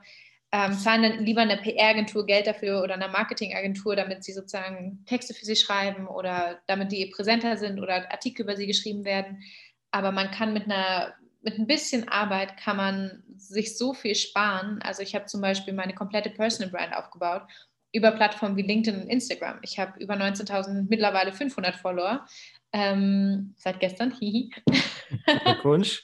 ähm, 0.51 0.73
zahlen 0.79 1.03
dann 1.03 1.25
lieber 1.25 1.41
eine 1.41 1.57
PR-Agentur 1.57 2.25
Geld 2.25 2.47
dafür 2.47 2.81
oder 2.81 2.95
eine 2.95 3.09
Marketing-Agentur, 3.09 3.95
damit 3.95 4.23
sie 4.23 4.33
sozusagen 4.33 5.03
Texte 5.05 5.33
für 5.33 5.45
sie 5.45 5.55
schreiben 5.55 6.07
oder 6.07 6.59
damit 6.65 6.91
die 6.91 7.05
präsenter 7.07 7.57
sind 7.57 7.79
oder 7.79 8.11
Artikel 8.11 8.43
über 8.43 8.55
sie 8.55 8.65
geschrieben 8.65 9.05
werden, 9.05 9.43
aber 9.91 10.12
man 10.12 10.32
kann 10.32 10.54
mit 10.54 10.65
einer 10.65 11.13
mit 11.41 11.58
ein 11.58 11.67
bisschen 11.67 12.10
Arbeit 12.10 12.58
kann 12.58 12.78
man 12.78 13.23
sich 13.38 13.78
so 13.78 13.93
viel 13.93 14.15
sparen. 14.15 14.82
Also 14.82 15.02
ich 15.02 15.15
habe 15.15 15.25
zum 15.25 15.41
Beispiel 15.41 15.73
meine 15.73 15.95
komplette 15.95 16.30
Personal 16.30 16.69
Brand 16.69 16.93
aufgebaut 16.93 17.43
über 17.91 18.12
Plattformen 18.12 18.56
wie 18.56 18.62
LinkedIn 18.62 19.02
und 19.02 19.08
Instagram. 19.08 19.60
Ich 19.63 19.80
habe 19.80 19.99
über 19.99 20.15
19.000, 20.15 20.88
mittlerweile 20.89 21.34
500 21.34 21.75
Follower 21.75 22.25
ähm, 22.71 23.53
seit 23.58 23.79
gestern, 23.79 24.12
hihi. 24.12 24.51
Glückwunsch. 25.43 26.03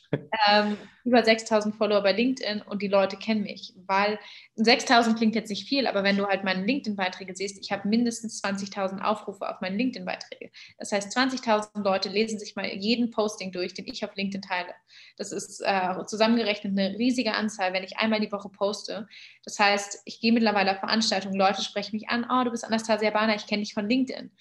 ähm, 0.49 0.77
über 1.03 1.23
6000 1.23 1.75
Follower 1.75 2.01
bei 2.01 2.11
LinkedIn 2.11 2.63
und 2.63 2.81
die 2.81 2.87
Leute 2.87 3.17
kennen 3.17 3.43
mich, 3.43 3.73
weil 3.85 4.17
6000 4.55 5.15
klingt 5.15 5.35
jetzt 5.35 5.49
nicht 5.49 5.67
viel, 5.67 5.85
aber 5.85 6.03
wenn 6.03 6.17
du 6.17 6.25
halt 6.25 6.43
meine 6.43 6.65
LinkedIn-Beiträge 6.65 7.35
siehst, 7.35 7.59
ich 7.61 7.71
habe 7.71 7.87
mindestens 7.87 8.43
20.000 8.43 9.01
Aufrufe 9.01 9.47
auf 9.47 9.61
meine 9.61 9.77
LinkedIn-Beiträge. 9.77 10.49
Das 10.79 10.91
heißt, 10.91 11.15
20.000 11.15 11.83
Leute 11.83 12.09
lesen 12.09 12.39
sich 12.39 12.55
mal 12.55 12.65
jeden 12.65 13.11
Posting 13.11 13.51
durch, 13.51 13.75
den 13.75 13.85
ich 13.87 14.03
auf 14.03 14.15
LinkedIn 14.15 14.41
teile. 14.41 14.73
Das 15.17 15.31
ist 15.31 15.61
äh, 15.63 16.03
zusammengerechnet 16.07 16.77
eine 16.77 16.97
riesige 16.97 17.35
Anzahl, 17.35 17.73
wenn 17.73 17.83
ich 17.83 17.97
einmal 17.97 18.19
die 18.19 18.31
Woche 18.31 18.49
poste. 18.49 19.07
Das 19.43 19.59
heißt, 19.59 20.01
ich 20.05 20.19
gehe 20.19 20.33
mittlerweile 20.33 20.71
auf 20.71 20.79
Veranstaltungen, 20.79 21.35
Leute 21.35 21.61
sprechen 21.61 21.95
mich 21.95 22.09
an, 22.09 22.25
oh, 22.31 22.43
du 22.43 22.49
bist 22.49 22.65
Anastasia 22.65 23.11
Bana, 23.11 23.35
ich 23.35 23.45
kenne 23.45 23.61
dich 23.61 23.75
von 23.75 23.87
LinkedIn. 23.87 24.31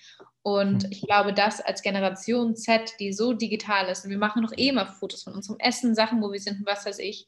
Und 0.44 0.84
hm. 0.84 0.92
ich 0.92 1.00
glaube, 1.00 1.32
das 1.32 1.62
als 1.62 1.80
Generation 1.80 2.54
Z, 2.54 2.94
die 3.00 3.14
so 3.14 3.32
digital 3.32 3.88
ist, 3.88 4.04
und 4.04 4.10
wir 4.10 4.18
machen 4.18 4.42
noch 4.42 4.52
eh 4.56 4.68
immer 4.68 4.86
Fotos 4.86 5.22
von 5.22 5.32
unserem 5.32 5.58
Essen, 5.58 5.94
Sachen, 5.94 6.22
wo 6.22 6.30
wir 6.30 6.38
sind 6.38 6.60
und 6.60 6.66
was 6.66 6.84
weiß 6.84 6.98
ich, 6.98 7.26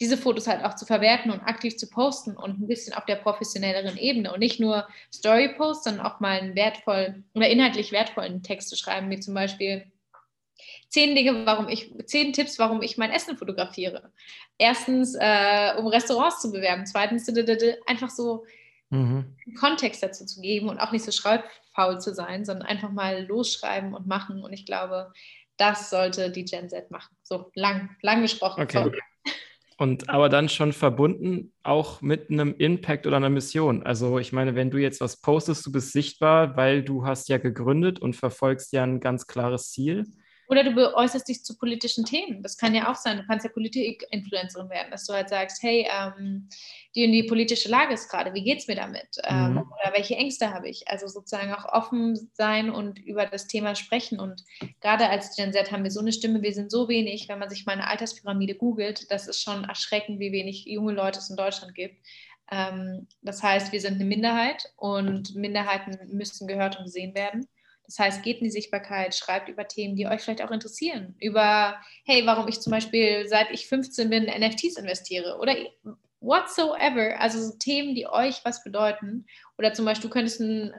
diese 0.00 0.16
Fotos 0.16 0.46
halt 0.46 0.64
auch 0.64 0.74
zu 0.74 0.86
verwerten 0.86 1.30
und 1.30 1.40
aktiv 1.40 1.76
zu 1.76 1.90
posten 1.90 2.36
und 2.36 2.58
ein 2.58 2.66
bisschen 2.66 2.94
auf 2.94 3.04
der 3.04 3.16
professionelleren 3.16 3.98
Ebene 3.98 4.32
und 4.32 4.38
nicht 4.38 4.60
nur 4.60 4.88
Story-Posts, 5.12 5.84
sondern 5.84 6.06
auch 6.06 6.20
mal 6.20 6.40
einen 6.40 6.54
wertvollen 6.54 7.28
oder 7.34 7.50
inhaltlich 7.50 7.92
wertvollen 7.92 8.42
Text 8.42 8.70
zu 8.70 8.76
schreiben, 8.76 9.10
wie 9.10 9.20
zum 9.20 9.34
Beispiel 9.34 9.90
zehn 10.88 11.14
Dinge, 11.14 11.44
warum 11.44 11.68
ich, 11.68 11.92
zehn 12.06 12.32
Tipps, 12.32 12.58
warum 12.58 12.80
ich 12.80 12.96
mein 12.96 13.10
Essen 13.10 13.36
fotografiere. 13.36 14.10
Erstens, 14.56 15.14
äh, 15.18 15.74
um 15.76 15.86
Restaurants 15.86 16.40
zu 16.40 16.50
bewerben. 16.50 16.86
Zweitens, 16.86 17.28
einfach 17.86 18.08
so 18.08 18.46
mhm. 18.88 19.36
Kontext 19.58 20.02
dazu 20.02 20.24
zu 20.24 20.40
geben 20.40 20.68
und 20.68 20.78
auch 20.78 20.92
nicht 20.92 21.04
so 21.04 21.12
schreibfaul 21.78 22.00
zu 22.00 22.14
sein, 22.14 22.44
sondern 22.44 22.66
einfach 22.66 22.90
mal 22.90 23.24
losschreiben 23.26 23.94
und 23.94 24.06
machen. 24.06 24.42
Und 24.42 24.52
ich 24.52 24.66
glaube, 24.66 25.12
das 25.56 25.90
sollte 25.90 26.30
die 26.30 26.44
Gen 26.44 26.68
Z 26.68 26.90
machen. 26.90 27.16
So 27.22 27.50
lang, 27.54 27.90
lang 28.02 28.22
gesprochen. 28.22 28.62
Okay. 28.62 28.90
Und 29.76 30.08
aber 30.08 30.28
dann 30.28 30.48
schon 30.48 30.72
verbunden 30.72 31.52
auch 31.62 32.00
mit 32.02 32.30
einem 32.30 32.54
Impact 32.58 33.06
oder 33.06 33.16
einer 33.16 33.30
Mission. 33.30 33.84
Also 33.84 34.18
ich 34.18 34.32
meine, 34.32 34.56
wenn 34.56 34.72
du 34.72 34.78
jetzt 34.78 35.00
was 35.00 35.20
postest, 35.20 35.64
du 35.66 35.70
bist 35.70 35.92
sichtbar, 35.92 36.56
weil 36.56 36.82
du 36.82 37.06
hast 37.06 37.28
ja 37.28 37.38
gegründet 37.38 38.00
und 38.00 38.16
verfolgst 38.16 38.72
ja 38.72 38.82
ein 38.82 38.98
ganz 38.98 39.28
klares 39.28 39.70
Ziel. 39.70 40.04
Oder 40.48 40.64
du 40.64 40.96
äußerst 40.96 41.28
dich 41.28 41.44
zu 41.44 41.56
politischen 41.58 42.04
Themen. 42.04 42.42
Das 42.42 42.56
kann 42.56 42.74
ja 42.74 42.90
auch 42.90 42.94
sein. 42.94 43.18
Du 43.18 43.26
kannst 43.26 43.44
ja 43.44 43.52
Politik-Influencerin 43.52 44.70
werden, 44.70 44.90
dass 44.90 45.04
du 45.04 45.12
halt 45.12 45.28
sagst, 45.28 45.62
hey, 45.62 45.86
ähm, 45.92 46.48
die 46.94 47.04
und 47.04 47.12
die 47.12 47.24
politische 47.24 47.68
Lage 47.68 47.92
ist 47.92 48.08
gerade, 48.08 48.32
wie 48.32 48.42
geht 48.42 48.60
es 48.60 48.66
mir 48.66 48.76
damit? 48.76 49.08
Ähm, 49.24 49.52
mhm. 49.52 49.58
Oder 49.58 49.92
welche 49.94 50.16
Ängste 50.16 50.52
habe 50.52 50.68
ich? 50.68 50.88
Also 50.88 51.06
sozusagen 51.06 51.52
auch 51.52 51.66
offen 51.66 52.30
sein 52.32 52.70
und 52.70 52.98
über 52.98 53.26
das 53.26 53.46
Thema 53.46 53.74
sprechen. 53.74 54.18
Und 54.18 54.42
gerade 54.80 55.10
als 55.10 55.36
Gen 55.36 55.52
Z 55.52 55.70
haben 55.70 55.84
wir 55.84 55.90
so 55.90 56.00
eine 56.00 56.12
Stimme, 56.12 56.40
wir 56.40 56.54
sind 56.54 56.70
so 56.70 56.88
wenig, 56.88 57.28
wenn 57.28 57.38
man 57.38 57.50
sich 57.50 57.66
mal 57.66 57.72
eine 57.72 57.86
Alterspyramide 57.86 58.54
googelt, 58.54 59.10
das 59.10 59.28
ist 59.28 59.42
schon 59.42 59.64
erschreckend, 59.64 60.18
wie 60.18 60.32
wenig 60.32 60.64
junge 60.64 60.92
Leute 60.92 61.18
es 61.18 61.28
in 61.28 61.36
Deutschland 61.36 61.74
gibt. 61.74 61.96
Ähm, 62.50 63.06
das 63.20 63.42
heißt, 63.42 63.72
wir 63.72 63.80
sind 63.80 63.96
eine 63.96 64.06
Minderheit 64.06 64.72
und 64.76 65.34
Minderheiten 65.34 65.98
müssen 66.16 66.48
gehört 66.48 66.78
und 66.78 66.84
gesehen 66.84 67.14
werden. 67.14 67.46
Das 67.88 67.98
heißt, 67.98 68.22
geht 68.22 68.38
in 68.38 68.44
die 68.44 68.50
Sichtbarkeit, 68.50 69.14
schreibt 69.14 69.48
über 69.48 69.66
Themen, 69.66 69.96
die 69.96 70.06
euch 70.06 70.20
vielleicht 70.20 70.42
auch 70.42 70.50
interessieren. 70.50 71.16
Über, 71.20 71.80
hey, 72.04 72.26
warum 72.26 72.46
ich 72.46 72.60
zum 72.60 72.70
Beispiel 72.70 73.26
seit 73.26 73.50
ich 73.50 73.66
15 73.66 74.10
bin 74.10 74.24
NFTs 74.24 74.76
investiere 74.76 75.38
oder 75.40 75.56
whatsoever. 76.20 77.18
Also 77.18 77.40
so 77.40 77.56
Themen, 77.56 77.94
die 77.94 78.06
euch 78.06 78.44
was 78.44 78.62
bedeuten. 78.62 79.24
Oder 79.56 79.72
zum 79.72 79.86
Beispiel, 79.86 80.10
du 80.10 80.12
könntest 80.12 80.42
einen 80.42 80.74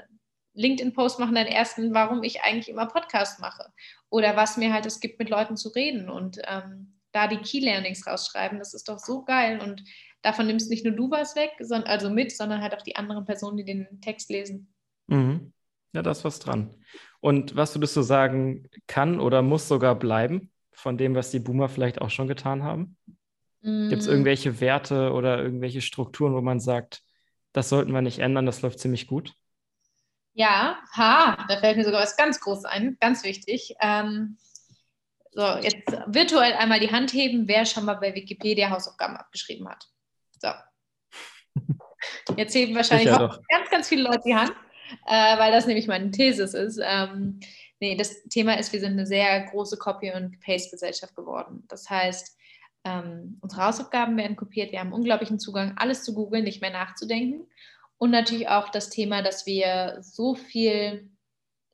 LinkedIn-Post 0.54 1.20
machen, 1.20 1.34
deinen 1.34 1.48
ersten, 1.48 1.96
warum 1.96 2.22
ich 2.22 2.42
eigentlich 2.42 2.70
immer 2.70 2.86
Podcast 2.86 3.40
mache. 3.40 3.74
Oder 4.12 4.36
was 4.36 4.58
mir 4.58 4.72
halt 4.72 4.86
es 4.86 5.00
gibt, 5.00 5.18
mit 5.18 5.30
Leuten 5.30 5.58
zu 5.58 5.70
reden 5.70 6.10
und 6.10 6.40
ähm, 6.46 7.00
da 7.12 7.26
die 7.26 7.38
Key 7.38 7.60
Learnings 7.60 8.06
rausschreiben. 8.06 8.60
Das 8.60 8.76
ist 8.76 8.88
doch 8.88 9.00
so 9.00 9.24
geil. 9.24 9.60
Und 9.62 9.84
davon 10.22 10.46
nimmst 10.46 10.70
nicht 10.70 10.86
nur 10.86 10.94
du 10.94 11.10
was 11.10 11.36
weg, 11.36 11.54
sondern, 11.60 11.90
also 11.90 12.12
mit, 12.12 12.32
sondern 12.36 12.62
halt 12.62 12.76
auch 12.76 12.84
die 12.84 12.98
anderen 12.98 13.26
Personen, 13.26 13.58
die 13.58 13.66
den 13.66 14.00
Text 14.02 14.30
lesen. 14.30 14.72
Mhm. 15.08 15.54
Ja, 15.94 16.02
da 16.02 16.12
ist 16.12 16.24
was 16.24 16.40
dran. 16.40 16.76
Und 17.20 17.56
was 17.56 17.76
würdest 17.76 17.96
du 17.96 18.02
sagen, 18.02 18.70
kann 18.88 19.20
oder 19.20 19.42
muss 19.42 19.68
sogar 19.68 19.96
bleiben 19.96 20.52
von 20.72 20.98
dem, 20.98 21.16
was 21.16 21.32
die 21.32 21.40
Boomer 21.40 21.68
vielleicht 21.68 22.02
auch 22.02 22.10
schon 22.10 22.28
getan 22.28 22.64
haben? 22.64 22.98
Mm. 23.62 23.90
Gibt 23.90 24.02
es 24.02 24.08
irgendwelche 24.08 24.62
Werte 24.62 25.12
oder 25.12 25.42
irgendwelche 25.42 25.82
Strukturen, 25.82 26.34
wo 26.34 26.42
man 26.42 26.60
sagt, 26.60 27.02
das 27.52 27.70
sollten 27.70 27.92
wir 27.92 28.02
nicht 28.02 28.20
ändern, 28.20 28.46
das 28.46 28.62
läuft 28.62 28.80
ziemlich 28.80 29.08
gut? 29.08 29.34
Ja, 30.34 30.78
ha, 30.96 31.46
da 31.50 31.58
fällt 31.58 31.78
mir 31.78 31.84
sogar 31.84 32.02
was 32.02 32.16
ganz 32.16 32.40
Großes 32.40 32.66
ein, 32.66 32.98
ganz 33.02 33.24
wichtig. 33.24 33.76
Ähm, 33.82 34.38
so, 35.32 35.46
jetzt 35.58 35.78
virtuell 36.08 36.54
einmal 36.54 36.80
die 36.80 36.92
Hand 36.92 37.14
heben, 37.14 37.48
wer 37.48 37.66
schon 37.66 37.86
mal 37.86 37.96
bei 37.96 38.16
Wikipedia 38.16 38.70
Hausaufgaben 38.70 39.18
abgeschrieben 39.18 39.68
hat. 39.68 39.86
So. 40.40 40.50
Jetzt 42.38 42.56
heben 42.56 42.76
wahrscheinlich 42.76 43.10
ganz, 43.10 43.70
ganz 43.70 43.90
viele 43.90 44.04
Leute 44.04 44.22
die 44.26 44.36
Hand, 44.36 44.54
äh, 45.08 45.38
weil 45.38 45.52
das 45.52 45.68
nämlich 45.68 45.88
meine 45.88 46.12
Thesis 46.12 46.54
ist. 46.54 46.80
Ähm, 46.84 47.40
nee, 47.80 47.96
das 47.96 48.24
Thema 48.24 48.58
ist, 48.58 48.74
wir 48.74 48.80
sind 48.80 48.94
eine 48.94 49.06
sehr 49.06 49.46
große 49.46 49.78
Copy- 49.78 50.14
und 50.14 50.40
Paste-Gesellschaft 50.42 51.16
geworden. 51.16 51.64
Das 51.68 51.90
heißt, 51.90 52.38
ähm, 52.86 53.38
unsere 53.42 53.66
Hausaufgaben 53.66 54.18
werden 54.18 54.36
kopiert, 54.36 54.72
wir 54.72 54.80
haben 54.80 54.94
unglaublichen 54.94 55.40
Zugang, 55.40 55.74
alles 55.78 56.04
zu 56.04 56.14
googeln, 56.14 56.44
nicht 56.44 56.62
mehr 56.62 56.72
nachzudenken. 56.72 57.48
Und 57.98 58.12
natürlich 58.12 58.48
auch 58.48 58.70
das 58.70 58.90
Thema, 58.90 59.22
dass 59.22 59.46
wir 59.46 59.98
so 60.02 60.36
viel 60.36 61.10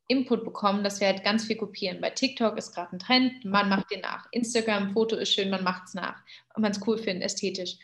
Input 0.07 0.43
bekommen, 0.43 0.83
dass 0.83 0.99
wir 0.99 1.07
halt 1.07 1.23
ganz 1.23 1.45
viel 1.45 1.55
kopieren. 1.55 1.99
Bei 2.01 2.11
TikTok 2.11 2.57
ist 2.57 2.73
gerade 2.73 2.95
ein 2.95 2.99
Trend, 2.99 3.45
man 3.45 3.69
macht 3.69 3.89
den 3.91 4.01
nach. 4.01 4.27
Instagram, 4.31 4.93
Foto 4.93 5.15
ist 5.15 5.33
schön, 5.33 5.49
man 5.49 5.63
macht 5.63 5.87
es 5.87 5.93
nach. 5.93 6.21
Und 6.53 6.61
man 6.61 6.71
es 6.71 6.81
cool 6.85 6.97
findet, 6.97 7.23
ästhetisch. 7.23 7.77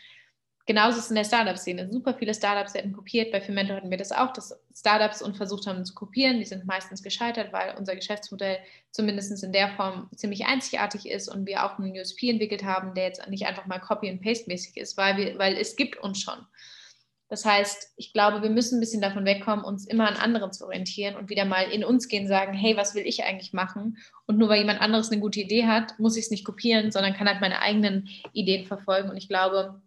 Genauso 0.64 0.98
ist 0.98 1.04
es 1.04 1.10
in 1.10 1.16
der 1.16 1.24
Startup-Szene. 1.24 1.90
Super 1.90 2.14
viele 2.14 2.34
Startups 2.34 2.74
werden 2.74 2.92
kopiert. 2.92 3.32
Bei 3.32 3.40
Femento 3.40 3.74
hatten 3.74 3.90
wir 3.90 3.98
das 3.98 4.12
auch, 4.12 4.32
dass 4.32 4.56
Startups 4.74 5.20
und 5.20 5.36
versucht 5.36 5.66
haben 5.66 5.84
zu 5.84 5.94
kopieren. 5.94 6.38
Die 6.38 6.44
sind 6.44 6.66
meistens 6.66 7.02
gescheitert, 7.02 7.52
weil 7.52 7.74
unser 7.76 7.96
Geschäftsmodell 7.96 8.58
zumindest 8.92 9.42
in 9.42 9.52
der 9.52 9.70
Form 9.70 10.08
ziemlich 10.14 10.46
einzigartig 10.46 11.08
ist 11.08 11.28
und 11.28 11.46
wir 11.46 11.64
auch 11.64 11.78
einen 11.78 11.98
USP 11.98 12.30
entwickelt 12.30 12.62
haben, 12.62 12.94
der 12.94 13.04
jetzt 13.04 13.28
nicht 13.28 13.46
einfach 13.46 13.66
mal 13.66 13.80
Copy- 13.80 14.08
and 14.08 14.22
Paste-mäßig 14.22 14.76
ist, 14.76 14.96
weil, 14.96 15.16
wir, 15.16 15.38
weil 15.38 15.56
es 15.56 15.74
gibt 15.74 15.96
uns 15.98 16.20
schon. 16.20 16.46
Das 17.32 17.46
heißt, 17.46 17.94
ich 17.96 18.12
glaube, 18.12 18.42
wir 18.42 18.50
müssen 18.50 18.76
ein 18.76 18.80
bisschen 18.80 19.00
davon 19.00 19.24
wegkommen, 19.24 19.64
uns 19.64 19.86
immer 19.86 20.06
an 20.06 20.16
anderen 20.16 20.52
zu 20.52 20.66
orientieren 20.66 21.16
und 21.16 21.30
wieder 21.30 21.46
mal 21.46 21.62
in 21.62 21.82
uns 21.82 22.08
gehen, 22.08 22.28
sagen, 22.28 22.52
hey, 22.52 22.76
was 22.76 22.94
will 22.94 23.06
ich 23.06 23.24
eigentlich 23.24 23.54
machen? 23.54 23.96
Und 24.26 24.36
nur 24.36 24.50
weil 24.50 24.58
jemand 24.58 24.82
anderes 24.82 25.10
eine 25.10 25.18
gute 25.18 25.40
Idee 25.40 25.66
hat, 25.66 25.98
muss 25.98 26.18
ich 26.18 26.26
es 26.26 26.30
nicht 26.30 26.44
kopieren, 26.44 26.92
sondern 26.92 27.14
kann 27.14 27.26
halt 27.26 27.40
meine 27.40 27.62
eigenen 27.62 28.10
Ideen 28.34 28.66
verfolgen. 28.66 29.08
Und 29.08 29.16
ich 29.16 29.28
glaube, 29.28 29.80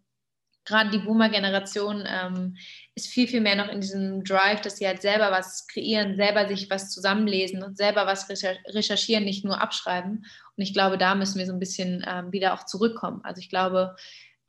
gerade 0.66 0.90
die 0.90 1.00
Boomer-Generation 1.00 2.04
ähm, 2.08 2.58
ist 2.96 3.08
viel, 3.08 3.28
viel 3.28 3.42
mehr 3.42 3.56
noch 3.56 3.70
in 3.70 3.82
diesem 3.82 4.24
Drive, 4.24 4.62
dass 4.62 4.78
sie 4.78 4.88
halt 4.88 5.02
selber 5.02 5.32
was 5.32 5.68
kreieren, 5.68 6.16
selber 6.16 6.48
sich 6.48 6.70
was 6.70 6.92
zusammenlesen 6.92 7.64
und 7.64 7.78
selber 7.78 8.06
was 8.06 8.28
recherchieren, 8.30 9.24
nicht 9.24 9.46
nur 9.46 9.62
abschreiben. 9.62 10.26
Und 10.56 10.64
ich 10.64 10.74
glaube, 10.74 10.98
da 10.98 11.16
müssen 11.16 11.38
wir 11.38 11.46
so 11.46 11.54
ein 11.54 11.60
bisschen 11.60 12.04
ähm, 12.08 12.32
wieder 12.32 12.54
auch 12.54 12.66
zurückkommen. 12.66 13.22
Also 13.24 13.40
ich 13.40 13.50
glaube, 13.50 13.96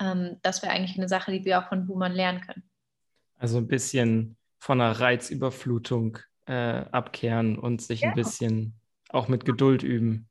ähm, 0.00 0.36
das 0.42 0.62
wäre 0.62 0.72
eigentlich 0.72 0.96
eine 0.96 1.08
Sache, 1.08 1.32
die 1.32 1.44
wir 1.44 1.60
auch 1.60 1.68
von 1.68 1.86
Boomern 1.86 2.12
lernen 2.12 2.40
können. 2.40 2.62
Also 3.38 3.58
ein 3.58 3.68
bisschen 3.68 4.36
von 4.58 4.80
einer 4.80 4.98
Reizüberflutung 4.98 6.18
äh, 6.46 6.52
abkehren 6.90 7.58
und 7.58 7.82
sich 7.82 8.00
ja. 8.00 8.08
ein 8.08 8.14
bisschen 8.14 8.74
auch 9.10 9.28
mit 9.28 9.44
Geduld 9.44 9.82
üben. 9.82 10.28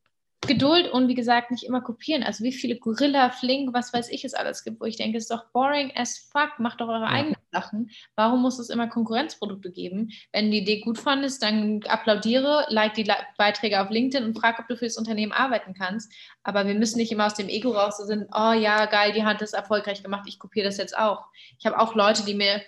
Geduld 0.48 0.92
und 0.92 1.08
wie 1.08 1.16
gesagt, 1.16 1.52
nicht 1.52 1.64
immer 1.64 1.82
kopieren. 1.82 2.24
Also 2.24 2.44
wie 2.44 2.52
viele 2.52 2.78
Gorilla, 2.78 3.30
Flink, 3.30 3.74
was 3.74 3.94
weiß 3.94 4.10
ich 4.10 4.26
es 4.26 4.34
alles 4.34 4.64
gibt, 4.64 4.80
wo 4.80 4.86
ich 4.86 4.98
denke, 4.98 5.18
es 5.18 5.26
ist 5.26 5.32
doch 5.32 5.46
boring 5.52 5.92
as 5.96 6.30
fuck, 6.32 6.60
macht 6.60 6.82
doch 6.82 6.88
eure 6.88 7.02
ja. 7.02 7.10
eigenen 7.10 7.38
Sachen. 7.52 7.90
Warum 8.16 8.42
muss 8.42 8.60
es 8.60 8.70
immer 8.70 8.88
Konkurrenzprodukte 8.88 9.72
geben? 9.72 10.12
Wenn 10.32 10.46
du 10.46 10.52
die 10.52 10.60
Idee 10.60 10.82
gut 10.82 10.98
fandest, 10.98 11.42
dann 11.44 11.82
applaudiere, 11.88 12.66
like 12.70 12.94
die 12.94 13.10
Beiträge 13.38 13.82
auf 13.82 13.90
LinkedIn 13.90 14.26
und 14.26 14.38
frag, 14.38 14.60
ob 14.60 14.68
du 14.68 14.76
für 14.76 14.86
das 14.86 14.98
Unternehmen 14.98 15.32
arbeiten 15.32 15.74
kannst. 15.74 16.12
Aber 16.44 16.68
wir 16.68 16.76
müssen 16.76 16.98
nicht 16.98 17.12
immer 17.12 17.26
aus 17.26 17.36
dem 17.36 17.50
Ego 17.50 17.72
raus 17.72 17.98
so 17.98 18.06
sind, 18.06 18.28
oh 18.34 18.54
ja, 18.54 18.86
geil, 18.86 19.14
die 19.14 19.24
hat 19.24 19.42
das 19.42 19.54
erfolgreich 19.54 20.04
gemacht, 20.04 20.26
ich 20.28 20.40
kopiere 20.40 20.66
das 20.66 20.78
jetzt 20.78 20.98
auch. 20.98 21.26
Ich 21.60 21.66
habe 21.66 21.80
auch 21.80 21.96
Leute, 21.96 22.26
die 22.26 22.34
mir, 22.34 22.62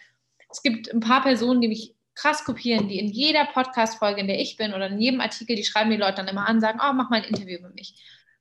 es 0.49 0.61
gibt 0.61 0.91
ein 0.93 1.01
paar 1.01 1.21
Personen, 1.21 1.61
die 1.61 1.67
mich 1.67 1.96
krass 2.17 2.43
kopieren, 2.43 2.87
die 2.87 2.99
in 2.99 3.07
jeder 3.07 3.45
Podcast-Folge, 3.45 4.21
in 4.21 4.27
der 4.27 4.39
ich 4.39 4.57
bin 4.57 4.73
oder 4.73 4.87
in 4.87 4.99
jedem 4.99 5.21
Artikel, 5.21 5.55
die 5.55 5.63
schreiben 5.63 5.91
die 5.91 5.97
Leute 5.97 6.15
dann 6.15 6.27
immer 6.27 6.47
an, 6.47 6.59
sagen, 6.59 6.79
oh, 6.81 6.93
mach 6.93 7.09
mal 7.09 7.21
ein 7.21 7.29
Interview 7.29 7.61
mit 7.61 7.75
mich. 7.75 7.93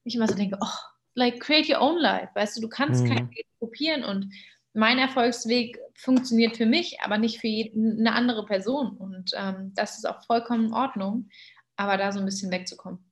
Und 0.02 0.08
ich 0.08 0.14
immer 0.14 0.26
so 0.26 0.34
denke, 0.34 0.58
oh, 0.60 0.78
like 1.14 1.40
create 1.40 1.68
your 1.68 1.80
own 1.80 1.98
life, 1.98 2.30
weißt 2.34 2.56
du, 2.56 2.62
du 2.62 2.68
kannst 2.68 3.04
mhm. 3.04 3.08
kein 3.08 3.30
kopieren 3.60 4.04
und 4.04 4.32
mein 4.72 4.98
Erfolgsweg 4.98 5.78
funktioniert 5.94 6.56
für 6.56 6.66
mich, 6.66 7.00
aber 7.00 7.18
nicht 7.18 7.40
für 7.40 7.48
eine 7.48 8.12
andere 8.12 8.44
Person 8.44 8.96
und 8.98 9.32
ähm, 9.34 9.72
das 9.74 9.96
ist 9.96 10.06
auch 10.06 10.24
vollkommen 10.26 10.66
in 10.66 10.72
Ordnung, 10.74 11.30
aber 11.76 11.96
da 11.96 12.12
so 12.12 12.18
ein 12.18 12.26
bisschen 12.26 12.50
wegzukommen. 12.50 13.10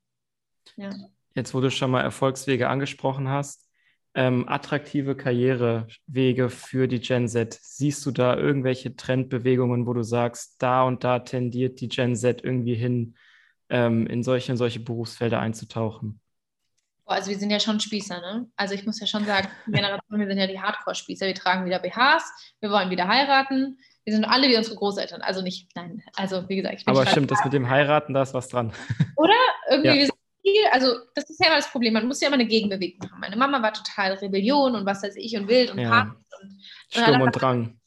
Ja. 0.77 0.91
Jetzt, 1.35 1.55
wo 1.55 1.61
du 1.61 1.71
schon 1.71 1.91
mal 1.91 2.03
Erfolgswege 2.03 2.69
angesprochen 2.69 3.29
hast, 3.29 3.64
ähm, 4.15 4.49
attraktive 4.49 5.17
Karrierewege 5.17 6.49
für 6.51 6.89
die 6.89 7.01
Gen 7.01 7.29
Z? 7.29 7.59
Siehst 7.61 8.05
du 8.07 8.11
da 8.11 8.37
irgendwelche 8.37 8.97
Trendbewegungen, 8.97 9.87
wo 9.87 9.93
du 9.93 10.03
sagst, 10.03 10.62
da 10.62 10.85
und 10.85 11.05
da 11.05 11.21
tendiert 11.21 11.81
die 11.81 11.89
Gen 11.89 12.17
Z 12.17 12.43
irgendwie 12.43 12.75
hin, 12.75 13.17
ähm, 13.69 14.07
in 14.07 14.23
solche 14.23 14.53
und 14.53 14.59
solche 14.59 14.81
Berufsfelder 14.81 15.41
einzutauchen? 15.41 16.21
Also 17.07 17.31
wir 17.31 17.39
sind 17.39 17.51
ja 17.51 17.61
schon 17.61 17.81
Spießer, 17.81 18.21
ne? 18.21 18.47
Also 18.57 18.75
ich 18.75 18.87
muss 18.87 18.99
ja 18.99 19.07
schon 19.07 19.27
sagen, 19.27 19.49
Generation, 19.67 20.19
wir 20.19 20.27
sind 20.27 20.39
ja 20.39 20.47
die 20.47 20.61
Hardcore-Spießer. 20.61 21.27
Wir 21.27 21.35
tragen 21.35 21.67
wieder 21.67 21.79
BHs, 21.79 22.55
wir 22.61 22.71
wollen 22.71 22.91
wieder 22.91 23.07
heiraten. 23.09 23.79
Wir 24.05 24.15
sind 24.15 24.25
alle 24.25 24.49
wie 24.49 24.57
unsere 24.57 24.77
Großeltern. 24.77 25.23
Also 25.23 25.43
nicht, 25.43 25.69
nein, 25.75 26.03
also 26.15 26.49
wie 26.49 26.57
gesagt, 26.57 26.79
ich 26.79 26.85
bin 26.85 26.95
Aber 26.95 27.07
stimmt, 27.07 27.31
das 27.31 27.45
mit 27.45 27.53
dem 27.53 27.69
Heiraten, 27.69 28.15
da 28.15 28.23
ist 28.23 28.35
was 28.35 28.49
dran. 28.49 28.73
Oder? 29.17 29.33
Irgendwie, 29.71 29.89
ja. 29.89 29.95
wir 29.95 30.07
sind 30.07 30.14
viel, 30.45 30.66
also 30.72 30.99
das 31.14 31.28
ist 31.30 31.40
ja 31.40 31.47
immer 31.47 31.57
das 31.57 31.70
Problem, 31.70 31.95
man 31.95 32.07
muss 32.07 32.20
ja 32.20 32.28
immer 32.28 32.34
eine 32.34 32.47
Gegenbewegung 32.47 33.11
haben. 33.11 33.20
Meine 33.20 33.36
Mama 33.36 33.62
war 33.62 33.72
total 33.72 34.12
Rebellion 34.14 34.74
und 34.74 34.86
was 34.86 35.03
weiß 35.03 35.16
ich 35.16 35.36
und 35.36 35.49
wild 35.49 35.70
und 35.70 35.78
ja. 35.78 36.03
und, 36.03 36.16
und 36.42 36.61
Sturm 36.90 37.22
und 37.22 37.32
Drang. 37.32 37.80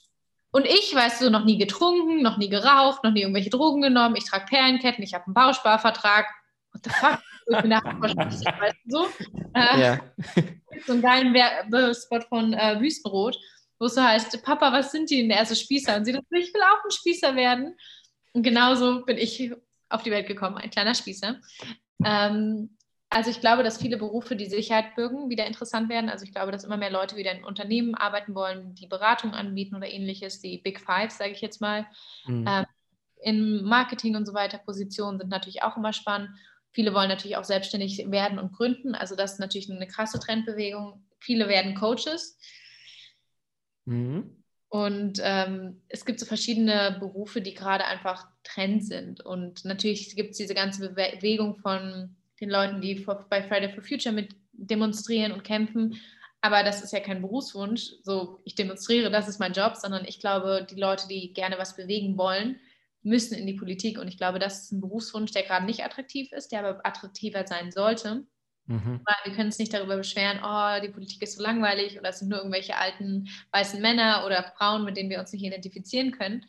Und 0.52 0.66
ich, 0.66 0.94
weißt 0.96 1.22
du, 1.22 1.30
noch 1.30 1.46
nie 1.46 1.58
getrunken, 1.58 2.24
noch 2.24 2.38
nie 2.38 2.50
geraucht, 2.50 3.04
noch 3.04 3.12
nie 3.12 3.22
irgendwelche 3.22 3.50
Drogen 3.50 3.82
genommen. 3.82 4.16
Ich 4.16 4.26
trage 4.26 4.46
Perlenketten, 4.46 5.04
ich 5.04 5.14
habe 5.14 5.26
einen 5.26 5.34
Bausparvertrag. 5.34 6.26
What 6.72 6.84
the 6.84 6.90
fuck? 6.90 7.20
Ich 7.50 7.62
bin 7.62 7.70
der 7.70 7.82
weißt 7.84 8.78
du 8.86 8.90
so. 8.90 9.08
Äh, 9.54 9.80
ja. 9.80 10.00
so 10.86 10.94
einen 10.94 11.02
geilen 11.02 11.34
Werbespot 11.34 12.26
von 12.26 12.54
äh, 12.54 12.80
Wüstenrot, 12.80 13.38
wo 13.80 13.86
es 13.86 13.96
so 13.96 14.04
heißt, 14.04 14.44
Papa, 14.44 14.72
was 14.72 14.92
sind 14.92 15.10
die 15.10 15.18
denn? 15.18 15.30
Der 15.30 15.38
erste 15.40 15.56
Spießer. 15.56 15.96
Und 15.96 16.06
sie 16.06 16.14
sagt, 16.14 16.26
ich 16.32 16.54
will 16.54 16.62
auch 16.62 16.84
ein 16.84 16.92
Spießer 16.92 17.36
werden. 17.36 17.78
Und 18.34 18.44
genauso 18.44 19.06
bin 19.06 19.18
ich 19.18 19.52
auf 19.90 20.04
die 20.04 20.12
Welt 20.12 20.28
gekommen, 20.28 20.58
ein 20.58 20.70
kleiner 20.70 20.96
Spießer. 20.96 21.40
Ähm, 22.04 22.78
also 23.10 23.30
ich 23.30 23.40
glaube, 23.40 23.64
dass 23.64 23.82
viele 23.82 23.98
Berufe, 23.98 24.36
die 24.36 24.48
Sicherheit 24.48 24.96
bürgen, 24.96 25.30
wieder 25.30 25.46
interessant 25.46 25.90
werden. 25.90 26.10
Also 26.10 26.26
ich 26.26 26.34
glaube, 26.34 26.52
dass 26.52 26.66
immer 26.66 26.78
mehr 26.78 26.92
Leute 26.92 27.16
wieder 27.16 27.32
in 27.32 27.46
Unternehmen 27.46 27.96
arbeiten 27.96 28.36
wollen, 28.36 28.76
die 28.76 28.88
Beratung 28.88 29.32
anbieten 29.32 29.76
oder 29.76 29.88
ähnliches, 29.90 30.42
die 30.42 30.58
Big 30.58 30.82
Five, 30.82 31.12
sage 31.12 31.32
ich 31.32 31.42
jetzt 31.42 31.62
mal. 31.62 31.88
Mhm. 32.26 32.46
Ähm, 32.48 32.66
in 33.22 33.64
Marketing 33.64 34.16
und 34.16 34.26
so 34.26 34.34
weiter 34.34 34.58
Positionen 34.58 35.18
sind 35.18 35.30
natürlich 35.30 35.64
auch 35.64 35.78
immer 35.78 35.94
spannend. 35.94 36.30
Viele 36.72 36.94
wollen 36.94 37.10
natürlich 37.10 37.38
auch 37.38 37.46
selbstständig 37.46 38.12
werden 38.12 38.40
und 38.40 38.54
gründen. 38.54 38.94
Also 38.94 39.16
das 39.16 39.34
ist 39.34 39.40
natürlich 39.40 39.72
eine 39.72 39.88
krasse 39.88 40.20
Trendbewegung. 40.20 41.04
Viele 41.20 41.48
werden 41.48 41.76
Coaches. 41.76 42.38
Mhm. 43.86 44.44
Und 44.70 45.20
ähm, 45.24 45.82
es 45.88 46.06
gibt 46.06 46.20
so 46.20 46.26
verschiedene 46.26 46.98
Berufe, 47.00 47.42
die 47.42 47.54
gerade 47.54 47.86
einfach 47.86 48.28
Trend 48.44 48.84
sind. 48.84 49.22
Und 49.26 49.64
natürlich 49.64 50.16
gibt 50.16 50.32
es 50.32 50.38
diese 50.38 50.54
ganze 50.54 50.90
Bewegung 50.90 51.56
von 51.56 52.16
den 52.42 52.50
Leuten, 52.50 52.82
die 52.82 53.06
bei 53.30 53.44
Friday 53.44 53.74
for 53.74 53.84
Future 53.84 54.14
mit 54.14 54.36
demonstrieren 54.52 55.32
und 55.32 55.44
kämpfen. 55.44 55.96
Aber 56.42 56.64
das 56.64 56.84
ist 56.84 56.94
ja 56.94 57.00
kein 57.00 57.22
Berufswunsch. 57.22 57.94
So, 58.04 58.42
ich 58.44 58.56
demonstriere, 58.56 59.10
das 59.10 59.28
ist 59.28 59.40
mein 59.40 59.54
Job, 59.54 59.76
sondern 59.76 60.06
ich 60.06 60.20
glaube, 60.20 60.68
die 60.70 60.80
Leute, 60.80 61.08
die 61.08 61.34
gerne 61.34 61.58
was 61.58 61.76
bewegen 61.76 62.18
wollen, 62.18 62.60
müssen 63.04 63.36
in 63.36 63.48
die 63.48 63.54
Politik. 63.54 63.98
Und 63.98 64.08
ich 64.08 64.18
glaube, 64.18 64.38
das 64.38 64.64
ist 64.64 64.72
ein 64.74 64.82
Berufswunsch, 64.82 65.32
der 65.32 65.44
gerade 65.44 65.66
nicht 65.66 65.84
attraktiv 65.84 66.32
ist, 66.34 66.52
der 66.52 66.66
aber 66.66 66.86
attraktiver 66.86 67.48
sein 67.48 67.72
sollte. 67.72 68.26
Mhm. 68.68 69.02
Wir 69.24 69.34
können 69.34 69.48
uns 69.48 69.60
nicht 69.60 69.74
darüber 69.74 69.98
beschweren, 69.98 70.40
oh, 70.44 70.82
die 70.84 70.92
Politik 70.92 71.22
ist 71.22 71.38
so 71.38 71.44
langweilig 71.44 71.98
oder 72.00 72.10
es 72.10 72.20
sind 72.20 72.30
nur 72.30 72.40
irgendwelche 72.40 72.78
alten 72.78 73.28
weißen 73.52 73.82
Männer 73.82 74.24
oder 74.26 74.44
Frauen, 74.58 74.84
mit 74.84 74.98
denen 74.98 75.10
wir 75.10 75.20
uns 75.20 75.32
nicht 75.32 75.44
identifizieren 75.44 76.12
können. 76.12 76.46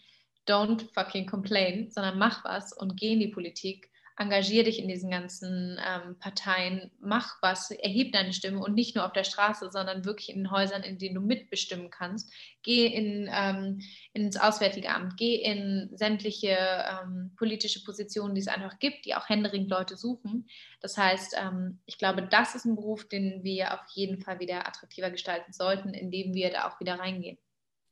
Don't 0.47 0.93
fucking 0.93 1.27
complain, 1.27 1.91
sondern 1.91 2.19
mach 2.19 2.45
was 2.45 2.73
und 2.73 2.97
geh 2.97 3.13
in 3.13 3.21
die 3.21 3.29
Politik 3.29 3.91
engagier 4.19 4.65
dich 4.65 4.79
in 4.79 4.89
diesen 4.89 5.11
ganzen 5.11 5.79
ähm, 5.79 6.19
Parteien, 6.19 6.91
mach 7.01 7.37
was, 7.43 7.71
erheb 7.71 8.13
deine 8.13 8.33
Stimme 8.33 8.61
und 8.61 8.75
nicht 8.75 8.97
nur 8.97 9.05
auf 9.05 9.13
der 9.13 9.25
Straße, 9.25 9.71
sondern 9.71 10.05
wirklich 10.05 10.31
in 10.31 10.37
den 10.37 10.51
Häusern, 10.51 10.83
in 10.83 10.99
denen 10.99 11.15
du 11.15 11.21
mitbestimmen 11.21 11.91
kannst. 11.91 12.33
Geh 12.63 12.87
in, 12.87 13.31
ähm, 13.33 13.81
ins 14.13 14.37
Auswärtige 14.37 14.91
Amt, 14.91 15.17
geh 15.17 15.37
in 15.37 15.91
sämtliche 15.95 16.57
ähm, 16.57 17.33
politische 17.37 17.85
Positionen, 17.85 18.35
die 18.35 18.41
es 18.41 18.49
einfach 18.49 18.79
gibt, 18.79 19.05
die 19.05 19.15
auch 19.15 19.29
händeringend 19.29 19.71
Leute 19.71 19.97
suchen. 19.97 20.49
Das 20.81 20.97
heißt, 20.97 21.37
ähm, 21.39 21.81
ich 21.87 21.99
glaube, 21.99 22.23
das 22.23 22.55
ist 22.55 22.65
ein 22.65 22.77
Beruf, 22.77 23.09
den 23.09 23.45
wir 23.45 23.75
auf 23.75 23.87
jeden 23.95 24.21
Fall 24.21 24.41
wieder 24.41 24.67
attraktiver 24.67 25.11
gestalten 25.11 25.53
sollten, 25.53 25.95
indem 25.95 26.35
wir 26.35 26.51
da 26.51 26.69
auch 26.69 26.81
wieder 26.81 26.99
reingehen. 26.99 27.39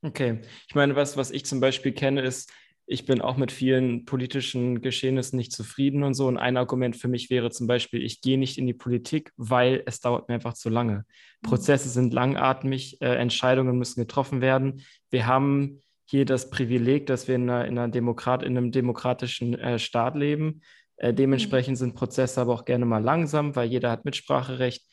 Okay, 0.03 0.41
ich 0.69 0.75
meine, 0.75 0.95
was, 0.95 1.17
was 1.17 1.31
ich 1.31 1.47
zum 1.47 1.61
Beispiel 1.61 1.93
kenne, 1.93 2.23
ist, 2.23 2.53
ich 2.89 3.05
bin 3.05 3.21
auch 3.21 3.37
mit 3.37 3.51
vielen 3.51 4.05
politischen 4.05 4.81
Geschehnissen 4.81 5.37
nicht 5.37 5.53
zufrieden 5.53 6.05
und 6.05 6.15
so. 6.15 6.29
Und 6.29 6.39
ein 6.39 6.57
Argument 6.57 6.97
für 6.97 7.09
mich 7.09 7.31
wäre 7.31 7.51
zum 7.51 7.67
Beispiel, 7.67 8.01
ich 8.01 8.21
gehe 8.21 8.39
nicht 8.39 8.59
in 8.59 8.67
die 8.67 8.75
Politik, 8.75 9.33
weil 9.37 9.83
es 9.87 10.01
dauert 10.01 10.29
mir 10.29 10.37
einfach 10.37 10.55
zu 10.55 10.71
lange. 10.71 11.05
Mhm. 11.43 11.49
Prozesse 11.49 11.89
sind 11.89 12.15
langatmig, 12.15 13.03
äh, 13.03 13.17
Entscheidungen 13.17 13.77
müssen 13.77 14.01
getroffen 14.01 14.41
werden. 14.41 14.83
Wir 15.11 15.27
haben 15.27 15.81
hier 16.05 16.25
das 16.25 16.49
Privileg, 16.49 17.07
dass 17.07 17.27
wir 17.27 17.35
in, 17.35 17.51
einer, 17.51 17.65
in, 17.65 17.77
einer 17.77 17.89
Demokrat, 17.89 18.45
in 18.45 18.57
einem 18.57 18.71
demokratischen 18.71 19.59
äh, 19.59 19.81
Staat 19.81 20.15
leben. 20.15 20.63
Äh, 20.97 21.13
dementsprechend 21.13 21.75
mhm. 21.75 21.81
sind 21.81 21.95
Prozesse 21.97 22.41
aber 22.41 22.55
auch 22.55 22.65
gerne 22.65 22.87
mal 22.87 23.03
langsam, 23.03 23.57
weil 23.57 23.69
jeder 23.69 23.91
hat 23.91 24.05
Mitspracherecht. 24.05 24.85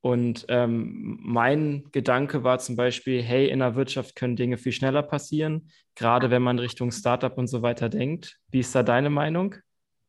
Und 0.00 0.46
ähm, 0.48 1.18
mein 1.20 1.88
Gedanke 1.90 2.44
war 2.44 2.58
zum 2.58 2.76
Beispiel, 2.76 3.22
hey, 3.22 3.48
in 3.48 3.58
der 3.58 3.74
Wirtschaft 3.74 4.14
können 4.14 4.36
Dinge 4.36 4.56
viel 4.56 4.72
schneller 4.72 5.02
passieren, 5.02 5.70
gerade 5.96 6.30
wenn 6.30 6.42
man 6.42 6.58
Richtung 6.58 6.92
Startup 6.92 7.36
und 7.36 7.48
so 7.48 7.62
weiter 7.62 7.88
denkt. 7.88 8.38
Wie 8.50 8.60
ist 8.60 8.74
da 8.74 8.82
deine 8.82 9.10
Meinung? 9.10 9.56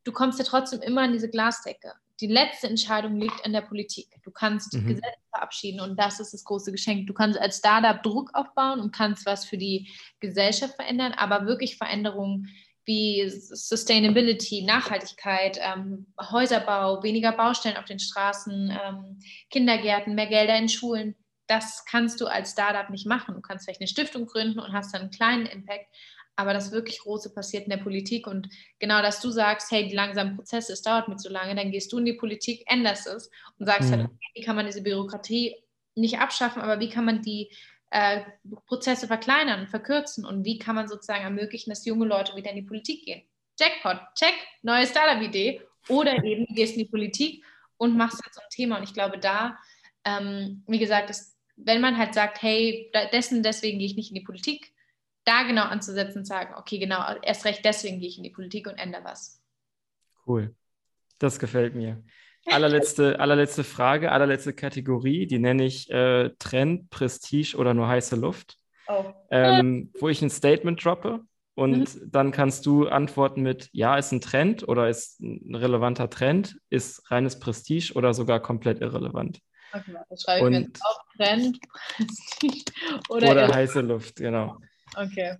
Du 0.04 0.12
kommst 0.12 0.40
ja 0.40 0.46
trotzdem 0.46 0.82
immer 0.82 1.06
in 1.06 1.14
diese 1.14 1.30
Glasdecke. 1.30 1.94
Die 2.20 2.28
letzte 2.28 2.68
Entscheidung 2.68 3.16
liegt 3.16 3.46
in 3.46 3.54
der 3.54 3.62
Politik. 3.62 4.08
Du 4.24 4.32
kannst 4.32 4.74
mhm. 4.74 4.88
Gesetze 4.88 5.20
verabschieden 5.34 5.80
und 5.80 5.98
das 5.98 6.20
ist 6.20 6.34
das 6.34 6.44
große 6.44 6.72
Geschenk. 6.72 7.08
Du 7.08 7.14
kannst 7.14 7.40
als 7.40 7.58
Startup 7.58 8.02
Druck 8.04 8.30
aufbauen 8.34 8.82
und 8.82 8.92
kannst 8.92 9.26
was 9.26 9.46
für 9.46 9.58
die 9.58 9.90
Gesellschaft 10.20 10.76
verändern, 10.76 11.14
aber 11.14 11.46
wirklich 11.46 11.78
Veränderungen 11.78 12.50
wie 12.90 13.30
Sustainability, 13.30 14.64
Nachhaltigkeit, 14.64 15.60
ähm, 15.62 16.08
Häuserbau, 16.20 17.04
weniger 17.04 17.32
Baustellen 17.32 17.78
auf 17.78 17.86
den 17.86 18.00
Straßen, 18.00 18.72
ähm, 18.72 19.20
Kindergärten, 19.52 20.16
mehr 20.16 20.26
Gelder 20.26 20.58
in 20.58 20.70
Schulen. 20.70 21.16
Das 21.46 21.86
kannst 21.86 22.20
du 22.20 22.26
als 22.26 22.54
Startup 22.54 22.90
nicht 22.90 23.06
machen. 23.06 23.36
Du 23.36 23.42
kannst 23.42 23.66
vielleicht 23.66 23.80
eine 23.80 23.88
Stiftung 23.88 24.26
gründen 24.26 24.58
und 24.58 24.74
hast 24.74 24.92
dann 24.92 25.02
einen 25.02 25.12
kleinen 25.12 25.46
Impact, 25.46 25.86
aber 26.36 26.52
das 26.52 26.72
wirklich 26.72 27.00
Große 27.02 27.32
passiert 27.32 27.66
in 27.66 27.70
der 27.70 27.78
Politik 27.78 28.26
und 28.26 28.50
genau, 28.80 29.04
dass 29.04 29.22
du 29.22 29.30
sagst, 29.30 29.70
hey, 29.70 29.88
die 29.88 29.96
langsamen 29.96 30.36
Prozesse, 30.36 30.74
es 30.74 30.82
dauert 30.82 31.08
mir 31.10 31.18
zu 31.18 31.30
lange, 31.30 31.54
dann 31.54 31.70
gehst 31.70 31.94
du 31.94 32.00
in 32.00 32.06
die 32.06 32.14
Politik, 32.14 32.64
änderst 32.66 33.06
es 33.06 33.30
und 33.60 33.68
sagst 33.68 33.92
halt, 33.92 34.02
mhm. 34.02 34.08
halt, 34.08 34.20
wie 34.34 34.42
kann 34.42 34.56
man 34.56 34.66
diese 34.66 34.82
Bürokratie 34.82 35.56
nicht 35.94 36.18
abschaffen, 36.18 36.64
aber 36.64 36.80
wie 36.80 36.90
kann 36.90 37.06
man 37.06 37.22
die 37.22 37.52
äh, 37.92 38.22
Prozesse 38.68 39.08
verkleinern 39.08 39.68
verkürzen 39.68 40.26
und 40.26 40.46
wie 40.46 40.60
kann 40.60 40.76
man 40.76 40.88
sozusagen 40.88 41.24
ermöglichen, 41.24 41.70
dass 41.70 41.86
junge 41.86 42.06
Leute 42.06 42.36
wieder 42.36 42.52
in 42.52 42.58
die 42.58 42.62
Politik 42.62 43.06
gehen. 43.06 43.24
Jackpot, 43.60 44.00
check, 44.16 44.34
neue 44.62 44.86
Startup-Idee 44.86 45.62
oder 45.90 46.24
eben 46.24 46.46
du 46.46 46.54
gehst 46.54 46.74
in 46.74 46.84
die 46.84 46.90
Politik 46.90 47.44
und 47.78 47.98
machst 47.98 48.22
halt 48.24 48.34
so 48.34 48.42
ein 48.42 48.50
Thema 48.52 48.78
und 48.78 48.84
ich 48.84 48.94
glaube 48.94 49.18
da, 49.18 49.58
ähm, 50.06 50.64
wie 50.68 50.80
gesagt, 50.80 51.10
ist, 51.10 51.36
wenn 51.56 51.82
man 51.82 51.98
halt 51.98 52.14
sagt, 52.14 52.42
hey, 52.42 52.92
dessen, 53.12 53.44
deswegen 53.44 53.80
gehe 53.80 53.88
ich 53.88 53.96
nicht 53.96 54.12
in 54.12 54.16
die 54.16 54.24
Politik, 54.24 54.72
da 55.26 55.44
genau 55.44 55.64
anzusetzen 55.64 56.20
und 56.20 56.26
sagen, 56.26 56.56
okay, 56.56 56.80
genau, 56.80 57.04
erst 57.22 57.44
recht 57.46 57.66
deswegen 57.66 58.00
gehe 58.00 58.08
ich 58.08 58.18
in 58.18 58.24
die 58.24 58.30
Politik 58.30 58.68
und 58.68 58.78
ändere 58.78 59.04
was. 59.04 59.42
Cool, 60.26 60.56
das 61.18 61.40
gefällt 61.40 61.76
mir 61.76 62.04
allerletzte, 62.52 63.20
allerletzte 63.20 63.64
Frage, 63.64 64.12
allerletzte 64.12 64.54
Kategorie, 64.54 65.28
die 65.28 65.40
nenne 65.40 65.66
ich 65.66 65.90
äh, 65.90 66.30
Trend, 66.40 66.90
Prestige 66.90 67.56
oder 67.58 67.74
nur 67.74 67.88
heiße 67.88 68.16
Luft. 68.16 68.58
Oh. 68.88 69.06
Ähm, 69.30 69.92
wo 70.00 70.10
ich 70.10 70.22
ein 70.22 70.32
Statement 70.32 70.84
droppe 70.84 71.22
und 71.54 71.94
mhm. 71.96 72.12
dann 72.12 72.32
kannst 72.32 72.66
du 72.66 72.88
antworten 72.88 73.42
mit 73.42 73.70
Ja, 73.72 73.98
ist 73.98 74.12
ein 74.12 74.22
Trend 74.22 74.68
oder 74.68 74.90
ist 74.90 75.20
ein 75.20 75.54
relevanter 75.54 76.10
Trend, 76.10 76.58
ist 76.70 77.12
reines 77.12 77.38
Prestige 77.38 77.94
oder 77.94 78.14
sogar 78.14 78.40
komplett 78.40 78.82
irrelevant. 78.82 79.42
Okay, 79.74 79.94
das 80.10 80.24
schreibe 80.24 80.46
und, 80.48 80.54
ich 80.54 80.60
mir 80.60 80.66
jetzt 80.66 80.82
auch 80.84 81.04
Trend, 81.18 81.60
Prestige 81.70 82.72
oder, 83.10 83.32
oder 83.32 83.54
heiße 83.54 83.82
Luft, 83.82 84.16
genau. 84.16 84.58
Okay. 84.96 85.36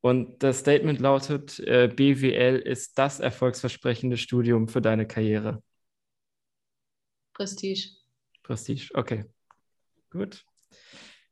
Und 0.00 0.42
das 0.42 0.60
Statement 0.60 1.00
lautet, 1.00 1.58
äh, 1.58 1.88
BWL 1.88 2.58
ist 2.58 2.96
das 2.98 3.18
erfolgsversprechende 3.18 4.16
Studium 4.16 4.68
für 4.68 4.80
deine 4.80 5.06
Karriere. 5.06 5.62
Prestige. 7.36 7.90
Prestige, 8.42 8.90
okay. 8.94 9.24
Gut. 10.10 10.42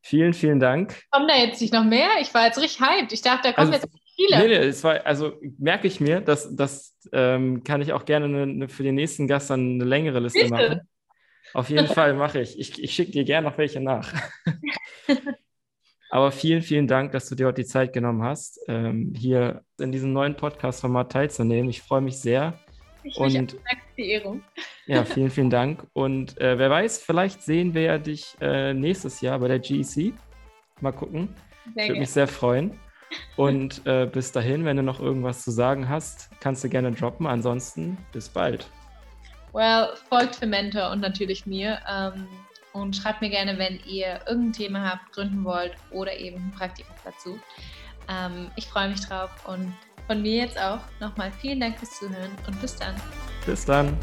Vielen, 0.03 0.35
vielen 0.35 0.61
Dank. 0.61 1.03
Kommen 1.11 1.29
da 1.29 1.37
jetzt 1.37 1.63
nicht 1.63 1.73
noch 1.73 1.85
mehr? 1.85 2.09
Ich 2.21 2.35
war 2.35 2.45
jetzt 2.45 2.59
richtig 2.59 2.79
hyped. 2.79 3.13
Ich 3.13 3.23
dachte, 3.23 3.49
da 3.49 3.53
kommen 3.55 3.73
also, 3.73 3.87
jetzt 3.87 3.99
viele. 4.15 4.39
Nee, 4.39 4.49
nee, 4.49 4.67
es 4.67 4.85
war, 4.85 5.07
also 5.07 5.41
merke 5.59 5.87
ich 5.87 5.99
mir, 6.01 6.21
dass 6.21 6.55
das 6.55 6.95
ähm, 7.13 7.65
kann 7.65 7.81
ich 7.81 7.95
auch 7.95 8.05
gerne 8.05 8.27
eine, 8.27 8.43
eine, 8.43 8.69
für 8.69 8.83
den 8.83 8.97
nächsten 8.97 9.27
Gast 9.27 9.49
dann 9.49 9.77
eine 9.77 9.85
längere 9.85 10.21
Liste 10.21 10.41
Bitte? 10.41 10.51
machen. 10.51 10.81
Auf 11.55 11.71
jeden 11.71 11.87
Fall 11.87 12.13
mache 12.13 12.41
ich. 12.41 12.59
Ich, 12.59 12.83
ich 12.83 12.93
schicke 12.93 13.13
dir 13.13 13.25
gerne 13.25 13.49
noch 13.49 13.57
welche 13.57 13.81
nach. 13.81 14.13
Aber 16.11 16.33
vielen, 16.33 16.61
vielen 16.61 16.87
Dank, 16.87 17.13
dass 17.13 17.29
du 17.29 17.35
dir 17.35 17.47
heute 17.47 17.63
die 17.63 17.67
Zeit 17.67 17.93
genommen 17.93 18.23
hast, 18.23 18.61
ähm, 18.69 19.15
hier 19.17 19.65
in 19.79 19.91
diesem 19.91 20.13
neuen 20.13 20.37
Podcast-Format 20.37 21.13
teilzunehmen. 21.13 21.71
Ich 21.71 21.81
freue 21.81 22.03
mich 22.03 22.19
sehr. 22.19 22.59
Ich 23.05 23.17
und, 23.19 23.35
danke 23.35 23.53
die 23.97 24.11
Ehrung. 24.11 24.43
Ja, 24.87 25.05
vielen, 25.05 25.31
vielen 25.31 25.51
Dank. 25.51 25.87
Und 25.93 26.41
äh, 26.41 26.59
wer 26.59 26.71
weiß, 26.71 27.03
vielleicht 27.03 27.43
sehen 27.43 27.75
wir 27.75 27.83
ja 27.83 27.99
dich 27.99 28.35
äh, 28.41 28.73
nächstes 28.73 29.21
Jahr 29.21 29.39
bei 29.39 29.49
der 29.49 29.59
GEC. 29.59 30.15
Mal 30.81 30.93
gucken. 30.93 31.29
Sehr 31.75 31.89
Würde 31.89 32.01
mich 32.01 32.11
sehr 32.11 32.27
freuen. 32.29 32.79
Und 33.37 33.87
äh, 33.87 34.07
bis 34.07 34.33
dahin, 34.33 34.65
wenn 34.65 34.77
du 34.77 34.83
noch 34.83 34.99
irgendwas 34.99 35.45
zu 35.45 35.53
sagen 35.53 35.89
hast, 35.89 36.31
kannst 36.41 36.65
du 36.65 36.69
gerne 36.69 36.91
droppen. 36.91 37.27
Ansonsten 37.27 37.97
bis 38.13 38.29
bald. 38.29 38.69
Well, 39.53 39.91
folgt 40.09 40.35
für 40.35 40.47
Mentor 40.47 40.91
und 40.91 41.01
natürlich 41.01 41.47
mir. 41.47 41.79
Ähm, 41.89 42.27
und 42.73 42.97
schreibt 42.97 43.21
mir 43.21 43.31
gerne, 43.31 43.57
wenn 43.57 43.79
ihr 43.87 44.21
irgendein 44.27 44.53
Thema 44.53 44.91
habt, 44.91 45.13
gründen 45.13 45.45
wollt 45.45 45.77
oder 45.93 46.17
eben 46.17 46.39
ein 46.39 46.53
Praktikum 46.57 46.95
dazu. 47.05 47.39
Ähm, 48.09 48.51
ich 48.57 48.67
freue 48.67 48.89
mich 48.89 49.01
drauf 49.01 49.31
und 49.47 49.73
von 50.07 50.23
mir 50.23 50.45
jetzt 50.45 50.59
auch 50.59 50.81
nochmal 51.01 51.33
vielen 51.41 51.61
Dank 51.61 51.79
fürs 51.79 51.99
Zuhören 51.99 52.31
und 52.47 52.61
bis 52.61 52.77
dann. 52.77 52.95
Bis 53.47 53.65
dann. 53.65 53.97